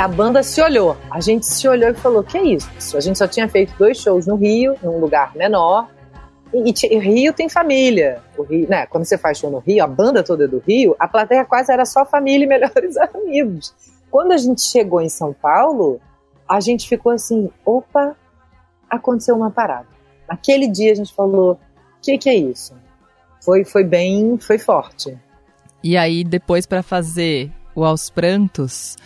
A, 0.04 0.08
banda 0.10 0.44
se 0.44 0.62
olhou, 0.62 0.98
a 1.10 1.22
gente 1.22 1.46
se 1.46 1.66
olhou 1.66 1.90
e 1.90 1.94
falou, 1.94 2.22
que 2.22 2.38
é 2.38 2.44
isso? 2.44 2.98
A 2.98 3.00
gente 3.00 3.18
só 3.18 3.26
tinha 3.26 3.48
feito 3.48 3.74
dois 3.78 3.98
shows 3.98 4.28
no 4.28 4.36
Rio, 4.36 4.76
num 4.84 5.00
lugar 5.00 5.34
menor, 5.34 5.90
e, 6.54 6.72
e 6.72 6.74
e 6.94 7.00
Rio 7.00 7.32
tem 7.32 7.48
família. 7.48 8.22
O 8.38 8.44
Rio, 8.44 8.68
né, 8.68 8.86
quando 8.86 9.06
você 9.06 9.18
faz 9.18 9.38
show 9.38 9.50
no 9.50 9.60
Rio, 9.60 9.82
a 9.82 9.88
banda 9.88 10.22
toda 10.22 10.44
é 10.44 10.48
do 10.48 10.60
Rio, 10.60 10.94
a 11.00 11.08
plateia 11.08 11.46
quase 11.46 11.72
era 11.72 11.86
só 11.86 12.06
família 12.06 12.44
e 12.44 12.48
melhores 12.50 12.98
amigos. 12.98 13.74
Quando 14.12 14.34
a 14.34 14.38
gente 14.38 14.62
chegou 14.62 15.00
em 15.00 15.08
São 15.08 15.32
Paulo, 15.32 16.02
a 16.50 16.60
gente 16.60 16.86
ficou 16.86 17.14
assim, 17.14 17.50
opa, 17.66 18.14
aconteceu 18.90 19.38
uma 19.38 19.52
parada. 19.52 19.88
Naquele 20.28 20.68
dia 20.68 20.92
a 20.92 20.96
gente 20.96 21.14
falou, 21.14 21.54
o 21.54 21.58
que, 22.02 22.18
que 22.18 22.30
é 22.30 22.36
isso? 22.36 22.76
Foi, 23.42 23.64
foi 23.64 23.86
bem, 23.86 24.38
foi 24.38 24.60
forte. 24.60 25.18
E 25.82 25.96
aí, 25.96 26.26
depois 26.26 26.66
pra 26.66 26.84
fazer 26.84 27.50
o 27.74 27.86
Aos 27.86 28.10
Prantos, 28.10 28.98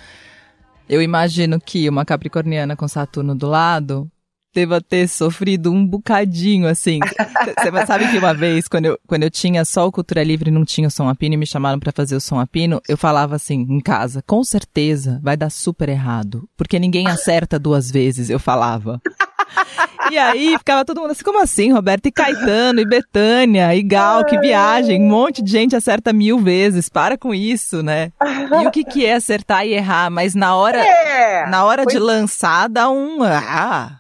Eu 0.89 1.01
imagino 1.01 1.59
que 1.59 1.89
uma 1.89 2.05
capricorniana 2.05 2.75
com 2.75 2.88
Saturno 2.88 3.35
do 3.35 3.47
lado 3.47 4.09
deva 4.53 4.81
ter 4.81 5.07
sofrido 5.07 5.71
um 5.71 5.85
bocadinho, 5.85 6.67
assim. 6.67 6.99
Você 7.61 7.85
sabe 7.85 8.09
que 8.09 8.17
uma 8.17 8.33
vez, 8.33 8.67
quando 8.67 8.85
eu, 8.85 8.99
quando 9.05 9.23
eu 9.23 9.29
tinha 9.29 9.63
só 9.63 9.85
o 9.85 9.91
Cultura 9.91 10.23
Livre 10.23 10.49
e 10.49 10.53
não 10.53 10.65
tinha 10.65 10.88
o 10.88 10.91
Som 10.91 11.07
a 11.07 11.13
Pino 11.13 11.35
e 11.35 11.38
me 11.38 11.45
chamaram 11.45 11.79
para 11.79 11.91
fazer 11.91 12.15
o 12.15 12.21
Som 12.21 12.39
a 12.39 12.47
Pino, 12.47 12.81
eu 12.88 12.97
falava 12.97 13.35
assim, 13.35 13.67
em 13.69 13.79
casa, 13.79 14.23
com 14.25 14.43
certeza 14.43 15.19
vai 15.21 15.38
dar 15.38 15.51
super 15.51 15.89
errado, 15.89 16.49
porque 16.57 16.79
ninguém 16.79 17.07
acerta 17.07 17.59
duas 17.59 17.91
vezes, 17.91 18.29
eu 18.29 18.39
falava. 18.39 18.99
E 20.11 20.17
aí 20.17 20.57
ficava 20.57 20.85
todo 20.85 21.01
mundo 21.01 21.11
assim, 21.11 21.23
como 21.23 21.41
assim, 21.41 21.73
Roberto? 21.73 22.05
E 22.05 22.11
Caetano, 22.11 22.79
e 22.79 22.85
Betânia, 22.85 23.75
e 23.75 23.83
Gal, 23.83 24.23
que 24.23 24.39
viagem, 24.39 25.01
um 25.01 25.07
monte 25.09 25.41
de 25.41 25.51
gente 25.51 25.75
acerta 25.75 26.13
mil 26.13 26.39
vezes, 26.39 26.87
para 26.87 27.17
com 27.17 27.33
isso, 27.33 27.83
né? 27.83 28.13
E 28.61 28.67
o 28.67 28.71
que 28.71 28.83
que 28.85 29.05
é 29.05 29.15
acertar 29.15 29.65
e 29.65 29.73
errar? 29.73 30.09
Mas 30.09 30.33
na 30.33 30.55
hora, 30.55 30.79
É, 30.79 31.45
na 31.49 31.65
hora 31.65 31.85
de 31.85 31.93
pois- 31.93 32.03
lançar, 32.05 32.69
dá 32.69 32.89
um... 32.89 33.21
Ah, 33.21 33.99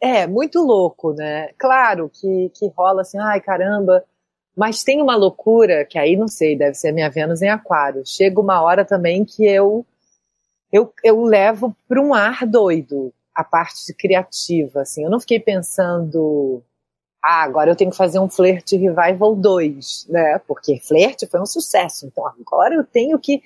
É, 0.00 0.24
muito 0.26 0.60
louco, 0.62 1.12
né? 1.14 1.48
Claro 1.58 2.08
que, 2.12 2.50
que 2.54 2.70
rola 2.76 3.00
assim, 3.02 3.18
ai 3.18 3.40
caramba. 3.40 4.04
Mas 4.56 4.84
tem 4.84 5.02
uma 5.02 5.16
loucura 5.16 5.84
que 5.84 5.98
aí 5.98 6.16
não 6.16 6.28
sei, 6.28 6.56
deve 6.56 6.74
ser 6.74 6.92
minha 6.92 7.10
Vênus 7.10 7.42
em 7.42 7.48
Aquário. 7.48 8.02
Chega 8.06 8.40
uma 8.40 8.62
hora 8.62 8.84
também 8.84 9.24
que 9.24 9.44
eu 9.44 9.84
eu, 10.72 10.92
eu 11.02 11.22
levo 11.24 11.74
para 11.88 12.00
um 12.00 12.14
ar 12.14 12.46
doido 12.46 13.12
a 13.34 13.42
parte 13.42 13.92
criativa, 13.94 14.82
assim. 14.82 15.04
Eu 15.04 15.10
não 15.10 15.20
fiquei 15.20 15.40
pensando, 15.40 16.62
ah, 17.22 17.42
agora 17.42 17.70
eu 17.70 17.76
tenho 17.76 17.90
que 17.90 17.96
fazer 17.96 18.18
um 18.18 18.28
Flerte 18.28 18.76
Revival 18.76 19.34
2, 19.34 20.06
né? 20.08 20.38
Porque 20.46 20.78
Flerte 20.80 21.26
foi 21.26 21.40
um 21.40 21.46
sucesso, 21.46 22.06
então 22.06 22.24
agora 22.26 22.74
eu 22.74 22.84
tenho 22.84 23.18
que 23.18 23.42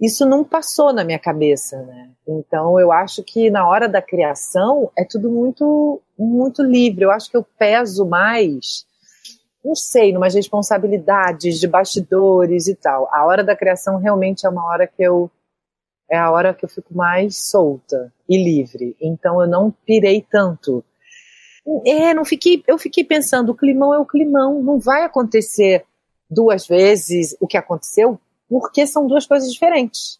isso 0.00 0.24
não 0.24 0.42
passou 0.42 0.94
na 0.94 1.04
minha 1.04 1.18
cabeça, 1.18 1.82
né? 1.82 2.10
Então 2.26 2.80
eu 2.80 2.90
acho 2.90 3.22
que 3.22 3.50
na 3.50 3.68
hora 3.68 3.86
da 3.86 4.00
criação 4.00 4.90
é 4.96 5.04
tudo 5.04 5.28
muito 5.28 6.00
muito 6.18 6.62
livre. 6.62 7.04
Eu 7.04 7.10
acho 7.10 7.30
que 7.30 7.36
eu 7.36 7.44
peso 7.58 8.06
mais, 8.06 8.86
não 9.62 9.74
sei, 9.74 10.12
numas 10.12 10.34
responsabilidades 10.34 11.60
de 11.60 11.68
bastidores 11.68 12.66
e 12.66 12.74
tal. 12.74 13.08
A 13.12 13.26
hora 13.26 13.44
da 13.44 13.54
criação 13.54 13.98
realmente 13.98 14.46
é 14.46 14.48
uma 14.48 14.64
hora 14.64 14.86
que 14.86 15.02
eu 15.02 15.30
é 16.10 16.18
a 16.18 16.30
hora 16.30 16.52
que 16.52 16.64
eu 16.64 16.68
fico 16.68 16.94
mais 16.94 17.36
solta 17.36 18.12
e 18.28 18.42
livre. 18.42 18.96
Então 19.00 19.40
eu 19.40 19.48
não 19.48 19.70
pirei 19.86 20.26
tanto. 20.28 20.84
É, 21.86 22.12
não 22.12 22.24
fiquei, 22.24 22.62
eu 22.66 22.78
fiquei 22.78 23.04
pensando, 23.04 23.50
o 23.50 23.54
climão 23.54 23.94
é 23.94 23.98
o 23.98 24.06
climão, 24.06 24.62
não 24.62 24.78
vai 24.78 25.04
acontecer 25.04 25.84
duas 26.28 26.66
vezes 26.66 27.36
o 27.40 27.46
que 27.46 27.56
aconteceu, 27.56 28.18
porque 28.48 28.86
são 28.86 29.06
duas 29.06 29.26
coisas 29.26 29.52
diferentes. 29.52 30.18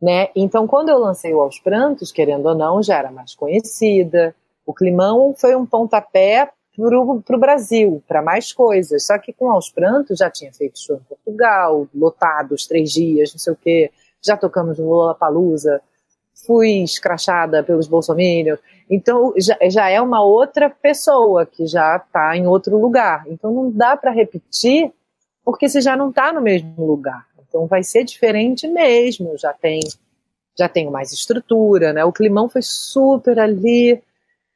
Né? 0.00 0.28
Então, 0.36 0.66
quando 0.68 0.90
eu 0.90 0.98
lancei 0.98 1.34
o 1.34 1.40
Aos 1.40 1.58
Prantos, 1.58 2.12
querendo 2.12 2.46
ou 2.46 2.54
não, 2.54 2.82
já 2.82 2.98
era 2.98 3.10
mais 3.10 3.34
conhecida. 3.34 4.34
O 4.64 4.72
Climão 4.72 5.34
foi 5.36 5.56
um 5.56 5.66
pontapé 5.66 6.48
para 6.76 7.00
o 7.00 7.40
Brasil, 7.40 8.02
para 8.06 8.22
mais 8.22 8.52
coisas. 8.52 9.06
Só 9.06 9.18
que 9.18 9.32
com 9.32 9.50
Aos 9.50 9.70
Prantos 9.70 10.18
já 10.18 10.30
tinha 10.30 10.52
feito 10.52 10.78
show 10.78 10.96
em 10.96 11.02
Portugal, 11.02 11.88
lotados, 11.92 12.66
três 12.66 12.92
dias, 12.92 13.32
não 13.32 13.38
sei 13.40 13.52
o 13.52 13.56
quê. 13.56 13.90
Já 14.24 14.36
tocamos 14.36 14.78
no 14.78 14.88
Lollapalooza, 14.88 15.80
fui 16.46 16.82
escrachada 16.82 17.62
pelos 17.62 17.86
bolsominions. 17.86 18.58
Então, 18.90 19.32
já, 19.36 19.56
já 19.70 19.88
é 19.88 20.00
uma 20.00 20.22
outra 20.22 20.70
pessoa 20.70 21.44
que 21.46 21.66
já 21.66 21.96
está 21.96 22.36
em 22.36 22.46
outro 22.46 22.78
lugar. 22.78 23.24
Então, 23.28 23.52
não 23.52 23.70
dá 23.70 23.96
para 23.96 24.10
repetir, 24.10 24.92
porque 25.44 25.68
você 25.68 25.80
já 25.80 25.96
não 25.96 26.10
está 26.10 26.32
no 26.32 26.40
mesmo 26.40 26.84
lugar. 26.84 27.28
Então 27.48 27.66
vai 27.66 27.82
ser 27.82 28.04
diferente 28.04 28.68
mesmo. 28.68 29.36
Já 29.38 29.52
tem, 29.52 29.80
já 30.56 30.68
tenho 30.68 30.90
mais 30.90 31.12
estrutura, 31.12 31.92
né? 31.92 32.04
O 32.04 32.12
climão 32.12 32.48
foi 32.48 32.62
super 32.62 33.38
ali. 33.38 34.00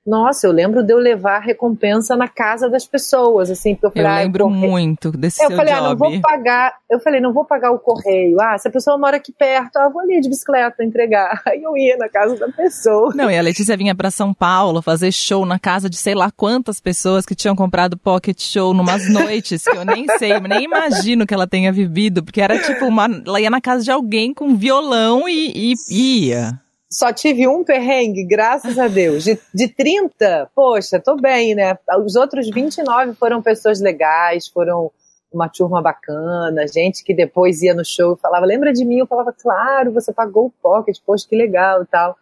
Nossa, 0.04 0.48
eu 0.48 0.52
lembro 0.52 0.82
de 0.82 0.92
eu 0.92 0.98
levar 0.98 1.38
recompensa 1.38 2.16
na 2.16 2.26
casa 2.26 2.68
das 2.68 2.84
pessoas, 2.84 3.50
assim, 3.50 3.74
porque 3.76 3.86
eu 3.86 3.90
eu 3.90 3.94
falei, 4.04 4.18
ah, 4.18 4.24
lembro 4.24 4.44
corre- 4.46 4.56
muito 4.68 5.12
desse 5.12 5.40
eu 5.44 5.46
seu 5.48 5.56
falei, 5.56 5.72
ah, 5.72 5.80
não 5.80 5.88
job. 5.90 5.98
vou 6.10 6.20
pagar. 6.20 6.74
Eu 6.90 6.98
falei, 6.98 7.20
não 7.20 7.32
vou 7.32 7.44
pagar 7.44 7.70
o 7.70 7.78
correio. 7.78 8.40
Ah, 8.40 8.58
se 8.58 8.66
a 8.66 8.70
pessoa 8.70 8.98
mora 8.98 9.16
aqui 9.18 9.30
perto, 9.32 9.76
ah, 9.76 9.88
vou 9.88 10.02
ali 10.02 10.20
de 10.20 10.28
bicicleta 10.28 10.82
entregar. 10.82 11.40
Aí 11.46 11.62
eu 11.62 11.76
ia 11.76 11.96
na 11.96 12.08
casa 12.08 12.36
da 12.36 12.48
pessoa. 12.48 13.12
Não, 13.14 13.30
e 13.30 13.38
a 13.38 13.42
Letícia 13.42 13.76
vinha 13.76 13.94
pra 13.94 14.10
São 14.10 14.34
Paulo 14.34 14.82
fazer 14.82 15.12
show 15.12 15.46
na 15.46 15.58
casa 15.58 15.88
de 15.88 15.96
sei 15.96 16.14
lá 16.16 16.32
quantas 16.32 16.80
pessoas 16.80 17.24
que 17.24 17.34
tinham 17.36 17.54
comprado 17.54 17.96
pocket 17.96 18.40
show 18.42 18.74
numas 18.74 19.06
noites 19.12 19.62
que 19.62 19.76
eu 19.76 19.84
nem 19.84 20.06
sei, 20.18 20.40
nem 20.40 20.64
imagino 20.64 21.24
que 21.26 21.32
ela 21.34 21.46
tenha 21.46 21.70
vivido, 21.72 22.24
porque 22.24 22.40
era 22.40 22.58
tipo 22.58 22.86
uma. 22.86 23.06
Ela 23.24 23.40
ia 23.40 23.50
na 23.50 23.60
casa 23.60 23.84
de 23.84 23.90
alguém 23.92 24.34
com 24.34 24.56
violão 24.56 25.28
e, 25.28 25.74
e 25.92 26.26
ia. 26.26 26.60
Só 26.92 27.10
tive 27.10 27.48
um 27.48 27.64
perrengue, 27.64 28.22
graças 28.22 28.78
a 28.78 28.86
Deus. 28.86 29.24
De, 29.24 29.38
de 29.54 29.66
30, 29.66 30.50
poxa, 30.54 31.00
tô 31.00 31.16
bem, 31.16 31.54
né? 31.54 31.78
Os 32.04 32.16
outros 32.16 32.50
29 32.50 33.14
foram 33.14 33.40
pessoas 33.40 33.80
legais, 33.80 34.46
foram 34.46 34.90
uma 35.32 35.48
turma 35.48 35.80
bacana, 35.80 36.68
gente 36.68 37.02
que 37.02 37.14
depois 37.14 37.62
ia 37.62 37.72
no 37.72 37.82
show 37.82 38.12
e 38.12 38.20
falava, 38.20 38.44
lembra 38.44 38.74
de 38.74 38.84
mim? 38.84 38.98
Eu 38.98 39.06
falava, 39.06 39.32
claro, 39.32 39.90
você 39.90 40.12
pagou 40.12 40.46
o 40.46 40.52
pocket, 40.62 40.98
poxa, 41.06 41.26
que 41.26 41.34
legal 41.34 41.82
e 41.82 41.86
tal. 41.86 42.14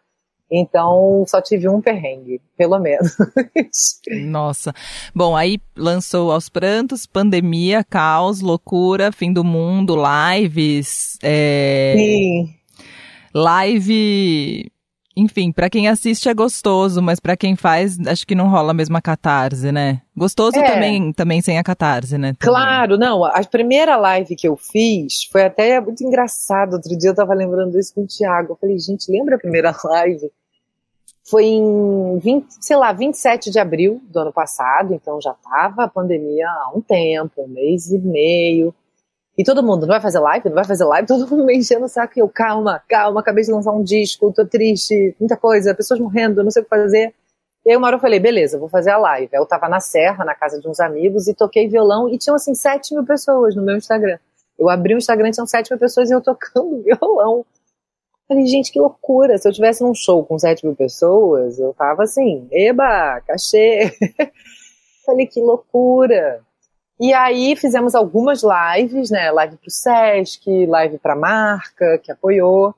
Então, 0.49 1.25
só 1.27 1.41
tive 1.41 1.69
um 1.69 1.81
perrengue, 1.81 2.41
pelo 2.57 2.79
menos. 2.79 3.17
Nossa. 4.27 4.73
Bom, 5.13 5.37
aí 5.37 5.59
lançou 5.77 6.31
aos 6.31 6.49
prantos, 6.49 7.07
pandemia, 7.07 7.83
caos, 7.83 8.41
loucura, 8.41 9.11
fim 9.11 9.33
do 9.33 9.43
mundo, 9.43 9.97
lives. 9.97 11.19
É... 11.25 11.95
Sim. 11.97 12.60
Live. 13.35 14.71
Enfim, 15.17 15.51
pra 15.53 15.69
quem 15.69 15.89
assiste 15.89 16.29
é 16.29 16.35
gostoso, 16.35 17.03
mas 17.03 17.19
pra 17.19 17.37
quem 17.37 17.57
faz, 17.57 17.99
acho 18.07 18.27
que 18.27 18.35
não 18.35 18.49
rola 18.49 18.71
a 18.71 18.75
mesma 18.75 19.03
catarse, 19.03 19.71
né? 19.73 20.01
Gostoso 20.17 20.57
É. 20.57 20.63
também, 20.63 21.13
também 21.13 21.43
sem 21.43 21.59
a 21.59 21.65
catarse, 21.65 22.17
né? 22.17 22.33
Também. 22.39 22.55
Claro, 22.55 22.97
não. 22.97 23.25
A 23.25 23.43
primeira 23.45 23.97
live 23.97 24.37
que 24.37 24.49
eu 24.49 24.57
fiz 24.57 25.25
foi 25.31 25.43
até 25.43 25.81
muito 25.81 26.03
engraçado. 26.05 26.75
Outro 26.75 26.97
dia 26.97 27.11
eu 27.11 27.15
tava 27.15 27.35
lembrando 27.35 27.79
isso 27.79 27.93
com 27.95 28.03
o 28.03 28.07
Thiago. 28.07 28.53
Eu 28.53 28.57
falei, 28.57 28.79
gente, 28.79 29.11
lembra 29.11 29.35
a 29.35 29.39
primeira 29.39 29.75
live? 29.85 30.31
Foi 31.29 31.45
em 31.45 32.19
20, 32.19 32.47
sei 32.61 32.77
lá, 32.77 32.93
27 32.93 33.51
de 33.51 33.59
abril 33.59 34.01
do 34.09 34.19
ano 34.21 34.33
passado, 34.33 34.95
então 34.95 35.21
já 35.21 35.33
tava 35.35 35.85
a 35.85 35.89
pandemia 35.89 36.49
há 36.49 36.73
um 36.75 36.81
tempo, 36.81 37.43
um 37.43 37.49
mês 37.49 37.91
e 37.91 37.99
meio. 37.99 38.75
E 39.41 39.43
todo 39.43 39.63
mundo, 39.63 39.87
não 39.87 39.95
vai 39.95 40.03
fazer 40.03 40.19
live? 40.19 40.51
Não 40.51 40.55
vai 40.55 40.67
fazer 40.67 40.85
live? 40.85 41.09
Todo 41.09 41.27
mundo 41.27 41.47
me 41.47 41.57
enchendo 41.57 41.87
o 41.87 41.89
saco. 41.89 42.13
E 42.15 42.21
eu, 42.21 42.29
calma, 42.29 42.83
calma, 42.87 43.21
acabei 43.21 43.43
de 43.43 43.51
lançar 43.51 43.73
um 43.73 43.83
disco, 43.83 44.31
tô 44.35 44.45
triste, 44.45 45.17
muita 45.19 45.35
coisa, 45.35 45.75
pessoas 45.75 45.99
morrendo, 45.99 46.45
não 46.45 46.51
sei 46.51 46.61
o 46.61 46.65
que 46.65 46.69
fazer. 46.69 47.15
E 47.65 47.71
aí 47.71 47.77
uma 47.79 47.87
hora 47.87 47.97
eu 47.97 48.01
falei, 48.01 48.21
beleza, 48.21 48.59
vou 48.59 48.69
fazer 48.69 48.91
a 48.91 48.99
live. 48.99 49.31
Eu 49.33 49.47
tava 49.47 49.67
na 49.67 49.81
Serra, 49.81 50.27
na 50.27 50.35
casa 50.35 50.61
de 50.61 50.69
uns 50.69 50.79
amigos, 50.79 51.27
e 51.27 51.33
toquei 51.33 51.67
violão, 51.67 52.07
e 52.07 52.19
tinham 52.19 52.37
assim 52.37 52.55
7 52.55 52.95
mil 52.95 53.03
pessoas 53.03 53.57
no 53.57 53.63
meu 53.63 53.79
Instagram. 53.79 54.19
Eu 54.59 54.69
abri 54.69 54.95
o 54.95 54.99
Instagram, 54.99 55.31
tinham 55.31 55.47
7 55.47 55.71
mil 55.71 55.79
pessoas 55.79 56.11
e 56.11 56.13
eu 56.13 56.21
tocando 56.21 56.83
violão. 56.85 57.47
Falei, 58.29 58.45
gente, 58.45 58.71
que 58.71 58.79
loucura. 58.79 59.39
Se 59.39 59.49
eu 59.49 59.53
tivesse 59.55 59.83
num 59.83 59.95
show 59.95 60.23
com 60.23 60.39
7 60.39 60.67
mil 60.67 60.77
pessoas, 60.77 61.59
eu 61.59 61.73
tava 61.73 62.03
assim, 62.03 62.47
eba, 62.53 63.23
cachê. 63.23 63.91
Falei, 65.07 65.27
que 65.27 65.41
loucura. 65.41 66.43
E 67.01 67.15
aí 67.15 67.57
fizemos 67.57 67.95
algumas 67.95 68.43
lives, 68.43 69.11
né? 69.11 69.31
Live 69.31 69.57
pro 69.57 69.71
Sesc, 69.71 70.67
live 70.67 70.99
pra 70.99 71.17
marca, 71.17 71.99
que 71.99 72.13
apoiou. 72.13 72.75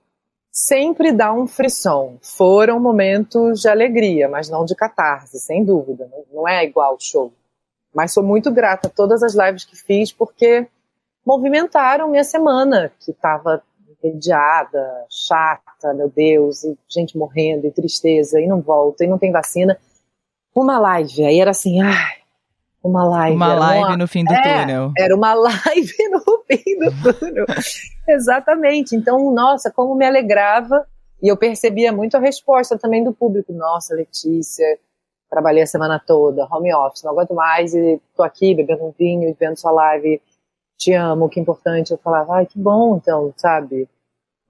Sempre 0.53 1.11
dá 1.13 1.33
um 1.33 1.47
frisson. 1.47 2.19
Foram 2.23 2.79
momentos 2.79 3.61
de 3.61 3.69
alegria, 3.69 4.29
mas 4.29 4.49
não 4.49 4.65
de 4.65 4.77
catarse, 4.77 5.39
sem 5.41 5.65
dúvida. 5.65 6.09
Não- 6.11 6.23
Não 6.43 6.49
é 6.49 6.65
igual 6.65 6.97
show. 7.01 7.33
Mas 7.95 8.13
sou 8.13 8.23
muito 8.23 8.51
grata 8.53 8.89
a 8.89 8.91
todas 8.91 9.23
as 9.23 9.35
lives 9.35 9.65
que 9.65 9.77
fiz, 9.77 10.13
porque 10.13 10.67
movimentaram 11.27 12.09
minha 12.09 12.25
semana, 12.25 12.93
que 13.01 13.11
estava 13.11 13.63
entediada, 13.91 15.05
chata, 15.11 15.93
meu 15.95 16.09
Deus, 16.09 16.65
e 16.65 16.77
gente 16.89 17.17
morrendo, 17.19 17.67
e 17.67 17.71
tristeza, 17.71 18.41
e 18.41 18.47
não 18.47 18.61
volta, 18.61 19.05
e 19.05 19.09
não 19.09 19.19
tem 19.19 19.31
vacina. 19.33 19.79
Uma 20.55 20.79
live, 20.79 21.25
aí 21.25 21.41
era 21.41 21.51
assim, 21.51 21.81
ai, 21.83 22.22
uma 22.83 23.05
live. 23.05 23.37
Uma 23.37 23.55
live 23.55 23.97
no 23.97 24.09
fim 24.09 24.25
do 24.25 24.33
é, 24.33 24.61
túnel. 24.61 24.93
Era 24.99 25.15
uma 25.15 25.35
live 25.35 25.95
no 26.11 26.45
fim 26.47 26.79
do 26.79 27.19
túnel. 27.19 27.47
Exatamente. 28.09 28.97
Então, 28.97 29.33
nossa, 29.33 29.71
como 29.71 29.95
me 29.95 30.05
alegrava. 30.05 30.87
E 31.23 31.29
eu 31.29 31.37
percebia 31.37 31.93
muito 31.93 32.17
a 32.17 32.21
resposta 32.21 32.77
também 32.77 33.05
do 33.05 33.13
público. 33.13 33.53
Nossa, 33.53 33.95
Letícia, 33.95 34.67
trabalhei 35.31 35.63
a 35.63 35.67
semana 35.67 36.03
toda, 36.05 36.49
home 36.51 36.75
office, 36.75 37.05
não 37.05 37.13
aguento 37.13 37.33
mais 37.33 37.73
e 37.75 38.01
tô 38.17 38.25
aqui 38.25 38.55
bebendo 38.55 38.85
um 38.85 38.93
vinho 38.99 39.29
e 39.29 39.33
vendo 39.33 39.57
sua 39.57 39.71
live. 39.71 40.21
Te 40.77 40.93
amo, 40.93 41.29
que 41.29 41.39
importante. 41.39 41.93
Eu 41.93 41.99
falava, 41.99 42.35
ai, 42.35 42.47
que 42.47 42.59
bom, 42.59 42.97
então, 42.97 43.33
sabe? 43.37 43.89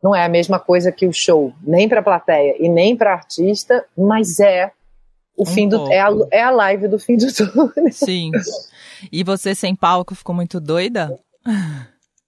Não 0.03 0.15
é 0.15 0.25
a 0.25 0.29
mesma 0.29 0.59
coisa 0.59 0.91
que 0.91 1.07
o 1.07 1.13
show, 1.13 1.53
nem 1.63 1.89
pra 1.89 2.03
plateia 2.03 2.57
e 2.59 2.69
nem 2.69 2.97
pra 2.97 3.13
artista, 3.13 3.85
mas 3.97 4.41
é 4.41 4.73
o 5.37 5.43
Um 5.43 5.47
fim 5.47 5.69
do. 5.69 5.91
É 5.91 6.01
a, 6.01 6.11
é 6.31 6.43
a 6.43 6.51
live 6.51 6.89
do 6.89 6.99
fim 6.99 7.17
do 7.17 7.27
túnel. 7.33 7.73
Sim. 7.91 8.31
E 9.11 9.25
você 9.25 9.55
sem 9.55 9.75
palco 9.75 10.15
ficou 10.15 10.35
muito 10.35 10.61
doida? 10.61 11.19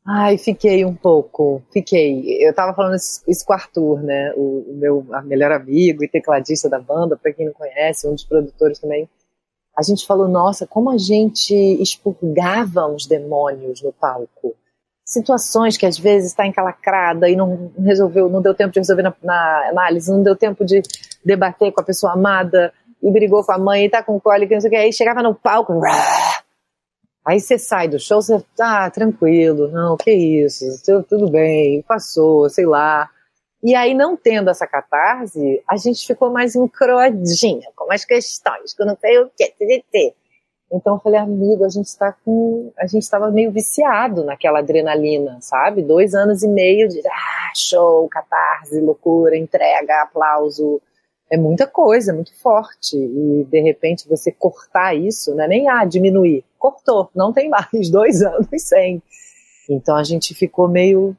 Ai, 0.07 0.37
fiquei 0.37 0.85
um 0.85 0.95
pouco, 0.95 1.63
fiquei. 1.73 2.45
Eu 2.47 2.53
tava 2.55 2.75
falando 2.75 2.97
isso, 2.97 3.23
isso 3.27 3.45
com 3.47 3.53
o 3.53 3.57
Arthur, 3.57 4.03
né? 4.03 4.33
O, 4.37 4.65
o 4.69 4.75
meu 4.75 5.07
melhor 5.25 5.53
amigo 5.53 6.05
e 6.05 6.09
tecladista 6.09 6.69
da 6.69 6.79
banda, 6.79 7.17
para 7.17 7.33
quem 7.33 7.47
não 7.47 7.53
conhece, 7.53 8.07
um 8.07 8.13
dos 8.13 8.25
produtores 8.25 8.79
também. 8.79 9.09
A 9.77 9.83
gente 9.83 10.07
falou, 10.07 10.29
nossa, 10.29 10.67
como 10.67 10.91
a 10.91 10.99
gente 10.99 11.55
expurgava 11.55 12.87
uns 12.87 13.07
demônios 13.07 13.83
no 13.83 13.93
palco. 13.93 14.55
Situações 15.05 15.77
que 15.77 15.85
às 15.85 15.99
vezes 15.99 16.31
está 16.31 16.47
encalacrada 16.47 17.29
e 17.29 17.37
não 17.37 17.73
resolveu, 17.79 18.29
não 18.29 18.41
deu 18.41 18.55
tempo 18.55 18.73
de 18.73 18.81
resolver 18.81 19.03
na, 19.03 19.15
na 19.23 19.69
análise, 19.69 20.11
não 20.11 20.23
deu 20.23 20.37
tempo 20.37 20.65
de 20.65 20.81
debater 21.25 21.73
com 21.73 21.81
a 21.81 21.85
pessoa 21.85 22.13
amada 22.13 22.73
e 23.05 23.13
brigou 23.13 23.45
com 23.45 23.53
a 23.53 23.59
mãe 23.59 23.85
e 23.85 23.91
tá 23.91 24.03
com 24.03 24.19
cólica, 24.19 24.55
não 24.55 24.61
sei 24.63 24.69
o 24.69 24.71
que. 24.71 24.77
Aí 24.79 24.93
chegava 24.93 25.23
no 25.23 25.35
palco, 25.35 25.75
Aí 27.27 27.41
você 27.41 27.59
sai 27.59 27.89
do 27.89 27.99
show, 27.99 28.21
você 28.21 28.43
tá 28.57 28.91
tranquilo, 28.91 29.69
não, 29.69 29.97
que 29.97 30.11
isso, 30.11 30.65
tudo 31.09 31.31
bem, 31.31 31.83
passou, 31.83 32.49
sei 32.51 32.67
lá. 32.67 33.09
E 33.63 33.75
aí, 33.75 33.95
não 33.95 34.15
tendo 34.15 34.51
essa 34.51 34.67
catarse, 34.67 35.63
a 35.67 35.77
gente 35.79 36.07
ficou 36.07 36.31
mais 36.31 36.55
encroadinha, 36.55 37.67
com 37.75 37.87
mais 37.87 38.05
questões, 38.05 38.75
que 38.75 38.85
não 38.85 38.95
sei 38.97 39.19
o 39.19 39.31
que, 39.35 39.55
TDT. 39.59 40.15
Então 40.71 40.95
eu 40.95 41.01
falei, 41.01 41.19
amigo, 41.19 41.65
a 41.65 41.69
gente 41.71 41.87
está 41.87 42.13
com. 42.13 42.73
A 42.79 42.87
gente 42.87 43.03
estava 43.05 43.31
meio 43.31 43.51
viciado 43.51 44.25
naquela 44.25 44.59
adrenalina, 44.59 45.39
sabe? 45.41 45.83
Dois 45.83 46.15
anos 46.15 46.43
e 46.43 46.49
meio 46.49 46.89
de 46.89 47.01
ah, 47.07 47.53
show, 47.55 48.07
catarse, 48.09 48.81
loucura, 48.81 49.37
entrega, 49.37 50.03
aplauso 50.03 50.81
é 51.35 51.37
muita 51.37 51.67
coisa, 51.67 52.13
é 52.13 52.15
muito 52.15 52.35
forte. 52.41 52.97
E 52.97 53.45
de 53.45 53.61
repente 53.61 54.09
você 54.09 54.31
cortar 54.31 54.95
isso, 54.95 55.35
não 55.35 55.45
é 55.45 55.49
nem 55.49 55.69
ah, 55.69 55.85
diminuir. 55.85 56.45
Cortou, 56.59 57.11
não 57.15 57.33
tem 57.33 57.49
mais, 57.49 57.67
dois 57.91 58.23
anos 58.23 58.49
sem. 58.59 59.03
Então 59.69 59.97
a 59.97 60.05
gente 60.05 60.35
ficou 60.35 60.69
meio 60.69 61.17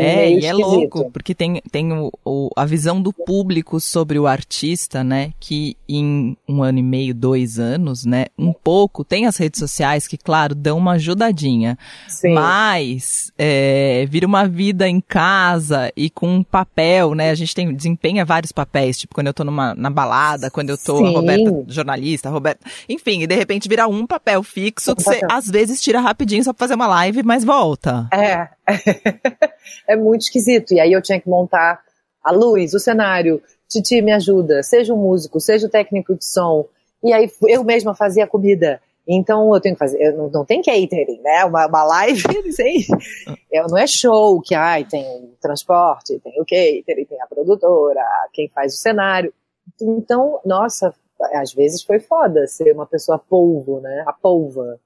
é, 0.00 0.32
e 0.32 0.44
é 0.44 0.52
louco, 0.52 1.10
porque 1.10 1.34
tem, 1.34 1.60
tem 1.70 1.92
o, 1.92 2.10
o, 2.24 2.50
a 2.56 2.64
visão 2.64 3.00
do 3.00 3.12
público 3.12 3.80
sobre 3.80 4.18
o 4.18 4.26
artista, 4.26 5.04
né? 5.04 5.32
Que 5.38 5.76
em 5.88 6.36
um 6.48 6.62
ano 6.62 6.78
e 6.78 6.82
meio, 6.82 7.14
dois 7.14 7.58
anos, 7.58 8.04
né? 8.04 8.26
Um 8.38 8.52
pouco, 8.52 9.04
tem 9.04 9.26
as 9.26 9.36
redes 9.36 9.58
sociais 9.58 10.06
que, 10.06 10.16
claro, 10.16 10.54
dão 10.54 10.78
uma 10.78 10.92
ajudadinha. 10.92 11.78
Sim. 12.08 12.34
Mas 12.34 13.32
é, 13.38 14.06
vira 14.08 14.26
uma 14.26 14.46
vida 14.48 14.88
em 14.88 15.00
casa 15.00 15.92
e 15.96 16.10
com 16.10 16.28
um 16.28 16.42
papel, 16.42 17.14
né? 17.14 17.30
A 17.30 17.34
gente 17.34 17.54
tem, 17.54 17.74
desempenha 17.74 18.24
vários 18.24 18.52
papéis, 18.52 18.98
tipo 18.98 19.14
quando 19.14 19.28
eu 19.28 19.34
tô 19.34 19.44
numa, 19.44 19.74
na 19.74 19.90
balada, 19.90 20.50
quando 20.50 20.70
eu 20.70 20.78
tô 20.78 20.98
Sim. 20.98 21.06
a 21.06 21.10
Roberta, 21.10 21.64
jornalista, 21.68 22.28
a 22.28 22.32
Roberta. 22.32 22.66
Enfim, 22.88 23.22
e 23.22 23.26
de 23.26 23.34
repente 23.34 23.68
vira 23.68 23.86
um 23.86 24.06
papel 24.06 24.42
fixo 24.42 24.94
que 24.96 25.02
você 25.02 25.20
às 25.30 25.46
vezes 25.46 25.80
tira 25.80 26.00
rapidinho 26.00 26.42
só 26.42 26.52
pra 26.52 26.64
fazer 26.64 26.74
uma 26.74 26.86
live, 26.86 27.22
mas 27.22 27.44
volta. 27.44 28.08
É. 28.12 28.48
é 29.88 29.96
muito 29.96 30.22
esquisito. 30.22 30.74
E 30.74 30.80
aí 30.80 30.92
eu 30.92 31.02
tinha 31.02 31.20
que 31.20 31.28
montar 31.28 31.82
a 32.22 32.30
luz, 32.30 32.74
o 32.74 32.78
cenário. 32.78 33.42
Titi 33.68 34.00
me 34.02 34.12
ajuda, 34.12 34.62
seja 34.62 34.94
um 34.94 34.96
músico, 34.96 35.40
seja 35.40 35.66
o 35.66 35.70
técnico 35.70 36.14
de 36.14 36.24
som. 36.24 36.66
E 37.02 37.12
aí 37.12 37.30
eu 37.48 37.64
mesma 37.64 37.94
fazia 37.94 38.24
a 38.24 38.28
comida. 38.28 38.80
Então 39.06 39.54
eu 39.54 39.60
tenho 39.60 39.74
que 39.74 39.78
fazer, 39.78 40.02
eu 40.02 40.16
não, 40.16 40.30
não 40.30 40.44
tem 40.44 40.62
catering, 40.62 41.20
né? 41.20 41.44
Uma, 41.44 41.66
uma 41.66 41.84
live 41.84 42.22
é, 43.52 43.62
não 43.66 43.76
é 43.76 43.86
show 43.86 44.40
que 44.40 44.54
ai, 44.54 44.84
tem 44.84 45.04
o 45.04 45.36
transporte, 45.40 46.18
tem 46.20 46.40
o 46.40 46.44
catering, 46.44 47.04
tem 47.04 47.20
a 47.20 47.26
produtora, 47.26 48.00
quem 48.32 48.48
faz 48.48 48.74
o 48.74 48.78
cenário. 48.78 49.32
Então, 49.80 50.40
nossa, 50.44 50.94
às 51.34 51.52
vezes 51.52 51.82
foi 51.82 52.00
foda 52.00 52.46
ser 52.46 52.72
uma 52.72 52.86
pessoa 52.86 53.18
polvo, 53.18 53.80
né? 53.80 54.04
A 54.06 54.12
polva. 54.12 54.80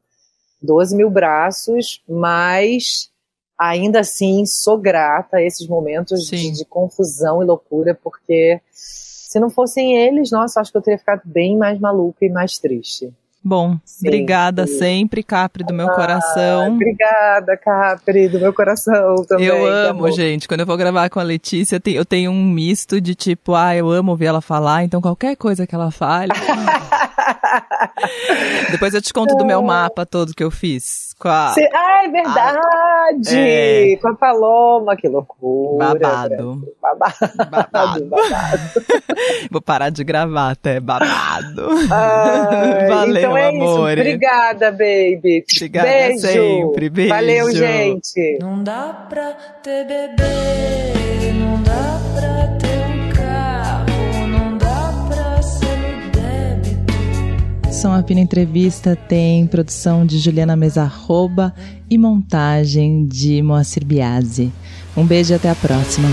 12 0.60 0.96
mil 0.96 1.08
braços, 1.08 2.02
mas 2.08 3.10
ainda 3.58 4.00
assim 4.00 4.46
sou 4.46 4.78
grata 4.78 5.38
a 5.38 5.42
esses 5.42 5.66
momentos 5.66 6.26
de, 6.26 6.50
de, 6.52 6.64
confusão 6.64 7.42
e 7.42 7.46
loucura, 7.46 7.98
porque 8.02 8.60
se 8.72 9.40
não 9.40 9.50
fossem 9.50 9.96
eles, 9.96 10.30
nossa, 10.30 10.60
acho 10.60 10.70
que 10.70 10.78
eu 10.78 10.82
teria 10.82 10.98
ficado 10.98 11.22
bem 11.24 11.56
mais 11.56 11.78
maluca 11.78 12.24
e 12.24 12.30
mais 12.30 12.58
triste. 12.58 13.12
Bom, 13.42 13.78
sim, 13.84 14.08
obrigada 14.08 14.66
sempre, 14.66 15.22
Capri 15.22 15.64
do 15.64 15.72
meu 15.72 15.88
ah, 15.88 15.94
coração. 15.94 16.74
Obrigada, 16.74 17.56
Capri 17.56 18.28
do 18.28 18.38
meu 18.38 18.52
coração 18.52 19.24
também. 19.26 19.46
Eu 19.46 19.64
amo, 19.64 20.10
gente. 20.10 20.46
Quando 20.48 20.60
eu 20.60 20.66
vou 20.66 20.76
gravar 20.76 21.08
com 21.08 21.20
a 21.20 21.22
Letícia, 21.22 21.80
eu 21.86 22.04
tenho 22.04 22.30
um 22.30 22.44
misto 22.44 23.00
de 23.00 23.14
tipo, 23.14 23.54
ah, 23.54 23.74
eu 23.74 23.88
amo 23.90 24.10
ouvir 24.10 24.26
ela 24.26 24.40
falar, 24.40 24.84
então 24.84 25.00
qualquer 25.00 25.36
coisa 25.36 25.66
que 25.66 25.74
ela 25.74 25.90
fale. 25.90 26.32
Depois 28.70 28.94
eu 28.94 29.02
te 29.02 29.12
conto 29.12 29.34
do 29.36 29.44
meu 29.44 29.62
mapa 29.62 30.04
todo 30.04 30.34
que 30.34 30.42
eu 30.42 30.50
fiz. 30.50 31.14
Com 31.18 31.28
a, 31.28 31.52
Cê, 31.52 31.68
ah, 31.74 32.04
é 32.04 32.08
verdade! 32.08 33.36
É. 33.36 33.96
Com 33.96 34.08
a 34.08 34.14
Paloma, 34.14 34.96
que 34.96 35.08
loucura. 35.08 35.94
Babado. 35.94 36.74
Babado. 36.80 37.50
Babado. 37.50 38.04
babado. 38.06 38.62
Vou 39.50 39.60
parar 39.60 39.90
de 39.90 40.04
gravar 40.04 40.50
até, 40.50 40.78
babado. 40.78 41.68
Ai, 41.90 42.86
Valeu, 42.88 43.16
então 43.16 43.36
é 43.36 43.48
amor. 43.48 43.92
Isso. 43.92 44.00
Obrigada, 44.00 44.70
baby. 44.70 45.44
Obrigada 45.56 45.88
beijo. 45.88 46.20
sempre, 46.20 46.88
beijo. 46.88 47.14
Valeu, 47.14 47.50
gente. 47.50 48.38
Não 48.40 48.62
dá 48.62 49.06
pra 49.08 49.32
ter 49.62 49.84
bebê, 49.86 50.97
débito. 57.78 57.82
São 57.82 57.92
a 57.92 58.02
Pina 58.02 58.20
Entrevista 58.20 58.96
tem 58.96 59.46
produção 59.46 60.04
de 60.04 60.18
Juliana 60.18 60.56
Mesarroba 60.56 61.54
e 61.88 61.96
montagem 61.96 63.06
de 63.06 63.40
Moacir 63.42 63.84
Biasi. 63.84 64.52
Um 64.96 65.06
beijo 65.06 65.32
e 65.32 65.36
até 65.36 65.48
a 65.48 65.54
próxima. 65.54 66.08